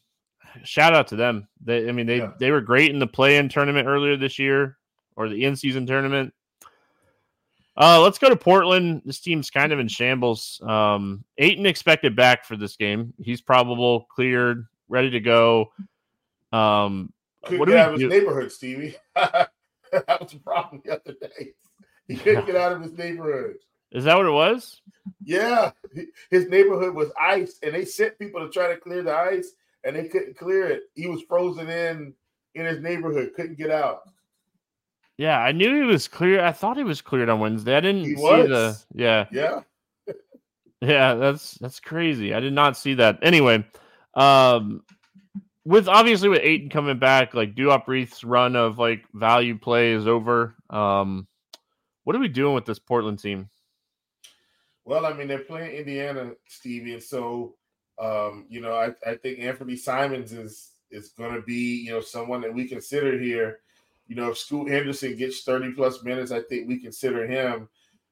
shout 0.64 0.94
out 0.94 1.08
to 1.10 1.16
them. 1.16 1.48
They, 1.64 1.88
I 1.88 1.92
mean, 1.92 2.08
they 2.08 2.20
yeah. 2.20 2.32
they 2.40 2.52
were 2.52 2.62
great 2.62 2.92
in 2.92 3.00
the 3.00 3.08
play-in 3.08 3.50
tournament 3.50 3.88
earlier 3.88 4.18
this 4.18 4.40
year 4.40 4.77
or 5.18 5.28
the 5.28 5.44
in-season 5.44 5.86
tournament. 5.86 6.34
Uh, 7.76 8.02
let's 8.02 8.18
go 8.18 8.30
to 8.30 8.36
Portland. 8.36 9.02
This 9.06 9.20
team's 9.20 9.50
kind 9.50 9.74
of 9.74 9.80
in 9.80 9.88
shambles. 9.88 10.62
Um, 10.66 11.24
Ayton 11.38 11.66
expected 11.66 12.16
back 12.16 12.46
for 12.46 12.56
this 12.56 12.76
game. 12.76 13.14
He's 13.22 13.42
probable, 13.42 14.08
cleared, 14.10 14.66
ready 14.88 15.10
to 15.12 15.20
go. 15.20 15.72
Um, 16.52 17.12
couldn't 17.44 17.60
what 17.60 17.70
get 17.70 17.78
out 17.78 17.94
of 17.94 18.00
his 18.00 18.10
neighborhood, 18.10 18.52
Stevie. 18.52 18.96
that 19.16 19.52
was 19.92 20.32
the 20.32 20.40
problem 20.40 20.82
the 20.86 20.94
other 20.94 21.14
day. 21.20 21.54
He 22.08 22.16
couldn't 22.16 22.46
get 22.46 22.56
out 22.56 22.72
of 22.72 22.82
his 22.82 22.94
neighborhood. 22.94 23.58
Is 23.92 24.06
that 24.06 24.18
what 24.18 24.26
it 24.26 24.32
was? 24.32 24.82
Yeah, 25.24 25.72
his 26.30 26.48
neighborhood 26.50 26.94
was 26.94 27.12
ice, 27.20 27.60
and 27.64 27.74
they 27.74 27.86
sent 27.86 28.20
people 28.20 28.42
to 28.42 28.50
try 28.50 28.68
to 28.68 28.78
clear 28.78 29.04
the 29.04 29.14
ice, 29.14 29.54
and 29.84 29.96
they 29.96 30.08
couldn't 30.08 30.38
clear 30.38 30.68
it. 30.68 30.84
He 30.96 31.08
was 31.08 31.22
frozen 31.24 31.70
in 31.70 32.14
in 32.56 32.66
his 32.66 32.82
neighborhood, 32.82 33.32
couldn't 33.36 33.58
get 33.58 33.72
out. 33.72 34.02
Yeah, 35.18 35.40
I 35.40 35.52
knew 35.52 35.76
he 35.76 35.84
was 35.84 36.08
clear. 36.08 36.44
I 36.44 36.52
thought 36.52 36.78
he 36.78 36.84
was 36.84 37.02
cleared 37.02 37.30
on 37.30 37.40
Wednesday. 37.40 37.76
I 37.76 37.80
didn't 37.80 38.04
he 38.04 38.16
see 38.16 38.22
was. 38.22 38.50
the 38.50 38.78
yeah. 38.94 39.26
Yeah. 39.32 39.62
yeah, 40.82 41.16
that's 41.16 41.56
that's 41.56 41.80
crazy. 41.80 42.34
I 42.34 42.40
did 42.40 42.54
not 42.54 42.78
see 42.78 42.94
that. 42.96 43.20
Anyway, 43.22 43.66
um 44.14 44.84
with 45.66 45.88
obviously 45.88 46.30
with 46.30 46.42
Ayton 46.44 46.70
coming 46.70 47.00
back, 47.00 47.34
like 47.34 47.56
Duop 47.56 47.88
Reath's 47.88 48.24
run 48.24 48.56
of 48.56 48.78
like 48.78 49.06
value 49.14 49.58
play 49.58 49.94
is 49.94 50.08
over. 50.08 50.56
Um 50.70 51.28
what 52.04 52.16
are 52.16 52.20
we 52.20 52.30
doing 52.30 52.54
with 52.54 52.66
this 52.66 52.80
Portland 52.80 53.20
team? 53.20 53.50
Well, 54.86 55.06
I 55.06 55.12
mean, 55.12 55.28
they're 55.28 55.40
playing 55.40 55.76
Indiana, 55.76 56.32
Stevie, 56.48 56.94
and 56.94 57.04
so 57.04 57.56
um, 58.00 58.46
you 58.50 58.62
know, 58.62 58.74
I, 58.74 58.92
I 59.10 59.16
think 59.16 59.40
Anthony 59.40 59.76
Simons 59.76 60.32
is 60.32 60.72
is 60.92 61.10
going 61.10 61.34
to 61.34 61.42
be, 61.42 61.84
you 61.84 61.92
know, 61.92 62.02
someone 62.02 62.42
that 62.42 62.54
we 62.54 62.68
consider 62.68 63.20
here. 63.20 63.60
You 64.08 64.16
know, 64.16 64.32
if 64.32 64.38
Scoot 64.38 64.70
Henderson 64.70 65.16
gets 65.16 65.44
30 65.44 65.74
plus 65.74 66.04
minutes, 66.04 66.32
I 66.32 66.42
think 66.42 66.68
we 66.68 66.80
consider 66.80 67.28
him. 67.28 67.68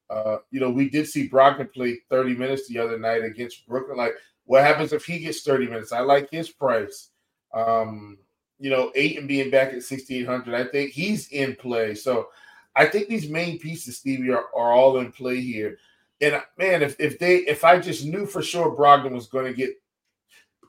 Uh, 0.09 0.37
you 0.51 0.59
know, 0.59 0.69
we 0.69 0.89
did 0.89 1.07
see 1.07 1.29
Brogdon 1.29 1.71
play 1.73 1.99
30 2.09 2.35
minutes 2.35 2.67
the 2.67 2.79
other 2.79 2.99
night 2.99 3.23
against 3.23 3.67
Brooklyn. 3.67 3.97
Like, 3.97 4.13
what 4.45 4.63
happens 4.63 4.93
if 4.93 5.05
he 5.05 5.19
gets 5.19 5.41
30 5.41 5.67
minutes? 5.67 5.91
I 5.91 6.01
like 6.01 6.29
his 6.29 6.49
price. 6.49 7.09
Um, 7.53 8.17
you 8.59 8.69
know, 8.69 8.91
Ayton 8.95 9.27
being 9.27 9.49
back 9.49 9.73
at 9.73 9.83
6,800, 9.83 10.53
I 10.53 10.69
think 10.69 10.91
he's 10.91 11.29
in 11.29 11.55
play. 11.55 11.95
So 11.95 12.29
I 12.75 12.85
think 12.85 13.07
these 13.07 13.29
main 13.29 13.59
pieces, 13.59 13.97
Stevie, 13.97 14.31
are, 14.31 14.45
are 14.55 14.73
all 14.73 14.99
in 14.99 15.11
play 15.11 15.41
here. 15.41 15.77
And 16.21 16.41
man, 16.57 16.81
if, 16.81 16.99
if 16.99 17.19
they 17.19 17.37
if 17.37 17.63
I 17.63 17.79
just 17.79 18.05
knew 18.05 18.25
for 18.25 18.41
sure 18.41 18.75
Brogdon 18.75 19.11
was 19.11 19.27
going 19.27 19.45
to 19.45 19.53
get 19.53 19.71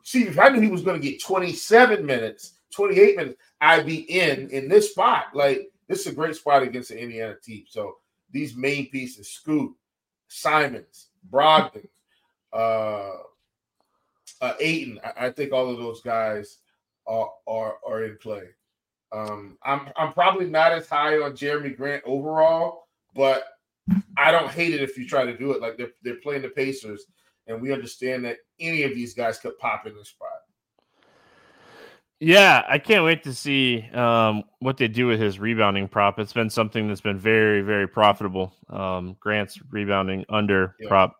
see 0.03 0.25
if 0.25 0.39
I 0.39 0.49
knew 0.49 0.61
he 0.61 0.69
was 0.69 0.83
going 0.83 1.01
to 1.01 1.09
get 1.09 1.23
27 1.23 2.05
minutes, 2.05 2.55
28 2.73 3.17
minutes, 3.17 3.39
I'd 3.61 3.87
be 3.87 4.01
in 4.01 4.51
in 4.51 4.69
this 4.69 4.91
spot. 4.91 5.27
Like 5.35 5.71
this 5.89 6.01
is 6.01 6.09
a 6.09 6.15
great 6.15 6.37
spot 6.37 6.63
against 6.63 6.91
the 6.91 7.01
Indiana 7.01 7.35
team. 7.43 7.65
So 7.69 7.97
these 8.31 8.57
main 8.57 8.91
pieces, 8.91 9.31
Scoot, 9.31 9.73
Simons, 10.29 11.09
Brogdon, 11.31 11.87
uh, 12.53 13.13
uh 14.41 14.55
Ayton, 14.61 15.01
I, 15.05 15.27
I 15.27 15.31
think 15.31 15.53
all 15.53 15.71
of 15.71 15.79
those 15.79 16.01
guys 16.01 16.59
are 17.07 17.31
are, 17.47 17.77
are 17.87 18.05
in 18.05 18.19
play. 18.19 18.49
Um, 19.13 19.57
I'm 19.63 19.89
I'm 19.97 20.13
probably 20.13 20.47
not 20.47 20.73
as 20.73 20.89
high 20.89 21.19
on 21.19 21.33
Jerami 21.33 21.77
Grant 21.77 22.03
overall, 22.05 22.89
but 23.15 23.45
I 24.17 24.31
don't 24.31 24.51
hate 24.51 24.75
it 24.75 24.83
if 24.83 24.99
you 24.99 25.07
try 25.07 25.25
to 25.25 25.37
do 25.37 25.53
it. 25.53 25.61
Like 25.61 25.77
they're 25.77 25.93
they're 26.03 26.17
playing 26.17 26.43
the 26.43 26.49
Pacers, 26.49 27.07
and 27.47 27.61
we 27.61 27.73
understand 27.73 28.25
that 28.25 28.39
any 28.59 28.83
of 28.83 28.95
these 28.95 29.15
guys 29.15 29.39
could 29.39 29.59
pop 29.59 29.87
in 29.87 29.97
the 29.97 30.05
spot. 30.05 30.29
Yeah, 32.19 32.63
I 32.67 32.79
can't 32.79 33.05
wait 33.05 33.25
to 33.25 33.35
see 33.35 33.83
um, 33.93 34.45
what 34.61 34.79
they 34.79 34.89
do 34.89 35.07
with 35.07 35.21
his 35.21 35.39
rebounding 35.39 35.87
prop. 35.87 36.19
It's 36.19 36.33
been 36.33 36.49
something 36.49 36.89
that's 36.89 37.03
been 37.03 37.19
very, 37.19 37.61
very 37.61 37.87
profitable. 37.87 38.55
Um, 38.71 39.17
Grant's 39.21 39.59
rebounding 39.71 40.25
under 40.31 40.75
yeah. 40.81 40.89
prop. 40.89 41.15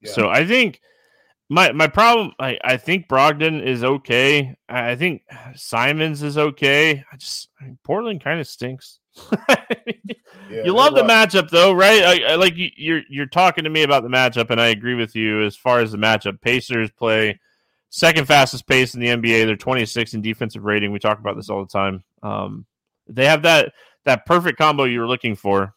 Yeah. 0.00 0.12
So 0.12 0.28
I 0.28 0.46
think 0.46 0.80
my 1.48 1.72
my 1.72 1.88
problem, 1.88 2.32
I, 2.38 2.56
I 2.62 2.76
think 2.76 3.08
Brogdon 3.08 3.62
is 3.66 3.82
okay. 3.82 4.56
I 4.68 4.94
think 4.94 5.22
Simons 5.56 6.22
is 6.22 6.38
okay. 6.38 7.04
I 7.12 7.16
just 7.16 7.48
I 7.60 7.64
mean, 7.64 7.78
Portland 7.82 8.22
kind 8.22 8.38
of 8.38 8.46
stinks. 8.46 9.00
yeah, 9.48 10.62
you 10.64 10.72
love 10.72 10.94
the 10.94 11.02
matchup 11.02 11.50
though, 11.50 11.72
right? 11.72 12.02
I, 12.04 12.32
I 12.32 12.34
like 12.36 12.56
you, 12.56 12.68
you're 12.76 13.02
you're 13.10 13.26
talking 13.26 13.64
to 13.64 13.70
me 13.70 13.82
about 13.82 14.04
the 14.04 14.08
matchup, 14.08 14.50
and 14.50 14.60
I 14.60 14.68
agree 14.68 14.94
with 14.94 15.16
you 15.16 15.42
as 15.44 15.56
far 15.56 15.80
as 15.80 15.90
the 15.90 15.98
matchup. 15.98 16.40
Pacers 16.40 16.92
play 16.92 17.40
second 17.90 18.26
fastest 18.26 18.66
pace 18.66 18.94
in 18.94 19.00
the 19.00 19.08
NBA. 19.08 19.44
They're 19.44 19.56
26 19.56 20.14
in 20.14 20.22
defensive 20.22 20.64
rating. 20.64 20.92
We 20.92 20.98
talk 20.98 21.18
about 21.18 21.36
this 21.36 21.50
all 21.50 21.64
the 21.64 21.70
time. 21.70 22.02
Um, 22.22 22.64
they 23.06 23.26
have 23.26 23.42
that 23.42 23.74
that 24.04 24.24
perfect 24.24 24.56
combo 24.56 24.84
you 24.84 25.00
were 25.00 25.08
looking 25.08 25.36
for: 25.36 25.74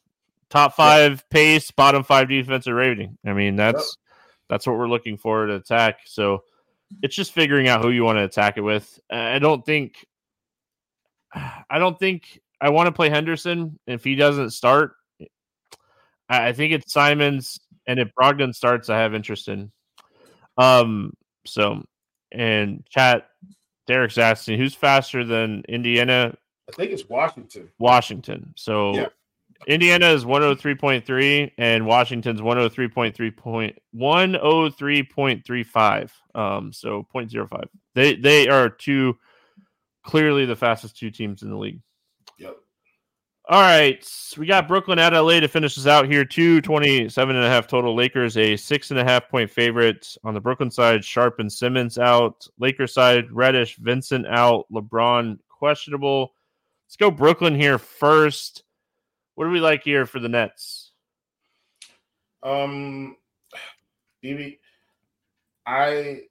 top 0.49 0.75
five 0.75 1.11
yep. 1.11 1.29
pace, 1.29 1.71
bottom 1.71 2.03
five 2.03 2.29
defensive 2.29 2.73
rating. 2.73 3.17
I 3.25 3.33
mean, 3.33 3.55
that's 3.55 3.97
yep. 3.97 4.15
that's 4.49 4.67
what 4.67 4.77
we're 4.77 4.87
looking 4.87 5.17
for 5.17 5.47
to 5.47 5.55
attack. 5.55 5.99
So 6.05 6.43
it's 7.01 7.15
just 7.15 7.33
figuring 7.33 7.67
out 7.67 7.81
who 7.81 7.89
you 7.89 8.03
want 8.03 8.17
to 8.17 8.23
attack 8.23 8.57
it 8.57 8.61
with. 8.61 8.99
I 9.11 9.39
don't 9.39 9.65
think. 9.65 10.05
I 11.35 11.79
don't 11.79 11.97
think 11.97 12.39
I 12.61 12.69
want 12.69 12.87
to 12.87 12.91
play 12.91 13.09
Henderson. 13.09 13.79
If 13.87 14.03
he 14.03 14.15
doesn't 14.15 14.51
start, 14.51 14.93
I 16.29 16.51
think 16.51 16.73
it's 16.73 16.93
Simons, 16.93 17.59
and 17.87 17.99
if 17.99 18.11
Brogdon 18.13 18.53
starts, 18.53 18.89
I 18.89 18.99
have 18.99 19.15
interest 19.15 19.47
in. 19.47 19.71
Um, 20.57 21.13
so 21.45 21.83
and 22.33 22.83
chat, 22.89 23.29
Derek's 23.87 24.17
asking 24.17 24.59
who's 24.59 24.75
faster 24.75 25.23
than 25.23 25.63
Indiana. 25.67 26.35
I 26.69 26.73
think 26.73 26.91
it's 26.91 27.07
Washington. 27.07 27.69
Washington. 27.79 28.53
So 28.55 28.95
yeah. 28.95 29.07
Indiana 29.67 30.07
is 30.07 30.25
103.3 30.25 31.51
and 31.57 31.85
Washington's 31.85 32.41
103.3 32.41 33.37
point 33.37 33.77
103.35. 33.95 36.09
Um, 36.35 36.73
so 36.73 37.07
0.05. 37.13 37.65
They 37.95 38.15
they 38.15 38.47
are 38.47 38.69
two 38.69 39.17
clearly 40.03 40.45
the 40.45 40.55
fastest 40.55 40.97
two 40.97 41.11
teams 41.11 41.43
in 41.43 41.49
the 41.49 41.57
league. 41.57 41.81
All 43.49 43.61
right. 43.61 44.07
We 44.37 44.45
got 44.45 44.69
Brooklyn 44.69 44.99
at 44.99 45.11
LA 45.11 45.41
to 45.41 45.49
finish 45.49 45.77
us 45.77 45.85
out 45.85 46.09
here. 46.09 46.23
227 46.23 47.35
and 47.35 47.45
a 47.45 47.49
half 47.49 47.67
total. 47.67 47.93
Lakers, 47.93 48.37
a 48.37 48.55
six 48.55 48.89
and 48.91 48.99
a 48.99 49.03
half 49.03 49.27
point 49.27 49.51
favorite. 49.51 50.15
On 50.23 50.33
the 50.33 50.39
Brooklyn 50.39 50.71
side, 50.71 51.03
Sharpe 51.03 51.39
and 51.39 51.51
Simmons 51.51 51.97
out. 51.97 52.47
Lakers 52.57 52.93
side, 52.93 53.29
Reddish, 53.31 53.75
Vincent 53.75 54.25
out. 54.27 54.65
LeBron 54.71 55.39
questionable. 55.49 56.33
Let's 56.85 56.95
go 56.95 57.11
Brooklyn 57.11 57.53
here 57.53 57.77
first. 57.77 58.63
What 59.35 59.45
do 59.45 59.51
we 59.51 59.59
like 59.59 59.83
here 59.83 60.05
for 60.05 60.19
the 60.19 60.29
Nets? 60.29 60.91
Um, 62.43 63.17
BB, 64.23 64.57
I 65.65 66.21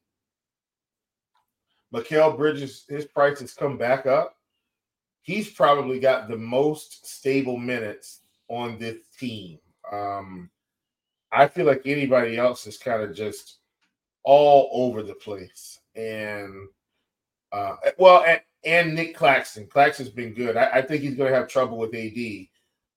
Mikal 1.92 2.36
Bridges, 2.38 2.84
his 2.88 3.04
price 3.04 3.40
has 3.40 3.52
come 3.52 3.76
back 3.76 4.06
up 4.06 4.36
he's 5.22 5.50
probably 5.50 5.98
got 5.98 6.28
the 6.28 6.36
most 6.36 7.06
stable 7.06 7.56
minutes 7.56 8.20
on 8.48 8.78
this 8.78 8.98
team. 9.18 9.58
Um, 9.90 10.50
I 11.32 11.48
feel 11.48 11.66
like 11.66 11.82
anybody 11.86 12.36
else 12.36 12.66
is 12.66 12.76
kind 12.76 13.02
of 13.02 13.14
just 13.14 13.58
all 14.24 14.68
over 14.72 15.02
the 15.02 15.14
place. 15.14 15.80
And 15.96 16.68
uh, 17.52 17.76
well, 17.98 18.24
and, 18.24 18.40
and 18.64 18.94
Nic 18.94 19.16
Claxton. 19.16 19.66
Claxton's 19.66 20.08
been 20.08 20.34
good. 20.34 20.56
I, 20.56 20.70
I 20.74 20.82
think 20.82 21.02
he's 21.02 21.14
going 21.14 21.32
to 21.32 21.38
have 21.38 21.48
trouble 21.48 21.78
with 21.78 21.94
AD, 21.94 22.46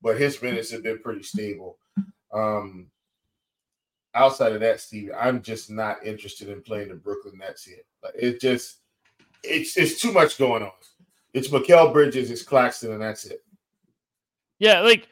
but 0.01 0.19
his 0.19 0.41
minutes 0.41 0.71
have 0.71 0.83
been 0.83 0.99
pretty 0.99 1.23
stable. 1.23 1.77
Um, 2.33 2.87
outside 4.13 4.53
of 4.53 4.61
that, 4.61 4.79
Steve, 4.79 5.11
I'm 5.17 5.41
just 5.41 5.69
not 5.69 6.05
interested 6.05 6.49
in 6.49 6.61
playing 6.61 6.89
the 6.89 6.95
Brooklyn 6.95 7.37
Nets 7.37 7.63
here. 7.63 7.83
Like, 8.03 8.13
it 8.17 8.39
just 8.39 8.77
it's 9.43 9.77
it's 9.77 10.01
too 10.01 10.11
much 10.11 10.37
going 10.37 10.63
on. 10.63 10.71
It's 11.35 11.49
Mikal 11.49 11.91
Bridges, 11.91 12.31
it's 12.31 12.43
Claxton, 12.43 12.93
and 12.93 13.01
that's 13.01 13.25
it. 13.25 13.43
Yeah, 14.57 14.79
like 14.79 15.09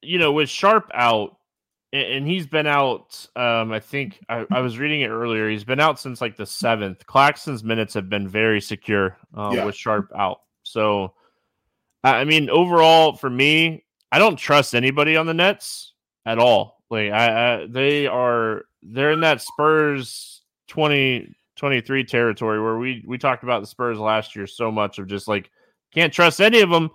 you 0.00 0.18
know, 0.18 0.32
with 0.32 0.48
Sharpe 0.48 0.90
out, 0.94 1.36
and 1.92 2.26
he's 2.26 2.46
been 2.46 2.66
out. 2.66 3.26
Um, 3.36 3.70
I 3.70 3.78
think 3.78 4.18
I, 4.30 4.46
I, 4.50 4.60
was 4.60 4.78
reading 4.78 5.02
it 5.02 5.08
earlier. 5.08 5.50
He's 5.50 5.62
been 5.62 5.78
out 5.78 6.00
since 6.00 6.22
like 6.22 6.38
the 6.38 6.46
seventh. 6.46 7.04
Claxton's 7.04 7.62
minutes 7.62 7.92
have 7.92 8.08
been 8.08 8.26
very 8.26 8.62
secure 8.62 9.18
um, 9.34 9.54
yeah. 9.54 9.66
with 9.66 9.76
Sharpe 9.76 10.10
out. 10.16 10.40
So, 10.62 11.12
I 12.02 12.24
mean, 12.24 12.48
overall 12.48 13.14
for 13.14 13.28
me, 13.28 13.84
I 14.10 14.18
don't 14.18 14.36
trust 14.36 14.74
anybody 14.74 15.18
on 15.18 15.26
the 15.26 15.34
Nets 15.34 15.92
at 16.24 16.38
all. 16.38 16.82
Like, 16.88 17.12
I, 17.12 17.56
I 17.56 17.66
they 17.66 18.06
are 18.06 18.64
they're 18.82 19.12
in 19.12 19.20
that 19.20 19.42
Spurs 19.42 20.40
twenty 20.66 21.34
23 21.62 22.02
territory 22.02 22.60
where 22.60 22.76
we 22.76 23.04
we 23.06 23.16
talked 23.16 23.44
about 23.44 23.60
the 23.60 23.68
Spurs 23.68 23.96
last 23.96 24.34
year 24.34 24.48
so 24.48 24.72
much 24.72 24.98
of 24.98 25.06
just 25.06 25.28
like 25.28 25.48
can't 25.94 26.12
trust 26.12 26.40
any 26.40 26.60
of 26.60 26.70
them. 26.70 26.90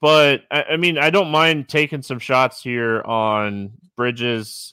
But 0.00 0.44
I, 0.50 0.62
I 0.62 0.76
mean, 0.78 0.96
I 0.96 1.10
don't 1.10 1.30
mind 1.30 1.68
taking 1.68 2.00
some 2.00 2.18
shots 2.18 2.62
here 2.62 3.02
on 3.02 3.72
Bridges 3.94 4.72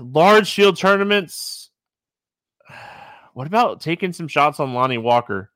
large 0.00 0.46
shield 0.46 0.76
tournaments. 0.76 1.70
What 3.34 3.46
about 3.46 3.80
taking 3.80 4.12
some 4.12 4.28
shots 4.28 4.60
on 4.60 4.74
Lonnie 4.74 4.98
Walker? 4.98 5.50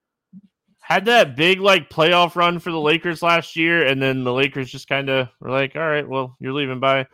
Had 0.80 1.06
that 1.06 1.36
big 1.36 1.60
like 1.60 1.88
playoff 1.88 2.36
run 2.36 2.58
for 2.58 2.70
the 2.70 2.80
Lakers 2.80 3.22
last 3.22 3.56
year, 3.56 3.86
and 3.86 4.02
then 4.02 4.24
the 4.24 4.32
Lakers 4.32 4.70
just 4.70 4.88
kind 4.88 5.08
of 5.08 5.28
were 5.40 5.50
like, 5.50 5.76
"All 5.76 5.88
right, 5.88 6.06
well, 6.06 6.36
you're 6.40 6.52
leaving 6.52 6.80
by." 6.80 7.06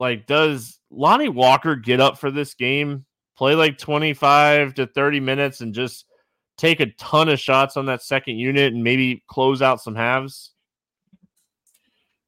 Like, 0.00 0.26
does 0.26 0.80
Lonnie 0.90 1.28
Walker 1.28 1.76
get 1.76 2.00
up 2.00 2.18
for 2.18 2.30
this 2.30 2.54
game, 2.54 3.06
play 3.36 3.54
like 3.54 3.78
25 3.78 4.74
to 4.74 4.86
30 4.86 5.20
minutes, 5.20 5.60
and 5.60 5.72
just 5.72 6.06
take 6.58 6.80
a 6.80 6.92
ton 6.92 7.28
of 7.28 7.40
shots 7.40 7.76
on 7.76 7.86
that 7.86 8.02
second 8.02 8.38
unit 8.38 8.72
and 8.72 8.84
maybe 8.84 9.24
close 9.28 9.62
out 9.62 9.80
some 9.80 9.94
halves? 9.94 10.52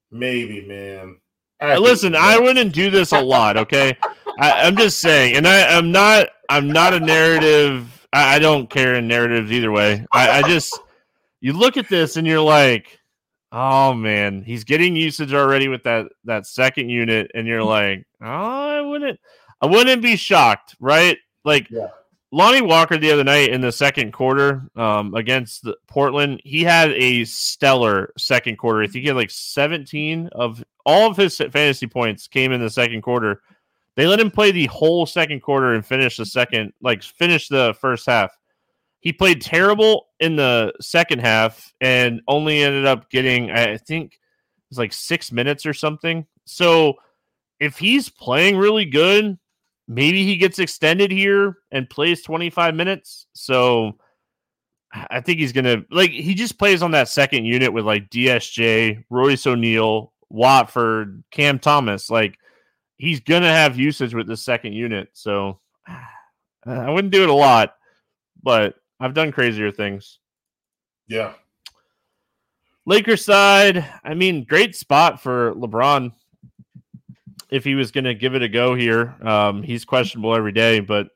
Maybe, 0.09 0.65
man. 0.65 1.19
I 1.61 1.77
Listen, 1.77 2.15
I 2.15 2.37
wouldn't 2.37 2.73
do 2.73 2.89
this 2.89 3.11
a 3.11 3.21
lot, 3.21 3.57
okay? 3.57 3.97
I, 4.39 4.67
am 4.67 4.75
just 4.75 4.99
saying, 4.99 5.35
and 5.35 5.47
I, 5.47 5.59
am 5.77 5.91
not. 5.91 6.27
I'm 6.49 6.67
not 6.67 6.93
a 6.93 6.99
narrative. 6.99 8.07
I, 8.11 8.35
I, 8.35 8.39
don't 8.39 8.69
care 8.69 8.95
in 8.95 9.07
narratives 9.07 9.51
either 9.51 9.71
way. 9.71 10.05
I, 10.11 10.39
I 10.39 10.41
just 10.43 10.77
you 11.39 11.53
look 11.53 11.77
at 11.77 11.89
this 11.89 12.17
and 12.17 12.27
you're 12.27 12.41
like, 12.41 12.99
oh 13.51 13.93
man, 13.93 14.43
he's 14.43 14.63
getting 14.63 14.95
usage 14.95 15.33
already 15.33 15.69
with 15.69 15.83
that 15.83 16.07
that 16.25 16.45
second 16.45 16.89
unit, 16.89 17.31
and 17.33 17.47
you're 17.47 17.63
like, 17.63 18.05
oh, 18.21 18.27
I 18.27 18.81
wouldn't. 18.81 19.19
I 19.61 19.67
wouldn't 19.67 20.01
be 20.01 20.15
shocked, 20.15 20.75
right? 20.79 21.17
Like. 21.43 21.69
Yeah. 21.69 21.87
Lonnie 22.31 22.61
Walker 22.61 22.97
the 22.97 23.11
other 23.11 23.23
night 23.23 23.49
in 23.49 23.61
the 23.61 23.71
second 23.71 24.11
quarter 24.11 24.63
um, 24.75 25.13
against 25.13 25.67
Portland, 25.87 26.41
he 26.43 26.63
had 26.63 26.91
a 26.91 27.23
stellar 27.25 28.11
second 28.17 28.57
quarter. 28.57 28.81
I 28.81 28.87
think 28.87 29.03
he 29.03 29.07
had 29.07 29.15
like 29.15 29.31
17 29.31 30.29
of 30.33 30.63
all 30.85 31.09
of 31.09 31.17
his 31.17 31.37
fantasy 31.37 31.87
points 31.87 32.27
came 32.27 32.51
in 32.51 32.61
the 32.61 32.69
second 32.69 33.01
quarter. 33.03 33.41
They 33.95 34.07
let 34.07 34.19
him 34.19 34.31
play 34.31 34.51
the 34.51 34.65
whole 34.65 35.05
second 35.05 35.41
quarter 35.41 35.73
and 35.73 35.85
finish 35.85 36.17
the 36.17 36.25
second, 36.25 36.73
like 36.81 37.03
finish 37.03 37.47
the 37.47 37.75
first 37.79 38.05
half. 38.05 38.37
He 38.99 39.13
played 39.13 39.41
terrible 39.41 40.07
in 40.19 40.35
the 40.35 40.73
second 40.81 41.19
half 41.19 41.73
and 41.79 42.21
only 42.27 42.63
ended 42.63 42.85
up 42.85 43.09
getting, 43.09 43.51
I 43.51 43.77
think, 43.77 44.13
it 44.13 44.19
was 44.69 44.79
like 44.79 44.93
six 44.93 45.31
minutes 45.31 45.65
or 45.65 45.73
something. 45.73 46.25
So 46.45 46.95
if 47.59 47.77
he's 47.77 48.09
playing 48.09 48.57
really 48.57 48.85
good, 48.85 49.37
maybe 49.87 50.23
he 50.23 50.37
gets 50.37 50.59
extended 50.59 51.11
here 51.11 51.57
and 51.71 51.89
plays 51.89 52.21
25 52.23 52.75
minutes. 52.75 53.27
So 53.33 53.97
I 54.93 55.21
think 55.21 55.39
he's 55.39 55.53
going 55.53 55.65
to, 55.65 55.85
like, 55.91 56.11
he 56.11 56.33
just 56.33 56.57
plays 56.57 56.81
on 56.81 56.91
that 56.91 57.09
second 57.09 57.45
unit 57.45 57.73
with 57.73 57.85
like 57.85 58.09
DSJ, 58.09 59.03
Royce 59.09 59.45
O'Neale, 59.45 60.13
Watford, 60.29 61.23
Cam 61.31 61.59
Thomas. 61.59 62.09
Like, 62.09 62.37
he's 62.97 63.19
gonna 63.19 63.51
have 63.51 63.77
usage 63.77 64.13
with 64.13 64.27
the 64.27 64.37
second 64.37 64.73
unit. 64.73 65.09
So 65.13 65.59
I 66.65 66.89
wouldn't 66.89 67.13
do 67.13 67.23
it 67.23 67.29
a 67.29 67.33
lot, 67.33 67.75
but 68.41 68.75
I've 68.99 69.13
done 69.13 69.31
crazier 69.31 69.71
things. 69.71 70.19
Yeah. 71.07 71.33
Lakers 72.87 73.25
side, 73.25 73.85
I 74.03 74.13
mean, 74.13 74.43
great 74.43 74.75
spot 74.75 75.21
for 75.21 75.53
LeBron 75.55 76.11
if 77.49 77.63
he 77.63 77.75
was 77.75 77.91
going 77.91 78.03
to 78.05 78.13
give 78.13 78.35
it 78.35 78.41
a 78.41 78.49
go 78.49 78.75
here. 78.75 79.15
Um, 79.21 79.63
he's 79.63 79.85
questionable 79.85 80.35
every 80.35 80.51
day, 80.51 80.79
but 80.79 81.09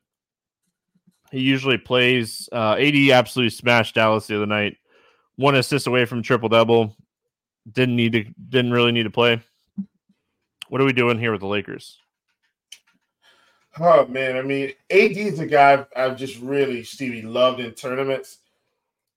he 1.32 1.42
usually 1.42 1.78
plays. 1.78 2.50
Uh, 2.52 2.76
AD 2.80 2.96
absolutely 3.12 3.52
smashed 3.52 3.96
Dallas 3.96 4.28
the 4.28 4.36
other 4.36 4.46
night. 4.46 4.78
One 5.36 5.56
assist 5.56 5.88
away 5.88 6.06
from 6.06 6.22
triple 6.22 6.50
double. 6.50 6.96
Didn't 7.72 7.96
need 7.96 8.12
to. 8.14 8.26
Didn't 8.50 8.72
really 8.72 8.92
need 8.92 9.04
to 9.04 9.10
play. 9.10 9.42
What 10.70 10.82
are 10.82 10.86
we 10.86 10.94
doing 10.94 11.18
here 11.18 11.32
with 11.32 11.42
the 11.42 11.48
Lakers? 11.48 11.98
Oh 13.80 14.06
man, 14.08 14.36
I 14.36 14.42
mean, 14.42 14.74
AD 14.90 15.18
is 15.18 15.40
a 15.40 15.46
guy 15.46 15.74
I've, 15.74 15.86
I've 15.96 16.18
just 16.18 16.40
really 16.40 16.84
Stevie 16.84 17.22
loved 17.22 17.60
in 17.60 17.72
tournaments. 17.72 18.40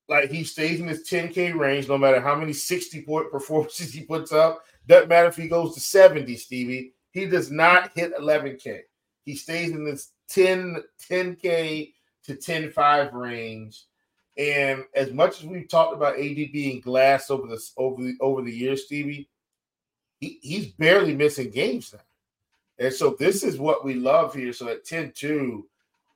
Like 0.09 0.31
he 0.31 0.45
stays 0.45 0.81
in 0.81 0.89
his 0.89 1.09
10k 1.09 1.55
range, 1.55 1.89
no 1.89 1.97
matter 1.97 2.21
how 2.21 2.35
many 2.35 2.53
60 2.53 3.03
point 3.03 3.31
performances 3.31 3.93
he 3.93 4.03
puts 4.03 4.33
up. 4.33 4.63
Doesn't 4.87 5.09
matter 5.09 5.29
if 5.29 5.37
he 5.37 5.49
goes 5.49 5.75
to 5.75 5.81
70, 5.81 6.37
Stevie. 6.37 6.93
He 7.13 7.27
does 7.27 7.51
not 7.51 7.93
hit 7.95 8.17
11k. 8.17 8.81
He 9.25 9.37
stays 9.37 9.71
in 9.71 9.85
this 9.85 10.13
10 10.29 10.83
10k 11.11 11.93
to 12.25 12.35
10-5 12.35 13.13
range. 13.13 13.85
And 14.39 14.85
as 14.95 15.13
much 15.13 15.41
as 15.41 15.47
we've 15.47 15.69
talked 15.69 15.95
about 15.95 16.19
AD 16.19 16.35
being 16.53 16.81
glass 16.81 17.31
over 17.31 17.47
the 17.47 17.63
over 17.77 18.03
the 18.03 18.15
over 18.21 18.41
the 18.41 18.53
years, 18.53 18.87
Stevie, 18.87 19.29
he, 20.21 20.39
he's 20.41 20.69
barely 20.69 21.15
missing 21.15 21.51
games 21.51 21.93
now. 21.93 22.01
And 22.79 22.95
so 22.95 23.15
this 23.19 23.45
is 23.45 23.59
what 23.59 23.85
we 23.85 23.95
love 23.95 24.35
here. 24.35 24.53
So 24.55 24.69
at 24.69 24.87
10-2, 24.87 25.63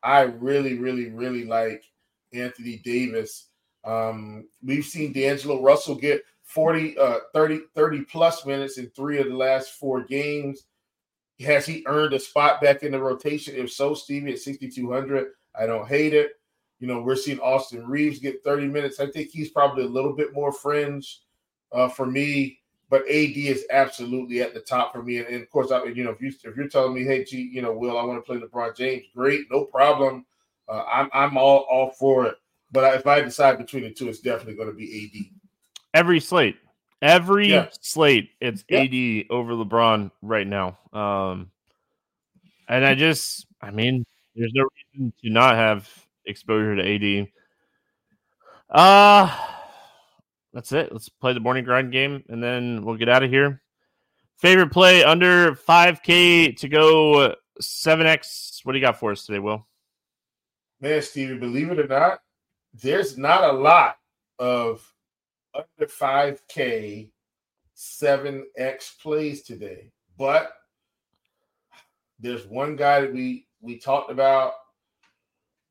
I 0.03 0.23
really, 0.23 0.79
really, 0.79 1.11
really 1.11 1.45
like 1.45 1.85
Anthony 2.33 2.77
Davis. 2.79 3.49
Um, 3.85 4.49
we've 4.65 4.85
seen 4.85 5.13
D'Angelo 5.13 5.63
Russell 5.63 5.95
get 5.95 6.25
40, 6.45 6.99
uh, 6.99 7.19
30, 7.35 7.61
30 7.75 8.01
plus 8.03 8.47
minutes 8.47 8.79
in 8.79 8.89
three 8.91 9.19
of 9.19 9.27
the 9.27 9.37
last 9.37 9.73
four 9.73 10.03
games. 10.03 10.65
Has 11.41 11.67
he 11.67 11.85
earned 11.87 12.15
a 12.15 12.21
spot 12.21 12.61
back 12.61 12.83
in 12.83 12.93
the 12.93 13.01
rotation? 13.01 13.55
If 13.57 13.71
so, 13.73 13.95
Stevie 13.95 14.33
at 14.33 14.39
6,200, 14.39 15.29
I 15.59 15.67
don't 15.67 15.87
hate 15.87 16.15
it. 16.15 16.33
You 16.81 16.87
know, 16.87 17.01
we're 17.01 17.17
seeing 17.17 17.41
Austin 17.41 17.87
Reaves 17.87 18.19
get 18.19 18.45
30 18.45 18.69
minutes. 18.69 19.01
I 19.01 19.11
think 19.11 19.31
he's 19.31 19.51
probably 19.51 19.85
a 19.85 19.89
little 19.89 20.15
bit 20.15 20.35
more 20.35 20.53
fringe 20.53 21.21
uh, 21.73 21.89
for 21.89 22.07
me 22.07 22.61
but 22.89 23.03
AD 23.03 23.37
is 23.37 23.67
absolutely 23.71 24.43
at 24.43 24.55
the 24.55 24.61
top 24.61 24.93
for 24.93 25.03
me. 25.03 25.19
And, 25.19 25.27
and, 25.27 25.43
of 25.43 25.51
course, 25.51 25.71
I 25.71 25.85
you 25.85 26.05
know 26.05 26.11
if 26.11 26.21
you 26.21 26.29
if 26.29 26.57
you're 26.57 26.69
telling 26.69 26.95
me, 26.95 27.05
hey, 27.05 27.25
gee, 27.25 27.51
you 27.53 27.63
know, 27.63 27.73
Will, 27.73 27.99
I 27.99 28.05
want 28.05 28.19
to 28.19 28.23
play 28.23 28.41
LeBron 28.41 28.77
James, 28.77 29.05
great, 29.15 29.47
no 29.51 29.65
problem. 29.65 30.25
Uh, 30.69 30.85
I'm 30.85 31.11
I'm 31.13 31.37
all 31.37 31.67
all 31.71 31.91
for 31.91 32.27
it. 32.27 32.37
But 32.73 32.95
if 32.95 33.07
I 33.07 33.21
decide 33.21 33.59
between 33.59 33.85
the 33.85 33.91
two, 33.91 34.09
it's 34.09 34.21
definitely 34.21 34.55
going 34.55 34.69
to 34.69 34.75
be 34.75 35.11
AD. 35.15 35.79
Every 35.95 36.21
slate, 36.21 36.57
every 37.03 37.49
yeah. 37.49 37.69
slate, 37.81 38.31
it's 38.41 38.65
yeah. 38.69 38.81
AD 38.81 39.27
over 39.31 39.53
LeBron 39.53 40.11
right 40.23 40.47
now. 40.47 40.79
Um, 40.93 41.51
and 42.69 42.85
I 42.85 42.95
just, 42.95 43.47
I 43.61 43.71
mean, 43.71 44.05
there's 44.35 44.53
no 44.55 44.69
reason 44.95 45.13
to 45.23 45.31
not 45.31 45.55
have 45.55 45.89
exposure 46.25 46.77
to 46.77 47.23
AD. 47.23 47.29
Uh 48.69 49.39
that's 50.53 50.73
it. 50.73 50.91
Let's 50.91 51.09
play 51.09 51.35
the 51.35 51.41
morning 51.41 51.65
grind 51.65 51.93
game 51.93 52.25
and 52.29 52.43
then 52.43 52.83
we'll 52.83 52.97
get 52.97 53.09
out 53.09 53.23
of 53.23 53.31
here. 53.31 53.63
Favorite 54.39 54.73
play 54.73 55.05
under 55.05 55.55
5K 55.55 56.57
to 56.57 56.69
go 56.69 57.35
7X. 57.61 58.65
What 58.65 58.73
do 58.73 58.79
you 58.79 58.85
got 58.85 58.99
for 58.99 59.13
us 59.13 59.25
today, 59.25 59.39
Will? 59.39 59.67
Man, 60.81 61.01
Stevie, 61.03 61.39
believe 61.39 61.71
it 61.71 61.79
or 61.79 61.87
not, 61.87 62.21
there's 62.75 63.17
not 63.17 63.45
a 63.45 63.53
lot 63.53 63.97
of 64.39 64.83
under 65.57 65.91
5K 65.91 67.11
7X 67.77 69.01
plays 69.01 69.43
today. 69.43 69.91
But 70.19 70.53
there's 72.19 72.47
one 72.47 72.77
guy 72.77 73.03
that 73.03 73.13
we 73.13 73.47
we 73.61 73.79
talked 73.79 74.11
about 74.11 74.53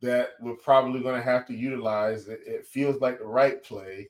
that 0.02 0.32
we're 0.40 0.56
probably 0.56 1.02
going 1.02 1.16
to 1.16 1.22
have 1.22 1.46
to 1.48 1.56
utilize. 1.56 2.28
It, 2.28 2.42
it 2.46 2.66
feels 2.68 3.02
like 3.02 3.20
the 3.20 3.26
right 3.26 3.64
play. 3.64 4.10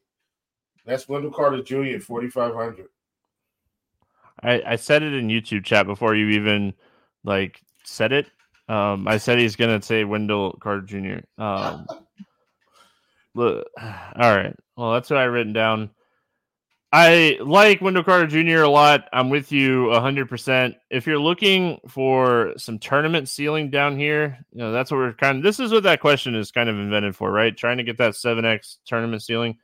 That's 0.85 1.07
Wendell 1.07 1.31
Carter 1.31 1.61
Jr. 1.61 1.95
at 1.95 2.03
4,500. 2.03 2.87
I, 4.43 4.61
I 4.65 4.75
said 4.75 5.03
it 5.03 5.13
in 5.13 5.27
YouTube 5.27 5.63
chat 5.63 5.87
before 5.87 6.15
you 6.15 6.29
even 6.29 6.73
like 7.23 7.61
said 7.83 8.11
it. 8.11 8.27
Um, 8.67 9.07
I 9.07 9.17
said 9.17 9.37
he's 9.37 9.55
gonna 9.55 9.81
say 9.81 10.03
Wendell 10.03 10.57
Carter 10.59 10.81
Jr. 10.81 11.41
Um, 11.41 11.85
all 13.81 14.35
right. 14.35 14.55
Well, 14.77 14.93
that's 14.93 15.09
what 15.09 15.19
I 15.19 15.23
written 15.25 15.53
down. 15.53 15.91
I 16.91 17.37
like 17.41 17.81
Wendell 17.81 18.03
Carter 18.03 18.27
Jr. 18.27 18.61
a 18.63 18.69
lot. 18.69 19.09
I'm 19.11 19.29
with 19.29 19.51
you 19.51 19.87
100%. 19.87 20.75
If 20.89 21.05
you're 21.05 21.19
looking 21.19 21.79
for 21.89 22.53
some 22.57 22.79
tournament 22.79 23.27
ceiling 23.27 23.69
down 23.69 23.97
here, 23.97 24.37
you 24.51 24.59
know, 24.59 24.71
that's 24.71 24.91
what 24.91 24.97
we're 24.97 25.13
kind 25.13 25.37
of 25.37 25.43
this 25.43 25.59
is 25.59 25.73
what 25.73 25.83
that 25.83 25.99
question 25.99 26.35
is 26.35 26.51
kind 26.51 26.69
of 26.69 26.77
invented 26.77 27.15
for, 27.15 27.31
right? 27.31 27.55
Trying 27.55 27.77
to 27.77 27.83
get 27.83 27.97
that 27.97 28.13
7x 28.13 28.77
tournament 28.85 29.23
ceiling 29.23 29.57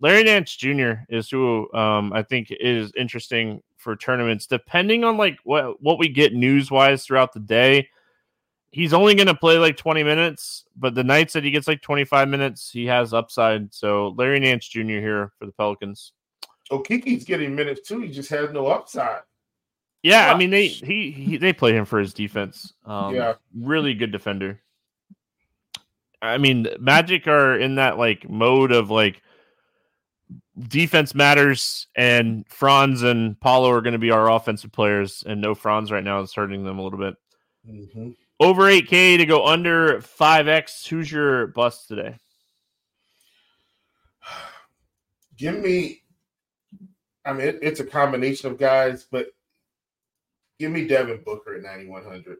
Larry 0.00 0.24
Nance 0.24 0.54
Jr. 0.56 0.92
is 1.08 1.30
who 1.30 1.72
um, 1.72 2.12
I 2.12 2.22
think 2.22 2.48
is 2.50 2.92
interesting 2.96 3.62
for 3.78 3.96
tournaments, 3.96 4.46
depending 4.46 5.04
on 5.04 5.16
like 5.16 5.38
what 5.44 5.82
what 5.82 5.98
we 5.98 6.08
get 6.08 6.34
news 6.34 6.70
wise 6.70 7.04
throughout 7.04 7.32
the 7.32 7.40
day. 7.40 7.88
He's 8.76 8.92
only 8.92 9.14
going 9.14 9.26
to 9.26 9.34
play 9.34 9.56
like 9.56 9.78
20 9.78 10.02
minutes, 10.02 10.66
but 10.76 10.94
the 10.94 11.02
nights 11.02 11.32
that 11.32 11.42
he 11.42 11.50
gets 11.50 11.66
like 11.66 11.80
25 11.80 12.28
minutes, 12.28 12.70
he 12.70 12.84
has 12.84 13.14
upside. 13.14 13.72
So 13.72 14.08
Larry 14.18 14.38
Nance 14.38 14.68
Jr. 14.68 14.82
here 14.82 15.32
for 15.38 15.46
the 15.46 15.52
Pelicans. 15.52 16.12
Okeke's 16.70 17.24
getting 17.24 17.54
minutes 17.54 17.88
too. 17.88 18.00
He 18.00 18.10
just 18.10 18.28
has 18.28 18.50
no 18.50 18.66
upside. 18.66 19.22
Yeah, 20.02 20.30
I 20.30 20.36
mean 20.36 20.50
they 20.50 20.66
he, 20.66 21.10
he 21.10 21.36
they 21.38 21.54
play 21.54 21.72
him 21.72 21.86
for 21.86 21.98
his 21.98 22.12
defense. 22.12 22.74
Um, 22.84 23.14
Yeah. 23.14 23.34
really 23.58 23.94
good 23.94 24.12
defender. 24.12 24.60
I 26.20 26.36
mean, 26.36 26.68
Magic 26.78 27.26
are 27.26 27.56
in 27.56 27.76
that 27.76 27.96
like 27.96 28.28
mode 28.28 28.72
of 28.72 28.90
like 28.90 29.22
defense 30.68 31.14
matters, 31.14 31.86
and 31.96 32.44
Franz 32.46 33.02
and 33.02 33.40
Paolo 33.40 33.70
are 33.70 33.80
going 33.80 33.94
to 33.94 33.98
be 33.98 34.10
our 34.10 34.30
offensive 34.30 34.70
players, 34.70 35.24
and 35.26 35.40
no 35.40 35.54
Franz 35.54 35.90
right 35.90 36.04
now 36.04 36.20
is 36.20 36.34
hurting 36.34 36.62
them 36.62 36.78
a 36.78 36.82
little 36.82 36.98
bit. 36.98 37.14
Mm-hmm. 37.66 38.10
Over 38.38 38.64
8K 38.64 39.18
to 39.18 39.26
go 39.26 39.46
under 39.46 40.00
5X. 40.00 40.86
Who's 40.88 41.10
your 41.10 41.46
bust 41.48 41.88
today? 41.88 42.16
Give 45.36 45.58
me. 45.58 46.02
I 47.24 47.32
mean, 47.32 47.46
it, 47.48 47.58
it's 47.62 47.80
a 47.80 47.84
combination 47.84 48.50
of 48.50 48.58
guys, 48.58 49.06
but 49.10 49.26
give 50.60 50.70
me 50.70 50.86
Devin 50.86 51.22
Booker 51.24 51.56
at 51.56 51.62
9100. 51.62 52.36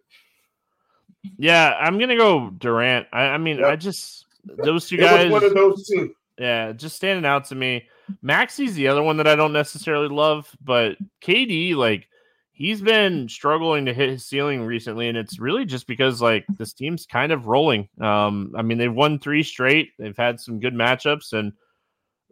Yeah, 1.38 1.74
I'm 1.80 1.99
gonna 1.99 2.16
go 2.16 2.51
Durant. 2.51 3.09
I, 3.12 3.22
I 3.30 3.38
mean, 3.38 3.59
Yep. 3.59 3.66
I 3.66 3.74
just 3.76 4.26
those 4.44 4.88
two 4.88 4.94
It 4.94 5.01
guys. 5.01 5.30
one 5.30 5.42
of 5.42 5.55
those 5.55 5.88
two. 5.88 6.14
Yeah, 6.38 6.70
just 6.72 6.94
standing 6.94 7.24
out 7.24 7.47
to 7.47 7.57
me. 7.57 7.88
Maxey's 8.22 8.74
the 8.76 8.86
other 8.86 9.03
one 9.03 9.16
that 9.16 9.26
I 9.26 9.34
don't 9.34 9.53
necessarily 9.53 10.09
love, 10.09 10.49
but 10.62 10.97
KD, 11.20 11.74
like, 11.74 12.07
he's 12.57 12.81
been 12.81 13.29
struggling 13.29 13.85
to 13.85 13.93
hit 13.93 14.09
his 14.09 14.25
ceiling 14.25 14.65
recently, 14.65 15.09
and 15.09 15.17
it's 15.19 15.39
really 15.39 15.67
just 15.67 15.87
because 15.87 16.23
like 16.23 16.47
this 16.59 16.73
team's 16.73 17.05
kind 17.07 17.31
of 17.31 17.47
rolling. 17.47 17.89
Um, 18.01 18.55
I 18.57 18.63
mean, 18.63 18.79
they've 18.79 18.93
won 18.93 19.19
three 19.19 19.43
straight, 19.43 19.91
they've 19.99 20.17
had 20.17 20.41
some 20.41 20.59
good 20.59 20.75
matchups, 20.75 21.33
and 21.35 21.53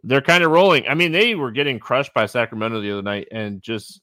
they're 0.03 0.21
kind 0.21 0.43
of 0.43 0.51
rolling. 0.51 0.87
I 0.87 0.95
mean, 0.95 1.11
they 1.11 1.35
were 1.35 1.51
getting 1.51 1.79
crushed 1.79 2.13
by 2.13 2.25
Sacramento 2.25 2.81
the 2.81 2.91
other 2.91 3.01
night, 3.03 3.27
and 3.31 3.61
just 3.61 4.01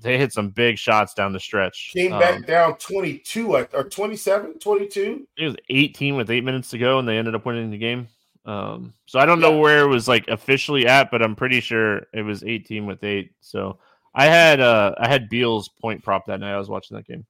they 0.00 0.16
hit 0.16 0.32
some 0.32 0.50
big 0.50 0.78
shots 0.78 1.12
down 1.14 1.32
the 1.32 1.40
stretch. 1.40 1.90
Came 1.92 2.12
Um, 2.12 2.20
back 2.20 2.46
down 2.46 2.76
22 2.78 3.56
or 3.56 3.64
27, 3.84 4.58
22. 4.58 5.26
it 5.36 5.44
was 5.46 5.56
18 5.68 6.16
with 6.16 6.30
eight 6.30 6.44
minutes 6.44 6.70
to 6.70 6.78
go, 6.78 6.98
and 6.98 7.06
they 7.08 7.18
ended 7.18 7.34
up 7.34 7.44
winning 7.44 7.70
the 7.70 7.76
game. 7.78 8.08
Um, 8.46 8.94
so 9.06 9.18
I 9.18 9.26
don't 9.26 9.40
know 9.40 9.58
where 9.58 9.80
it 9.82 9.88
was 9.88 10.06
like 10.06 10.28
officially 10.28 10.86
at, 10.86 11.10
but 11.10 11.20
I'm 11.22 11.34
pretty 11.34 11.60
sure 11.60 12.06
it 12.14 12.22
was 12.22 12.44
18 12.44 12.86
with 12.86 13.02
eight. 13.02 13.32
So 13.40 13.78
I 14.16 14.24
had 14.24 14.60
uh 14.60 14.94
I 14.98 15.08
had 15.08 15.28
Beal's 15.28 15.68
point 15.68 16.02
prop 16.02 16.26
that 16.26 16.40
night. 16.40 16.54
I 16.54 16.58
was 16.58 16.70
watching 16.70 16.96
that 16.96 17.06
game. 17.06 17.26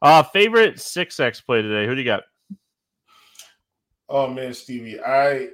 Uh 0.00 0.22
favorite 0.22 0.80
six 0.80 1.20
X 1.20 1.42
play 1.42 1.60
today. 1.60 1.86
Who 1.86 1.94
do 1.94 2.00
you 2.00 2.06
got? 2.06 2.22
Oh 4.08 4.26
man, 4.28 4.54
Stevie, 4.54 5.00
I 5.00 5.50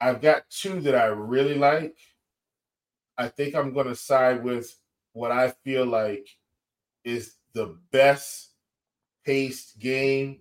I've 0.00 0.22
got 0.22 0.48
two 0.50 0.80
that 0.80 0.94
I 0.94 1.06
really 1.06 1.54
like. 1.54 1.96
I 3.18 3.28
think 3.28 3.54
I'm 3.54 3.72
going 3.72 3.86
to 3.86 3.94
side 3.94 4.44
with 4.44 4.78
what 5.12 5.30
I 5.30 5.54
feel 5.64 5.86
like 5.86 6.28
is 7.04 7.34
the 7.54 7.78
best 7.90 8.50
paced 9.24 9.78
game. 9.78 10.40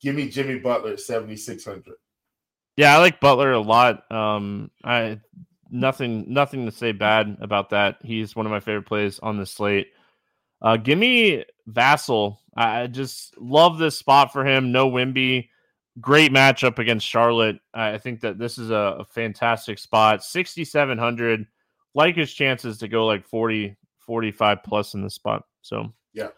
Give 0.00 0.14
me 0.14 0.28
Jimmy 0.28 0.58
Butler 0.58 0.92
at 0.92 1.00
7600. 1.00 1.94
Yeah, 2.76 2.96
I 2.96 2.98
like 2.98 3.20
Butler 3.20 3.52
a 3.52 3.60
lot. 3.60 4.10
Um, 4.10 4.72
I 4.82 5.20
nothing 5.74 6.24
nothing 6.32 6.64
to 6.64 6.72
say 6.72 6.92
bad 6.92 7.36
about 7.40 7.70
that. 7.70 7.96
He's 8.02 8.34
one 8.34 8.46
of 8.46 8.52
my 8.52 8.60
favorite 8.60 8.86
plays 8.86 9.18
on 9.18 9.36
the 9.36 9.44
slate. 9.46 9.88
Uh, 10.62 10.76
give 10.76 10.98
me 10.98 11.44
Vassell. 11.68 12.38
I 12.56 12.86
just 12.86 13.36
love 13.38 13.78
this 13.78 13.98
spot 13.98 14.32
for 14.32 14.46
him. 14.46 14.72
No 14.72 14.90
Wemby. 14.90 15.48
Great 16.00 16.32
matchup 16.32 16.78
against 16.78 17.06
Charlotte. 17.06 17.58
I 17.74 17.94
I 17.94 17.98
think 17.98 18.20
that 18.20 18.38
this 18.38 18.56
is 18.58 18.70
a, 18.70 18.96
a 19.00 19.04
fantastic 19.04 19.78
spot. 19.78 20.24
6,700. 20.24 21.46
Like 21.94 22.16
his 22.16 22.32
chances 22.32 22.78
to 22.78 22.88
go 22.88 23.06
like 23.06 23.24
40, 23.26 23.76
45 24.00 24.58
plus 24.64 24.94
in 24.94 25.02
this 25.02 25.14
spot. 25.14 25.44
So, 25.62 25.92
Yeah. 26.12 26.28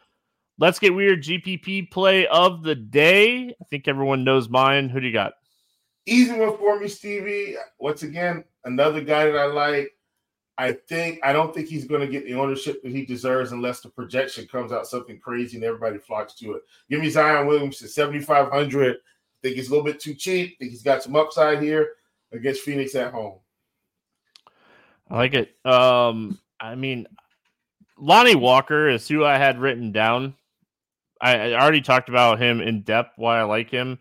Let's 0.59 0.79
get 0.79 0.95
weird. 0.95 1.23
GPP 1.23 1.91
play 1.91 2.27
of 2.27 2.63
the 2.63 2.75
day. 2.75 3.55
I 3.61 3.65
think 3.71 3.89
everyone 3.89 4.25
knows 4.25 4.49
mine. 4.49 4.89
Who 4.89 5.01
do 5.01 5.07
you 5.07 5.13
got? 5.13 5.35
Easy 6.07 6.33
one 6.33 6.57
for 6.57 6.79
me, 6.79 6.89
Stevie. 6.89 7.57
Once 7.79 8.03
again, 8.03 8.45
another 8.67 9.01
guy 9.01 9.27
that 9.27 9.39
I 9.39 9.47
like. 9.47 9.93
I 10.59 10.73
think 10.73 11.21
I 11.23 11.33
don't 11.33 11.55
think 11.55 11.69
he's 11.69 11.85
going 11.87 12.01
to 12.01 12.07
get 12.07 12.25
the 12.25 12.35
ownership 12.35 12.83
that 12.83 12.93
he 12.93 13.05
deserves 13.05 13.53
unless 13.53 13.81
the 13.81 13.89
projection 13.89 14.47
comes 14.47 14.73
out 14.73 14.87
something 14.87 15.19
crazy 15.19 15.57
and 15.57 15.65
everybody 15.65 15.99
flocks 15.99 16.35
to 16.35 16.55
it. 16.55 16.63
Give 16.89 17.01
me 17.01 17.11
Zion 17.11 17.47
Williams 17.47 17.83
at 17.83 17.91
7,500. 17.91 18.97
Think 19.43 19.57
he's 19.57 19.69
a 19.69 19.71
little 19.71 19.85
bit 19.85 20.01
too 20.01 20.15
cheap. 20.15 20.59
Think 20.59 20.71
he's 20.71 20.83
got 20.83 21.03
some 21.03 21.15
upside 21.15 21.63
here 21.63 21.91
against 22.33 22.63
Phoenix 22.63 22.95
at 22.95 23.13
home. 23.13 23.39
I 25.11 25.17
like 25.17 25.35
it. 25.35 25.55
Um, 25.65 26.39
I 26.59 26.75
mean, 26.75 27.07
Lonnie 27.99 28.35
Walker 28.35 28.89
is 28.89 29.07
who 29.07 29.25
I 29.25 29.37
had 29.37 29.61
written 29.61 29.93
down. 29.93 30.35
I, 31.21 31.53
I 31.53 31.61
already 31.61 31.83
talked 31.83 32.09
about 32.09 32.41
him 32.41 32.61
in 32.61 32.83
depth 32.83 33.13
why 33.17 33.39
I 33.39 33.43
like 33.45 33.71
him. 33.71 33.99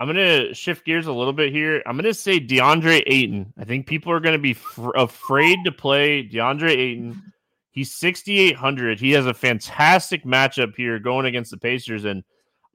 I'm 0.00 0.06
gonna 0.06 0.54
shift 0.54 0.86
gears 0.86 1.06
a 1.06 1.12
little 1.12 1.34
bit 1.34 1.52
here. 1.52 1.82
I'm 1.86 1.96
gonna 1.96 2.14
say 2.14 2.40
DeAndre 2.40 3.02
Ayton. 3.06 3.52
I 3.58 3.64
think 3.64 3.86
people 3.86 4.10
are 4.10 4.20
gonna 4.20 4.38
be 4.38 4.54
fr- 4.54 4.96
afraid 4.96 5.58
to 5.66 5.72
play 5.72 6.26
DeAndre 6.26 6.70
Ayton. 6.70 7.22
He's 7.70 7.92
6,800. 7.94 8.98
He 8.98 9.12
has 9.12 9.26
a 9.26 9.34
fantastic 9.34 10.24
matchup 10.24 10.74
here 10.74 10.98
going 10.98 11.26
against 11.26 11.50
the 11.50 11.58
Pacers, 11.58 12.06
and 12.06 12.24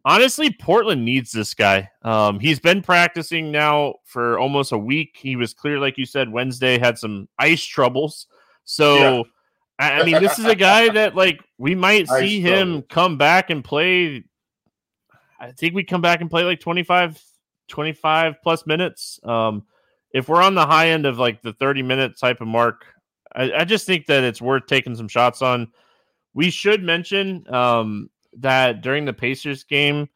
honestly, 0.06 0.52
Portland 0.52 1.04
needs 1.04 1.32
this 1.32 1.54
guy. 1.56 1.90
Um, 2.04 2.40
he's 2.40 2.60
been 2.60 2.82
practicing 2.84 3.52
now 3.52 3.96
for 4.06 4.38
almost 4.40 4.72
a 4.72 4.78
week. 4.78 5.18
He 5.20 5.36
was 5.36 5.54
clear, 5.54 5.80
like 5.80 5.98
you 5.98 6.06
said, 6.06 6.32
Wednesday 6.32 6.78
had 6.78 6.98
some 6.98 7.28
ice 7.40 7.64
troubles. 7.64 8.28
So, 8.66 8.96
Yeah. 8.98 9.24
I, 9.80 9.92
I 10.00 10.06
mean, 10.06 10.22
this 10.22 10.40
is 10.40 10.46
a 10.46 10.56
guy 10.56 10.90
that 10.90 11.16
like 11.16 11.42
we 11.58 11.76
might 11.76 12.08
see 12.20 12.40
him 12.40 12.84
come 12.84 13.18
back 13.18 13.50
and 13.50 13.64
play. 13.64 14.24
I 15.46 15.52
think 15.52 15.76
we 15.76 15.84
come 15.84 16.02
back 16.02 16.22
and 16.22 16.30
play 16.30 16.44
like 16.44 16.60
25, 16.60 17.22
25 17.68 18.36
plus 18.42 18.66
minutes. 18.66 19.20
Um, 19.24 19.64
if 20.12 20.30
we're 20.30 20.42
on 20.42 20.56
the 20.56 20.66
high 20.66 20.90
end 20.90 21.06
of 21.06 21.18
like 21.18 21.42
the 21.42 21.54
30 21.54 21.84
minute 21.84 22.18
type 22.18 22.42
of 22.42 22.48
mark, 22.48 22.86
I, 23.34 23.52
I 23.52 23.66
just 23.66 23.86
think 23.86 24.08
that 24.08 24.24
it's 24.24 24.42
worth 24.42 24.66
taking 24.66 24.96
some 24.96 25.08
shots 25.08 25.42
on. 25.42 25.72
We 26.34 26.50
should 26.50 26.84
mention 26.84 27.46
um, 27.54 28.10
that 28.40 28.82
during 28.82 29.06
the 29.06 29.14
Pacers 29.14 29.64
game, 29.64 30.10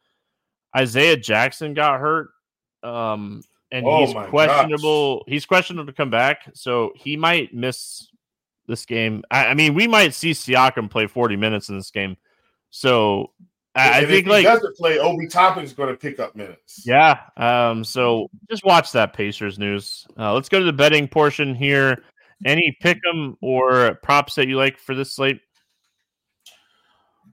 Isaiah 0.76 1.16
Jackson 1.16 1.74
got 1.74 2.00
hurt. 2.00 2.30
Um, 2.82 3.42
and 3.72 3.86
Oh 3.86 4.04
he's 4.04 4.14
questionable. 4.28 5.24
He's 5.28 5.46
questionable 5.46 5.86
to 5.86 5.96
come 5.96 6.10
back, 6.10 6.50
so 6.54 6.92
he 6.96 7.16
might 7.16 7.54
miss 7.54 8.08
this 8.66 8.84
game. 8.84 9.22
I, 9.30 9.46
I 9.46 9.54
mean, 9.54 9.74
we 9.74 9.86
might 9.86 10.14
see 10.14 10.32
Siakam 10.32 10.90
play 10.90 11.06
40 11.06 11.36
minutes 11.36 11.68
in 11.68 11.76
this 11.76 11.90
game. 11.90 12.16
So 12.70 13.32
I, 13.74 14.00
I 14.00 14.04
think 14.04 14.26
like 14.26 14.44
doesn't 14.44 14.76
play, 14.76 14.98
Obi 14.98 15.28
Toppin's 15.28 15.72
going 15.72 15.90
to 15.90 15.96
pick 15.96 16.18
up 16.18 16.34
minutes. 16.34 16.82
yeah. 16.84 17.20
Um, 17.36 17.84
so 17.84 18.28
just 18.50 18.64
watch 18.64 18.92
that 18.92 19.12
Pacers 19.12 19.58
news. 19.58 20.06
Uh, 20.18 20.34
let's 20.34 20.48
go 20.48 20.58
to 20.58 20.64
the 20.64 20.72
betting 20.72 21.06
portion 21.06 21.54
here. 21.54 22.02
Any 22.44 22.76
pick 22.80 22.98
'em 23.12 23.36
or 23.40 23.94
props 24.02 24.34
that 24.36 24.48
you 24.48 24.56
like 24.56 24.78
for 24.78 24.94
this 24.94 25.14
slate? 25.14 25.40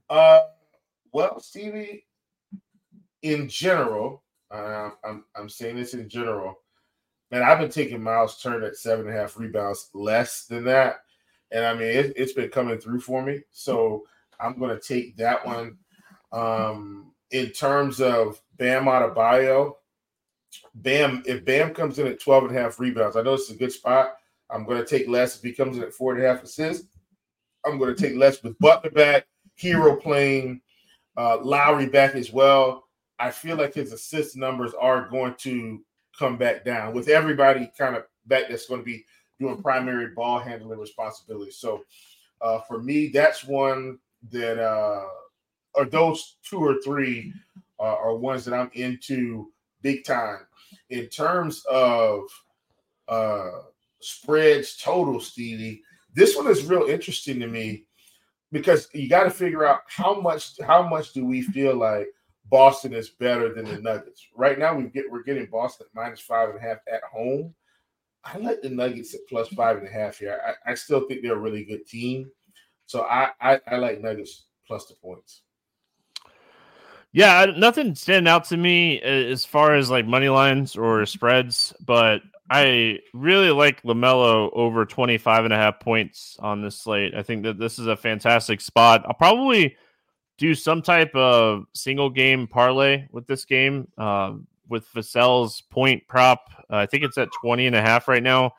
Uh, 0.08 0.40
well, 1.12 1.40
Stevie, 1.40 2.06
in 3.22 3.48
general, 3.48 4.22
uh, 4.50 4.90
I'm 5.04 5.24
I'm 5.34 5.48
saying 5.48 5.76
this 5.76 5.94
in 5.94 6.08
general. 6.08 6.60
Man, 7.30 7.42
I've 7.42 7.58
been 7.58 7.70
taking 7.70 8.02
Miles 8.02 8.40
Turner 8.40 8.66
at 8.66 8.76
seven 8.76 9.06
and 9.06 9.14
a 9.14 9.20
half 9.20 9.36
rebounds, 9.36 9.90
less 9.92 10.44
than 10.44 10.64
that, 10.64 10.96
and 11.50 11.64
I 11.64 11.74
mean 11.74 11.88
it, 11.88 12.12
it's 12.16 12.32
been 12.32 12.48
coming 12.50 12.78
through 12.78 13.00
for 13.00 13.22
me. 13.22 13.40
So 13.50 14.04
I'm 14.38 14.58
going 14.58 14.78
to 14.78 14.80
take 14.80 15.16
that 15.16 15.44
one. 15.44 15.78
Um, 16.32 17.12
in 17.30 17.50
terms 17.50 18.00
of 18.00 18.40
Bam 18.56 18.84
Adebayo, 18.84 19.74
Bam, 20.74 21.22
if 21.26 21.44
Bam 21.44 21.74
comes 21.74 21.98
in 21.98 22.06
at 22.06 22.20
12 22.20 22.44
and 22.44 22.56
a 22.56 22.60
half 22.60 22.80
rebounds, 22.80 23.16
I 23.16 23.22
know 23.22 23.34
it's 23.34 23.50
a 23.50 23.54
good 23.54 23.72
spot. 23.72 24.16
I'm 24.50 24.64
going 24.64 24.78
to 24.78 24.86
take 24.86 25.08
less 25.08 25.36
if 25.36 25.42
he 25.42 25.52
comes 25.52 25.76
in 25.76 25.82
at 25.82 25.92
four 25.92 26.14
and 26.14 26.24
a 26.24 26.28
half 26.28 26.42
assists. 26.42 26.86
I'm 27.64 27.78
going 27.78 27.94
to 27.94 28.00
take 28.00 28.16
less 28.16 28.42
with 28.42 28.58
Butler 28.58 28.90
back, 28.90 29.26
Herro 29.60 30.00
playing, 30.00 30.60
uh, 31.16 31.38
Lowry 31.42 31.86
back 31.86 32.14
as 32.14 32.32
well. 32.32 32.84
I 33.18 33.30
feel 33.30 33.56
like 33.56 33.74
his 33.74 33.92
assist 33.92 34.36
numbers 34.36 34.72
are 34.74 35.08
going 35.08 35.34
to 35.38 35.82
come 36.16 36.38
back 36.38 36.64
down 36.64 36.94
with 36.94 37.08
everybody 37.08 37.70
kind 37.76 37.96
of 37.96 38.04
back 38.26 38.44
that's 38.48 38.66
going 38.66 38.80
to 38.80 38.84
be 38.84 39.04
doing 39.38 39.60
primary 39.60 40.08
ball 40.14 40.38
handling 40.38 40.78
responsibilities. 40.78 41.56
So 41.56 41.84
uh, 42.40 42.60
for 42.60 42.80
me, 42.80 43.08
that's 43.08 43.44
one 43.44 43.98
that, 44.30 44.62
uh, 44.62 45.06
or 45.78 45.84
those 45.84 46.36
two 46.42 46.58
or 46.58 46.76
three 46.84 47.32
uh, 47.78 47.94
are 47.94 48.16
ones 48.16 48.44
that 48.44 48.54
I'm 48.54 48.70
into 48.74 49.52
big 49.82 50.04
time. 50.04 50.40
In 50.90 51.06
terms 51.06 51.64
of 51.70 52.22
uh 53.06 53.50
spreads 54.00 54.76
total, 54.76 55.20
Stevie, 55.20 55.82
this 56.14 56.36
one 56.36 56.48
is 56.48 56.64
real 56.64 56.88
interesting 56.88 57.38
to 57.40 57.46
me 57.46 57.84
because 58.50 58.88
you 58.92 59.08
got 59.08 59.24
to 59.24 59.30
figure 59.30 59.64
out 59.64 59.80
how 59.86 60.20
much 60.20 60.60
how 60.66 60.82
much 60.82 61.12
do 61.12 61.24
we 61.24 61.42
feel 61.42 61.76
like 61.76 62.08
Boston 62.46 62.92
is 62.92 63.10
better 63.10 63.52
than 63.54 63.66
the 63.66 63.78
Nuggets. 63.80 64.26
Right 64.34 64.58
now, 64.58 64.74
we 64.74 64.84
get 64.84 65.10
we're 65.10 65.22
getting 65.22 65.46
Boston 65.46 65.86
minus 65.94 66.20
five 66.20 66.50
and 66.50 66.58
a 66.58 66.62
half 66.62 66.78
at 66.92 67.02
home. 67.04 67.54
I 68.24 68.38
like 68.38 68.62
the 68.62 68.70
Nuggets 68.70 69.14
at 69.14 69.20
plus 69.28 69.48
five 69.48 69.78
and 69.78 69.86
a 69.86 69.90
half 69.90 70.18
here. 70.18 70.40
I, 70.44 70.72
I 70.72 70.74
still 70.74 71.06
think 71.06 71.22
they're 71.22 71.34
a 71.34 71.38
really 71.38 71.64
good 71.64 71.86
team. 71.86 72.30
So 72.86 73.02
I, 73.02 73.30
I, 73.40 73.60
I 73.66 73.76
like 73.76 74.00
Nuggets 74.00 74.46
plus 74.66 74.86
the 74.86 74.94
points. 74.94 75.42
Yeah, 77.12 77.46
nothing 77.56 77.94
standing 77.94 78.30
out 78.30 78.44
to 78.46 78.56
me 78.56 79.00
as 79.00 79.44
far 79.44 79.74
as 79.74 79.90
like 79.90 80.06
money 80.06 80.28
lines 80.28 80.76
or 80.76 81.06
spreads, 81.06 81.72
but 81.84 82.20
I 82.50 83.00
really 83.12 83.50
like 83.50 83.82
LaMelo 83.82 84.50
over 84.52 84.84
25 84.86 85.44
and 85.44 85.52
a 85.52 85.56
half 85.56 85.80
points 85.80 86.36
on 86.40 86.62
this 86.62 86.78
slate. 86.78 87.14
I 87.14 87.22
think 87.22 87.42
that 87.44 87.58
this 87.58 87.78
is 87.78 87.86
a 87.86 87.96
fantastic 87.96 88.60
spot. 88.60 89.04
I'll 89.06 89.14
probably 89.14 89.76
do 90.38 90.54
some 90.54 90.80
type 90.80 91.14
of 91.14 91.64
single 91.74 92.08
game 92.08 92.46
parlay 92.46 93.06
with 93.10 93.26
this 93.26 93.44
game 93.44 93.88
uh, 93.98 94.34
with 94.68 94.86
Vassell's 94.94 95.62
point 95.62 96.06
prop. 96.08 96.50
Uh, 96.70 96.76
I 96.76 96.86
think 96.86 97.04
it's 97.04 97.18
at 97.18 97.28
20 97.40 97.66
and 97.66 97.76
a 97.76 97.82
half 97.82 98.08
right 98.08 98.22
now. 98.22 98.52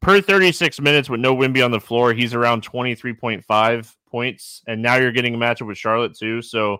Per 0.00 0.20
36 0.20 0.80
minutes 0.80 1.10
with 1.10 1.20
no 1.20 1.36
Wemby 1.36 1.64
on 1.64 1.70
the 1.70 1.80
floor, 1.80 2.14
he's 2.14 2.34
around 2.34 2.62
23.5 2.66 3.94
points. 4.10 4.62
And 4.66 4.80
now 4.80 4.96
you're 4.96 5.12
getting 5.12 5.34
a 5.34 5.38
matchup 5.38 5.66
with 5.66 5.76
Charlotte 5.76 6.16
too. 6.16 6.40
So 6.40 6.78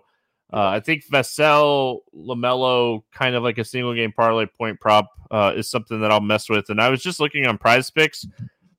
uh, 0.53 0.67
I 0.67 0.79
think 0.79 1.03
Vassell, 1.11 2.01
LaMelo, 2.15 3.01
kind 3.11 3.35
of 3.35 3.41
like 3.41 3.57
a 3.57 3.65
single 3.65 3.95
game 3.95 4.11
parlay 4.11 4.45
point 4.45 4.79
prop 4.79 5.09
uh, 5.31 5.51
is 5.55 5.67
something 5.67 5.99
that 6.01 6.11
I'll 6.11 6.21
mess 6.21 6.47
with. 6.47 6.69
And 6.69 6.79
I 6.79 6.89
was 6.89 7.01
just 7.01 7.19
looking 7.19 7.47
on 7.47 7.57
PrizePicks. 7.57 8.27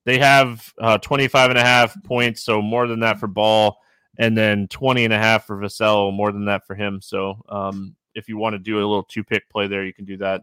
They 0.05 0.19
have 0.19 0.73
uh, 0.81 0.99
25 0.99 1.51
and 1.51 1.59
a 1.59 1.65
half 1.65 2.01
points, 2.05 2.43
so 2.43 2.63
more 2.63 2.87
than 2.87 3.01
that 3.01 3.19
for 3.19 3.27
Ball 3.27 3.77
and 4.19 4.39
then 4.39 4.69
20 4.69 5.05
and 5.05 5.13
a 5.13 5.19
half 5.19 5.47
for 5.47 5.57
Vassell, 5.57 6.15
more 6.15 6.31
than 6.31 6.45
that 6.45 6.65
for 6.65 6.77
him. 6.77 7.01
So 7.03 7.43
um, 7.49 7.97
if 8.15 8.29
you 8.29 8.37
want 8.39 8.55
to 8.55 8.61
do 8.61 8.77
a 8.77 8.79
little 8.79 9.03
two 9.03 9.25
pick 9.25 9.49
play 9.51 9.67
there, 9.67 9.85
you 9.85 9.93
can 9.93 10.05
do 10.05 10.17
that. 10.19 10.43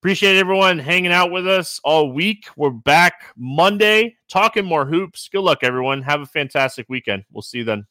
Appreciate 0.00 0.36
everyone 0.36 0.78
hanging 0.78 1.12
out 1.12 1.30
with 1.30 1.46
us 1.46 1.80
all 1.84 2.12
week. 2.12 2.48
We're 2.56 2.70
back 2.70 3.32
Monday 3.36 4.16
talking 4.28 4.64
more 4.64 4.84
hoops. 4.84 5.28
Good 5.28 5.40
luck, 5.40 5.58
everyone. 5.62 6.02
Have 6.02 6.22
a 6.22 6.26
fantastic 6.26 6.86
weekend. 6.88 7.24
We'll 7.32 7.42
see 7.42 7.58
you 7.58 7.64
then. 7.64 7.86